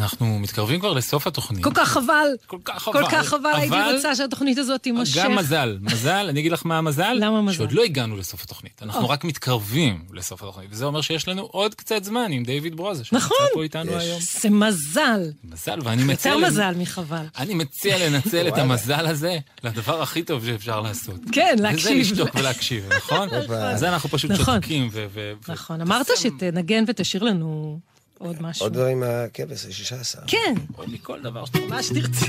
אנחנו 0.01 0.39
מתקרבים 0.39 0.81
כבר 0.81 0.93
לסוף 0.93 1.27
התוכנית. 1.27 1.65
כל 1.65 1.71
כך 1.75 1.89
חבל. 1.89 2.27
כל 2.47 2.57
כך 2.65 2.83
חבל. 2.83 2.93
כל 2.93 3.11
כך 3.11 3.27
חבל, 3.27 3.53
הייתי 3.55 3.77
רוצה 3.97 4.15
שהתוכנית 4.15 4.59
הזאת 4.59 4.83
תימשך. 4.83 5.25
גם 5.25 5.37
מזל. 5.37 5.79
מזל, 5.81 6.27
אני 6.29 6.41
אגיד 6.41 6.53
לך 6.53 6.67
מה 6.67 6.79
המזל. 6.79 7.13
למה 7.21 7.43
מזל? 7.43 7.57
שעוד 7.57 7.73
לא 7.73 7.85
הגענו 7.85 8.17
לסוף 8.17 8.43
התוכנית. 8.43 8.83
אנחנו. 8.83 9.09
רק 9.09 9.25
מתקרבים 9.25 10.05
לסוף 10.13 10.43
התוכנית. 10.43 10.69
וזה 10.71 10.85
אומר 10.85 11.01
שיש 11.01 11.29
לנו 11.29 11.43
עוד 11.43 11.75
קצת 11.75 12.05
זמן 12.05 12.33
עם 12.33 12.45
דיוויד 12.45 12.77
ברוזה, 12.77 13.03
נכון. 13.13 13.37
שנמצא 13.39 13.55
פה 13.55 13.63
איתנו 13.63 13.99
היום. 13.99 14.19
זה 14.41 14.51
מזל. 14.51 15.31
מזל, 15.45 15.79
ואני 15.85 16.05
מציע... 16.05 16.33
יותר 16.33 16.47
מזל 16.47 16.75
מחבל. 16.77 17.25
אני 17.39 17.55
מציע 17.55 18.09
לנצל 18.09 18.49
את. 18.49 18.59
המזל 18.59 19.07
הזה 19.07 19.39
לדבר 19.65 20.03
הכי 20.03 20.23
טוב 20.23 20.47
שאפשר 20.47 20.81
לעשות. 20.81 21.21
כן, 21.33 21.55
וזה 21.55 21.63
להקשיב. 21.63 21.99
לשתוק 22.01 22.35
ולהקשיב, 22.35 22.93
נכון? 22.97 23.29
אז 23.75 23.85
אנחנו 23.85 24.09
פשוט 24.09 24.31
נכון. 24.31 24.55
שותקים 24.55 24.89
ו- 24.93 25.33
נכון, 25.49 25.81
אמרת 25.81 26.07
שתנגן 26.17 26.85
ותשאיר 26.89 27.23
לנו 27.23 27.81
עוד 28.21 28.37
משהו. 28.45 28.67
עוד 28.67 28.73
דברים 28.73 29.01
מהכבש, 29.01 29.65
ה-16. 29.65 30.21
כן, 30.27 30.55
או 30.79 30.85
מכל 30.89 31.21
דבר 31.23 31.45
שאתה 31.45 31.59
מה 31.69 31.83
שתרצה. 31.83 32.27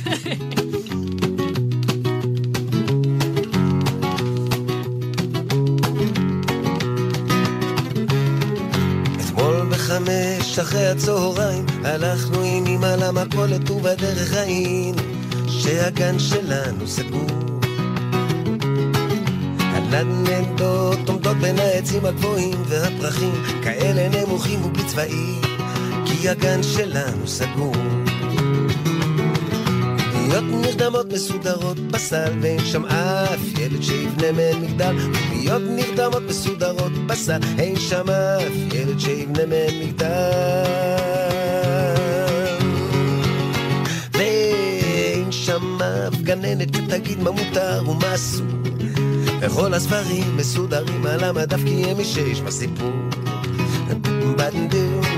בחמש 9.71 10.59
אחרי 10.59 10.87
הצהריים 10.87 11.65
הלכנו 11.83 12.41
עם 12.41 12.65
אמא 12.67 12.85
למכולת 12.85 13.69
ובדרך 13.69 14.33
ראינו 14.33 15.01
שהגן 15.47 16.19
שלנו 16.19 16.87
סגור. 16.87 17.29
הנדנדות 19.59 21.09
עומדות 21.09 21.37
בין 21.37 21.59
העצים 21.59 22.05
הגבוהים 22.05 22.63
והפרחים 22.67 23.33
כאלה 23.63 24.25
נמוכים 24.25 24.65
ובצבעים 24.65 25.50
כי 26.21 26.29
הגן 26.29 26.63
שלנו 26.63 27.27
סגור. 27.27 27.75
קוביות 30.11 30.43
נרדמות 30.43 31.13
מסודרות 31.13 31.79
בסל, 31.79 32.31
ואין 32.41 32.65
שם 32.65 32.85
אף 32.85 33.59
ילד 33.59 33.81
שיבנה 33.81 34.31
מהן 34.31 34.61
מגדל. 34.61 34.95
קוביות 35.29 35.61
נרדמות 35.65 36.23
מסודרות 36.29 36.91
בסל, 37.07 37.39
אין 37.57 37.79
שם 37.79 38.09
אף 38.09 38.73
ילד 38.73 38.99
שיבנה 38.99 39.45
מהן 39.45 39.83
מגדל. 39.83 40.07
ואין 44.13 45.31
שם 45.31 45.77
אף 45.81 46.21
גננת 46.21 46.75
שתגיד 46.75 47.19
מה 47.19 47.31
מותר 47.31 47.83
ומה 47.89 48.15
אסור. 48.15 48.45
וכל 49.41 49.73
הספרים 49.73 50.37
מסודרים 50.37 51.05
על 51.05 51.23
המדף 51.23 51.59
כי 51.65 51.83
הם 51.85 52.01
משש 52.01 52.41
בסיפור. 52.45 52.91
בדו, 54.37 54.80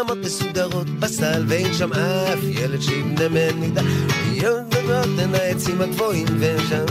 נרדמות 0.00 0.24
מסודרות 0.24 0.90
בסל 0.90 1.44
ואין 1.48 1.74
שם 1.74 1.92
אף 1.92 2.38
ילד 2.42 2.80
שיבנה 2.80 3.28
מהן 3.28 3.60
מגדל 3.60 3.84
קוביות 4.06 4.74
נרדמות 4.74 5.16
בין 5.16 5.34
העצים 5.34 5.80
הגבוהים 5.80 6.26
ואין 6.38 6.58
שם 6.68 6.84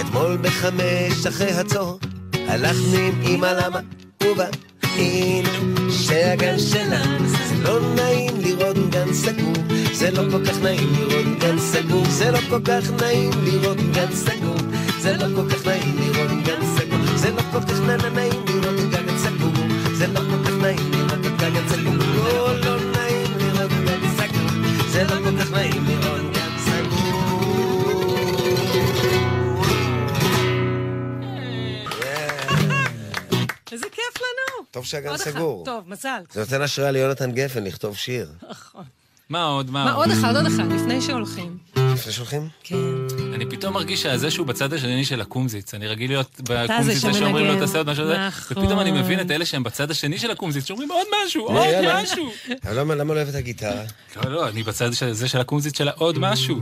אתמול 0.00 0.36
בחמש 0.36 1.26
אחרי 1.28 1.50
הצהר 1.50 1.96
הלכנו 2.34 2.96
עם 2.96 3.22
אמא 3.26 3.46
למה 3.46 3.80
ובאינו 4.22 5.90
שהגן 5.90 6.58
שלנו 6.58 7.28
זה 7.28 7.62
לא 7.62 7.80
נעים 7.94 8.34
לראות 8.40 8.90
גן 8.90 9.12
סגור. 9.12 9.52
זה 9.92 10.10
לא 10.10 10.22
כל 10.30 10.46
כך 10.46 10.62
נעים 10.62 10.88
לראות 10.98 11.38
גן 11.38 11.58
סגור. 11.58 12.04
זה 12.08 12.30
לא 12.30 12.38
כל 12.50 12.60
כך 12.64 12.90
נעים 13.02 13.30
לראות 13.44 13.78
גן 13.92 14.12
סגור 14.12 14.41
זה 15.02 15.16
לא 15.16 15.26
כל 15.36 15.50
כך 15.50 15.66
נעים 15.66 15.96
לראות 15.98 16.44
גן 16.44 16.66
סגור 16.76 17.16
זה 17.16 17.30
לא 17.30 17.42
כל 17.52 17.60
כך 17.60 17.80
נעים 18.14 18.44
לראות 18.46 18.90
גן 18.90 19.18
סגור 19.18 19.52
זה 19.92 20.06
לא 20.06 20.20
כל 20.20 20.44
כך 20.44 20.54
נעים 20.62 20.90
לראות 20.92 21.20
גן 21.38 21.68
סגור 21.68 21.94
לא, 21.94 22.60
לא 22.60 22.76
נעים 22.92 23.26
לראות 23.38 23.70
גן 23.70 24.00
סגור 24.16 24.48
זה 24.88 25.04
לא 25.04 25.16
כל 25.24 25.38
כך 25.40 25.50
נעים 25.52 25.84
לראות 25.86 26.32
גן 26.34 26.58
סגור 26.58 27.22
איזה 33.72 33.86
כיף 33.92 34.16
לנו. 34.16 34.66
טוב 34.70 34.84
שהגן 34.84 35.08
עוד. 35.08 35.18
סגור. 35.18 35.64
טוב, 35.64 35.84
מזל. 35.88 36.22
זה 36.32 36.40
נותן 36.40 36.62
השראה 36.62 36.90
ליונתן 36.90 37.32
גפן 37.32 37.64
לכתוב 37.64 37.96
שיר. 37.96 38.32
נכון. 38.50 38.84
מה 39.28 39.44
עוד? 39.44 39.70
מה 39.70 39.84
מה, 39.84 39.92
עוד 39.92 40.10
אחד, 40.10 40.36
עוד 40.36 40.46
אחד, 40.46 40.72
לפני 40.72 41.00
שהולכים. 41.00 41.58
לפני 41.76 42.12
שהולכים? 42.12 42.48
כן. 42.62 42.76
פתאום 43.62 43.74
מרגיש 43.74 44.02
שזה 44.02 44.30
שהוא 44.30 44.46
בצד 44.46 44.72
השני 44.72 45.04
של 45.04 45.20
הקומזיץ. 45.20 45.74
אני 45.74 45.86
רגיל 45.86 46.10
להיות 46.10 46.26
זה 46.36 46.42
בקומזיץ 46.48 46.98
זה 46.98 47.12
שאומרים 47.12 47.46
לו. 47.46 47.58
תעשה 47.58 47.78
עוד 47.78 47.86
משהו 47.90 48.04
כזה, 48.04 48.26
נכון. 48.26 48.62
ופתאום 48.62 48.80
אני 48.80 48.90
מבין 48.90 49.20
את 49.20 49.30
אלה 49.30 49.44
שהם 49.44 49.62
בצד 49.62 49.90
השני 49.90 50.18
של 50.18 50.30
הקומזיץ, 50.30 50.64
שאומרים 50.66 50.90
עוד 50.90 51.06
משהו, 51.26 51.46
עוד 51.46 51.66
יאללה. 51.72 52.02
משהו. 52.02 52.30
למה 52.76 52.94
לא 52.94 53.12
אוהב 53.12 53.28
את 53.28 53.34
הגיטרה? 53.34 53.82
לא, 54.24 54.30
לא, 54.32 54.48
אני 54.48 54.62
בצד 54.62 54.94
של- 54.94 55.12
זה 55.12 55.28
של 55.28 55.40
הקומזיץ 55.40 55.78
של 55.78 55.88
העוד 55.88 56.18
משהו. 56.18 56.58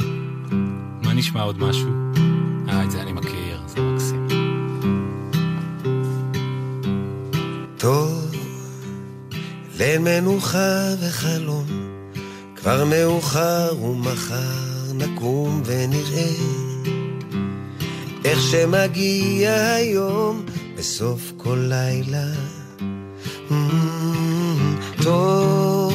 מה 1.03 1.13
נשמע 1.15 1.43
עוד 1.43 1.59
משהו? 1.59 1.89
אה, 2.69 2.85
את 2.85 2.91
זה 2.91 3.01
אני 3.03 3.13
מכיר, 3.13 3.61
זה 3.67 3.81
מקסים. 3.81 4.29
טוב, 7.79 8.35
ליל 9.79 9.99
מנוחה 9.99 10.85
וחלום, 11.01 11.67
כבר 12.57 12.85
מאוחר 12.85 13.83
ומחר 13.83 14.61
נקום 14.95 15.63
ונראה 15.65 16.70
איך 18.25 18.41
שמגיע 18.41 19.73
היום 19.73 20.45
בסוף 20.79 21.33
כל 21.37 21.59
לילה. 21.69 22.33
Mm, 23.49 23.55
טוב, 25.03 25.95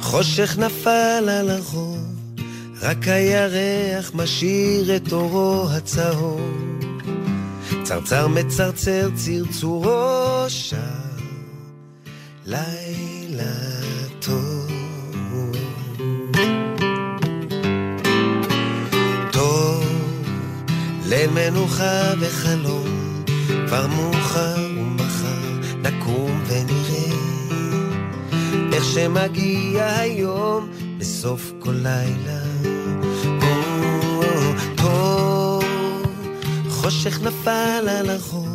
חושך 0.00 0.58
נפל 0.58 1.28
על 1.28 1.50
הרחוב, 1.50 1.98
רק 2.82 3.08
הירח 3.08 4.12
משאיר 4.14 4.96
את 4.96 5.12
אורו 5.12 5.66
הצהוב. 5.70 6.68
צרצר 7.82 8.28
מצרצר 8.28 9.08
צרצורו 9.14 10.44
שר, 10.48 10.76
לילה 12.46 13.78
מנוחה 21.50 22.12
וחלום, 22.20 23.24
כבר 23.66 23.86
מאוחר 23.86 24.56
ומחר 24.76 25.60
נקום 25.82 26.42
ונראה 26.46 27.16
איך 28.72 28.84
שמגיע 28.84 29.98
היום 29.98 30.68
בסוף 30.98 31.52
כל 31.58 31.72
לילה. 31.72 32.40
חושך 36.70 37.20
נפל 37.22 37.88
על 37.88 38.10
החור, 38.10 38.48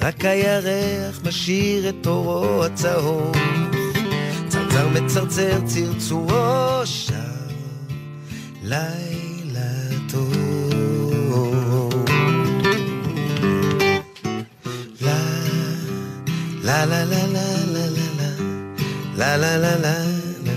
רק 0.00 0.24
הירח 0.24 1.20
משאיר 1.24 1.88
את 1.88 2.06
אורו 2.06 2.64
הצהוב. 2.64 3.32
צרצר 4.48 4.48
צרצר 4.48 4.88
מצרצר 4.88 5.60
צרצורו 5.66 6.80
שר 6.84 7.14
לילה 8.62 9.17
לה 19.36 19.56
לה 19.56 19.76
לה 19.76 19.98
לה 20.44 20.52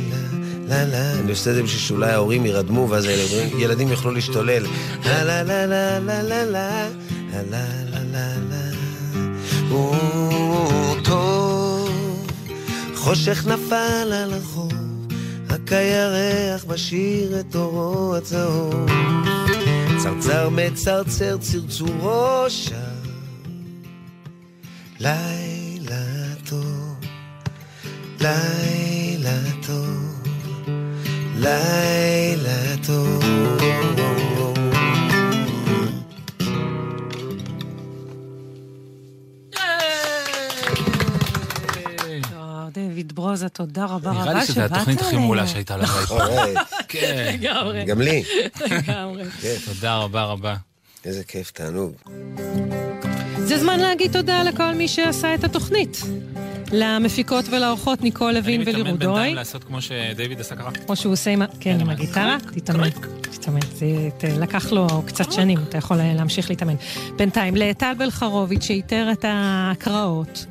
לה 0.67 0.85
לה 0.85 1.19
אני 1.19 1.31
עושה 1.31 1.49
את 1.49 1.55
זה 1.55 1.63
בשביל 1.63 1.81
שאולי 1.81 2.11
ההורים 2.11 2.45
ירדמו 2.45 2.89
ואז 2.89 3.05
הילדים 3.05 3.87
יוכלו 3.87 4.11
להשתולל. 4.11 4.63
לה 5.05 5.23
לה 5.23 5.43
לה 5.43 5.65
לה 5.65 5.99
לה 5.99 6.23
לה 6.23 6.43
לה 6.45 6.87
לה 7.33 7.65
לה 7.91 7.99
לה 8.11 8.35
לה 8.49 8.71
טוב, 11.03 12.27
חושך 12.95 13.47
נפל 13.47 14.13
על 14.13 14.33
החור, 14.33 14.71
רק 15.49 15.73
הירח 15.73 16.65
משאיר 16.67 17.39
את 17.39 17.55
אורו 17.55 18.15
הצהוב. 18.15 18.85
צרצר 20.03 20.49
מצרצר 20.49 21.37
צרצורו 21.37 22.45
שם, 22.47 22.90
לילה 28.21 29.37
טוב, 29.67 30.23
לילה 31.35 32.77
טוב. 32.87 33.23
דויד 42.73 43.15
ברוזה, 43.15 43.49
תודה 43.49 43.85
רבה 43.85 44.11
רבה 44.11 44.13
שבאת 44.13 44.27
נראה 44.27 44.33
לי 44.33 44.45
שזו 44.45 44.61
התוכנית 44.61 45.01
הכי 45.01 45.17
מעולה 45.17 45.47
שהייתה 45.47 45.77
לך. 45.77 46.13
כן. 46.87 47.31
לגמרי. 47.33 47.85
גם 47.85 48.01
לי. 48.01 48.23
לגמרי. 48.61 49.23
תודה 49.65 49.97
רבה 49.97 50.23
רבה. 50.23 50.55
איזה 51.05 51.23
כיף, 51.23 51.51
תענוג. 51.51 51.93
זה 53.37 53.57
זמן 53.59 53.79
להגיד 53.79 54.11
תודה 54.11 54.43
לכל 54.43 54.73
מי 54.73 54.87
שעשה 54.87 55.35
את 55.35 55.43
התוכנית. 55.43 56.01
למפיקות 56.71 57.45
ולאורחות 57.51 58.01
ניקול 58.01 58.31
לוין 58.31 58.61
ולירודוי. 58.61 58.81
אני 58.81 58.93
מתאמן 58.93 59.13
בינתיים 59.13 59.35
לעשות 59.35 59.63
כמו 59.63 59.81
שדיוויד 59.81 60.39
עשה 60.39 60.55
ככה. 60.55 60.71
כמו 60.71 60.95
שהוא 60.95 61.13
עושה 61.13 61.31
עם, 61.31 61.41
כן, 61.59 61.77
עם 61.79 61.89
הגיטרה, 61.89 62.37
תתאמן. 62.53 62.89
תתאמן. 63.21 63.59
זה 64.19 64.39
לקח 64.39 64.71
לו 64.71 64.87
קצת 65.05 65.31
שנים, 65.31 65.59
אתה 65.69 65.77
יכול 65.77 65.97
להמשיך 65.97 66.49
להתאמן. 66.49 66.75
בינתיים, 67.15 67.55
לטל 67.55 67.93
בלחרוביץ' 67.97 68.63
שאיתר 68.63 69.07
את 69.11 69.25
ההקראות, 69.27 70.45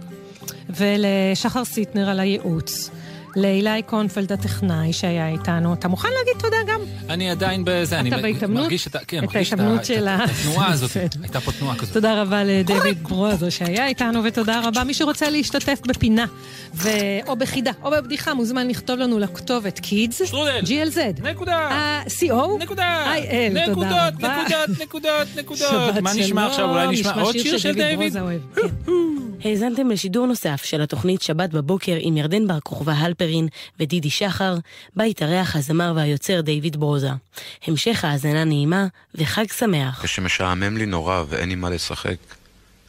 ולשחר 0.70 1.64
סיטנר 1.64 2.08
על 2.08 2.20
הייעוץ. 2.20 2.90
לאילי 3.36 3.82
קונפלד 3.86 4.32
הטכנאי 4.32 4.92
שהיה 4.92 5.28
איתנו. 5.28 5.74
אתה 5.74 5.88
מוכן 5.88 6.08
להגיד 6.18 6.42
תודה 6.42 6.56
גם? 6.66 6.80
אני 7.08 7.30
עדיין 7.30 7.62
בזה, 7.66 8.00
אני 8.00 8.10
מרגיש 8.48 8.86
את, 8.86 8.96
כן, 9.06 9.24
את 9.24 9.36
ההתאמנות 9.36 9.84
של 9.84 10.06
התנועה 10.08 10.72
הזאת, 10.72 10.90
הייתה 11.22 11.40
פה 11.40 11.52
תנועה 11.52 11.76
כזאת. 11.76 11.94
תודה 11.94 12.22
רבה 12.22 12.44
לדויד 12.44 13.02
ברוזו 13.02 13.50
שהיה 13.50 13.86
איתנו, 13.86 14.24
ותודה 14.24 14.60
רבה. 14.64 14.84
מי 14.84 14.94
שרוצה 14.94 15.30
להשתתף 15.30 15.80
בפינה, 15.86 16.24
ו... 16.74 16.88
או 17.26 17.36
בחידה, 17.36 17.70
או 17.82 17.90
בבדיחה, 17.90 18.34
מוזמן 18.34 18.68
לכתוב 18.68 18.98
לנו 18.98 19.18
לכתובת 19.18 19.78
קידס, 19.78 20.22
GLZ, 20.22 21.22
נקודה, 21.22 22.00
CO, 22.06 22.62
נקודה, 22.62 23.14
IL, 23.16 23.74
תודה 23.74 24.08
רבה. 24.08 24.42
נקודות, 24.42 24.80
נקודות, 24.82 25.28
נקודות. 25.36 25.94
מה 26.02 26.14
נשמע 26.14 26.46
עכשיו? 26.46 26.70
אולי 26.70 26.86
נשמע 26.88 27.22
עוד 27.22 27.38
שיר 27.38 27.58
של 27.58 27.74
דיוויד? 27.74 28.16
האזנתם 29.44 29.90
לשידור 29.90 30.26
נוסף 30.26 30.64
של 30.64 30.82
התוכנית 30.82 31.22
שבת 31.22 31.50
בבוקר 31.50 31.96
עם 31.98 32.16
ירדן 32.16 32.46
בר 32.46 32.60
כוכבא 32.60 32.92
הלפרין 33.20 33.48
ודידי 33.80 34.10
שחר, 34.10 34.56
בה 34.96 35.04
התארח 35.04 35.56
הזמר 35.56 35.92
והיוצר 35.96 36.40
דיוויד 36.40 36.76
ברוזה. 36.76 37.10
המשך 37.66 38.04
האזנה 38.04 38.44
נעימה 38.44 38.86
וחג 39.14 39.52
שמח. 39.52 40.04
כשמשעמם 40.04 40.76
לי 40.76 40.86
נורא 40.86 41.22
ואין 41.28 41.50
עם 41.50 41.60
מה 41.60 41.70
לשחק, 41.70 42.16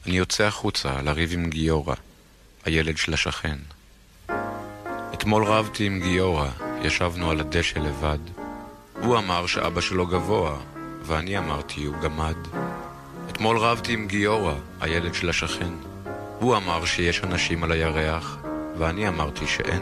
אני 0.05 0.17
יוצא 0.17 0.43
החוצה 0.43 1.01
לריב 1.01 1.33
עם 1.33 1.49
גיורא, 1.49 1.95
הילד 2.65 2.97
של 2.97 3.13
השכן. 3.13 3.57
אתמול 5.13 5.45
רבתי 5.45 5.85
עם 5.85 5.99
גיורא, 5.99 6.49
ישבנו 6.83 7.31
על 7.31 7.39
הדשא 7.39 7.79
לבד. 7.79 8.17
הוא 9.01 9.17
אמר 9.17 9.47
שאבא 9.47 9.81
שלו 9.81 10.07
גבוה, 10.07 10.57
ואני 11.03 11.37
אמרתי 11.37 11.83
הוא 11.83 11.95
גמד. 12.03 12.37
אתמול 13.29 13.57
רבתי 13.57 13.93
עם 13.93 14.07
גיורא, 14.07 14.53
הילד 14.81 15.13
של 15.13 15.29
השכן. 15.29 15.73
הוא 16.39 16.55
אמר 16.55 16.85
שיש 16.85 17.21
אנשים 17.23 17.63
על 17.63 17.71
הירח, 17.71 18.37
ואני 18.77 19.07
אמרתי 19.07 19.47
שאין. 19.47 19.81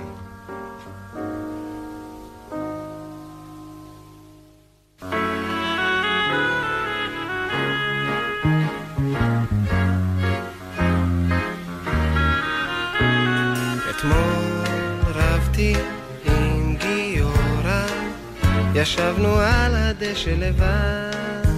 ישבנו 18.76 19.36
על 19.36 19.76
הדשא 19.76 20.30
לבד. 20.30 21.49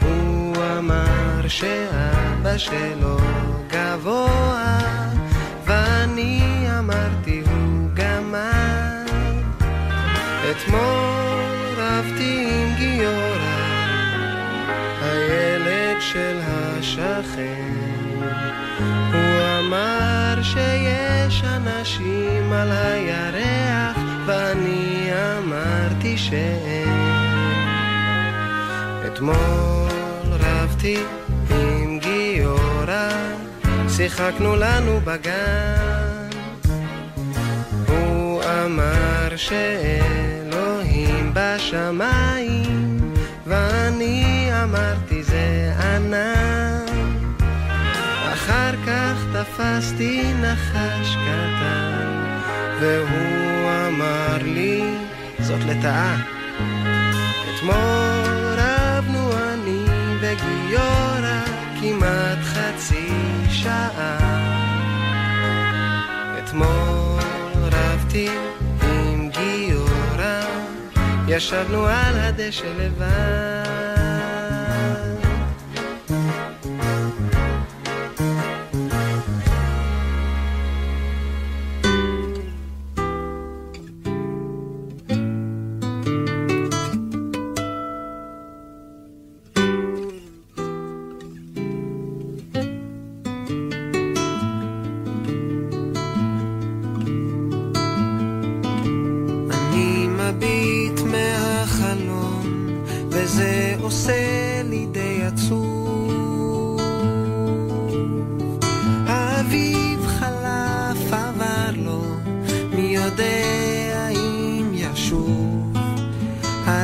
הוא 0.00 0.56
אמר 0.78 1.48
שאבא 1.48 2.58
שלו 2.58 3.16
גבוה, 3.68 4.78
ואני 5.64 6.66
אמרתי 6.78 7.42
הוא 7.50 7.88
גמד. 7.94 9.10
אתמול 10.50 11.40
רבתי 11.76 12.48
עם 12.50 12.74
גיורא, 12.78 13.60
הילד 15.02 15.96
של 16.00 16.40
השכן. 16.42 17.74
הוא 19.12 19.40
אמר 19.58 20.42
שיש 20.42 21.42
אנשים 21.44 22.52
על 22.52 22.72
אמרתי 22.72 23.59
שאין. 26.30 26.88
אתמול 29.06 30.30
רבתי 30.30 30.96
עם 31.50 31.98
גיורא, 31.98 33.08
שיחקנו 33.88 34.56
לנו 34.56 35.00
בגן. 35.04 36.28
הוא 37.88 38.42
אמר 38.42 39.36
שאלוהים 39.36 41.32
בשמיים, 41.34 43.14
ואני 43.46 44.50
אמרתי 44.64 45.22
זה 45.22 45.72
ענן. 45.82 46.84
אחר 48.32 48.72
כך 48.86 49.16
תפסתי 49.32 50.32
נחש 50.42 51.16
קטן, 51.16 52.18
והוא 52.80 53.70
אמר 53.88 54.38
לי, 54.42 55.09
זאת 55.50 55.64
לטאה. 55.64 56.16
אתמול 57.54 58.56
רבנו 58.56 59.32
אני 59.32 59.84
וגיורא 60.20 61.40
כמעט 61.80 62.38
חצי 62.44 63.08
שעה. 63.50 64.18
אתמול 66.38 67.20
רבתי 67.56 68.28
עם 68.82 69.30
גיורא, 69.30 70.40
ישבנו 71.28 71.86
על 71.86 72.18
הדשא 72.18 72.66
לבד. 72.78 74.19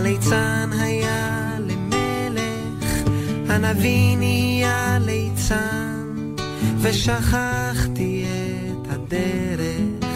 הליצן 0.06 0.70
היה 0.80 1.56
למלך, 1.60 3.08
הנביא 3.48 4.16
נהיה 4.16 4.98
ליצן, 5.00 6.34
ושכחתי 6.78 8.24
את 8.24 8.90
הדרך. 8.90 10.10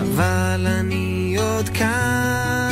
אבל 0.00 0.66
אני 0.66 1.36
עוד 1.38 1.68
כאן, 1.68 2.67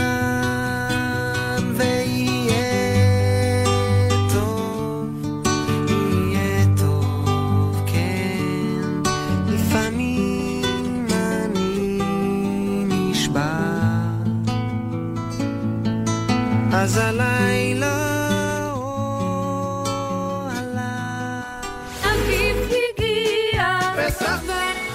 אז 16.86 16.96
הלילה 16.96 18.26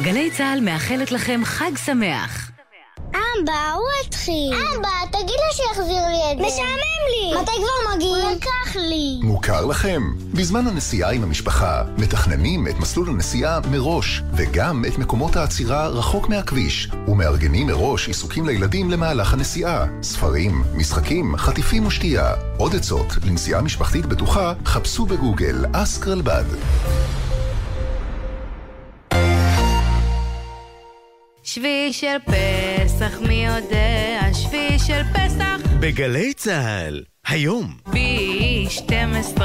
גלי 0.02 0.32
צה"ל 0.32 0.60
מאחלת 0.62 1.12
לכם 1.12 1.42
חג 1.44 1.72
שמח. 1.86 2.52
אבא, 3.10 3.74
הוא 3.74 3.90
התחיל. 4.06 4.54
אבא, 4.54 5.01
שיחזיר 5.52 6.08
לי 6.08 6.32
את 6.32 6.38
זה. 6.38 6.44
משעמם 6.44 7.02
לי. 7.10 7.42
מתי 7.42 7.52
כבר 7.52 7.96
מגיעים? 7.96 8.26
הוא 8.26 8.32
לקח 8.32 8.76
לי. 8.76 9.20
מוכר 9.24 9.66
לכם? 9.66 10.02
בזמן 10.34 10.68
הנסיעה 10.68 11.12
עם 11.12 11.24
המשפחה, 11.24 11.84
מתכננים 11.98 12.68
את 12.68 12.80
מסלול 12.80 13.10
הנסיעה 13.10 13.60
מראש, 13.72 14.22
וגם 14.34 14.86
את 14.88 14.98
מקומות 14.98 15.36
העצירה 15.36 15.88
רחוק 15.88 16.30
מהכביש, 16.30 16.90
ומארגנים 17.08 17.68
מראש 17.68 18.08
עיסוקים 18.08 18.46
לילדים 18.46 18.92
למהלך 18.92 19.34
הנסיעה. 19.34 19.86
ספרים, 20.04 20.64
משחקים, 20.76 21.38
חטיפים 21.38 21.86
ושתייה. 21.86 22.34
עוד 22.58 22.76
עצות 22.76 23.14
לנסיעה 23.28 23.62
משפחתית 23.62 24.06
בטוחה, 24.06 24.54
חפשו 24.66 25.06
בגוגל 25.06 25.66
אסק 25.74 26.08
רלב"ד. 26.08 26.46
שביעי 31.54 31.94
של 31.94 32.18
פסח, 32.26 33.20
מי 33.28 33.46
יודע? 33.46 34.22
שביעי 34.34 34.80
של 34.80 35.02
פסח. 35.14 35.58
בגלי 35.80 36.34
צה"ל, 36.34 37.04
היום. 37.28 37.78
ב-12. 37.88 39.42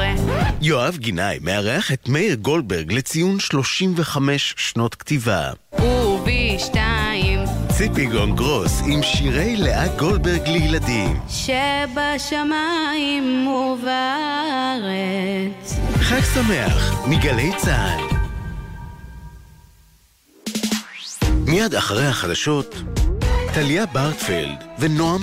יואב 0.61 0.97
גינאי 0.97 1.37
מארח 1.41 1.91
את 1.91 2.09
מאיר 2.09 2.35
גולדברג 2.35 2.93
לציון 2.93 3.39
35 3.39 4.53
שנות 4.57 4.95
כתיבה. 4.95 5.51
וב-2. 5.79 6.77
ציפי 7.77 8.05
גונגרוס 8.05 8.81
עם 8.85 9.03
שירי 9.03 9.55
לאה 9.55 9.87
גולדברג 9.87 10.47
לילדים. 10.47 11.19
שבשמיים 11.29 12.27
ובארץ. 13.47 14.87
חג 15.99 16.21
שמח 16.33 17.07
מגלי 17.07 17.51
צה"ל. 17.57 18.16
מיד 21.47 21.75
אחרי 21.75 22.05
החדשות, 22.05 22.75
טליה 23.53 23.85
ברטפלד 23.85 24.63
ונועם 24.79 25.21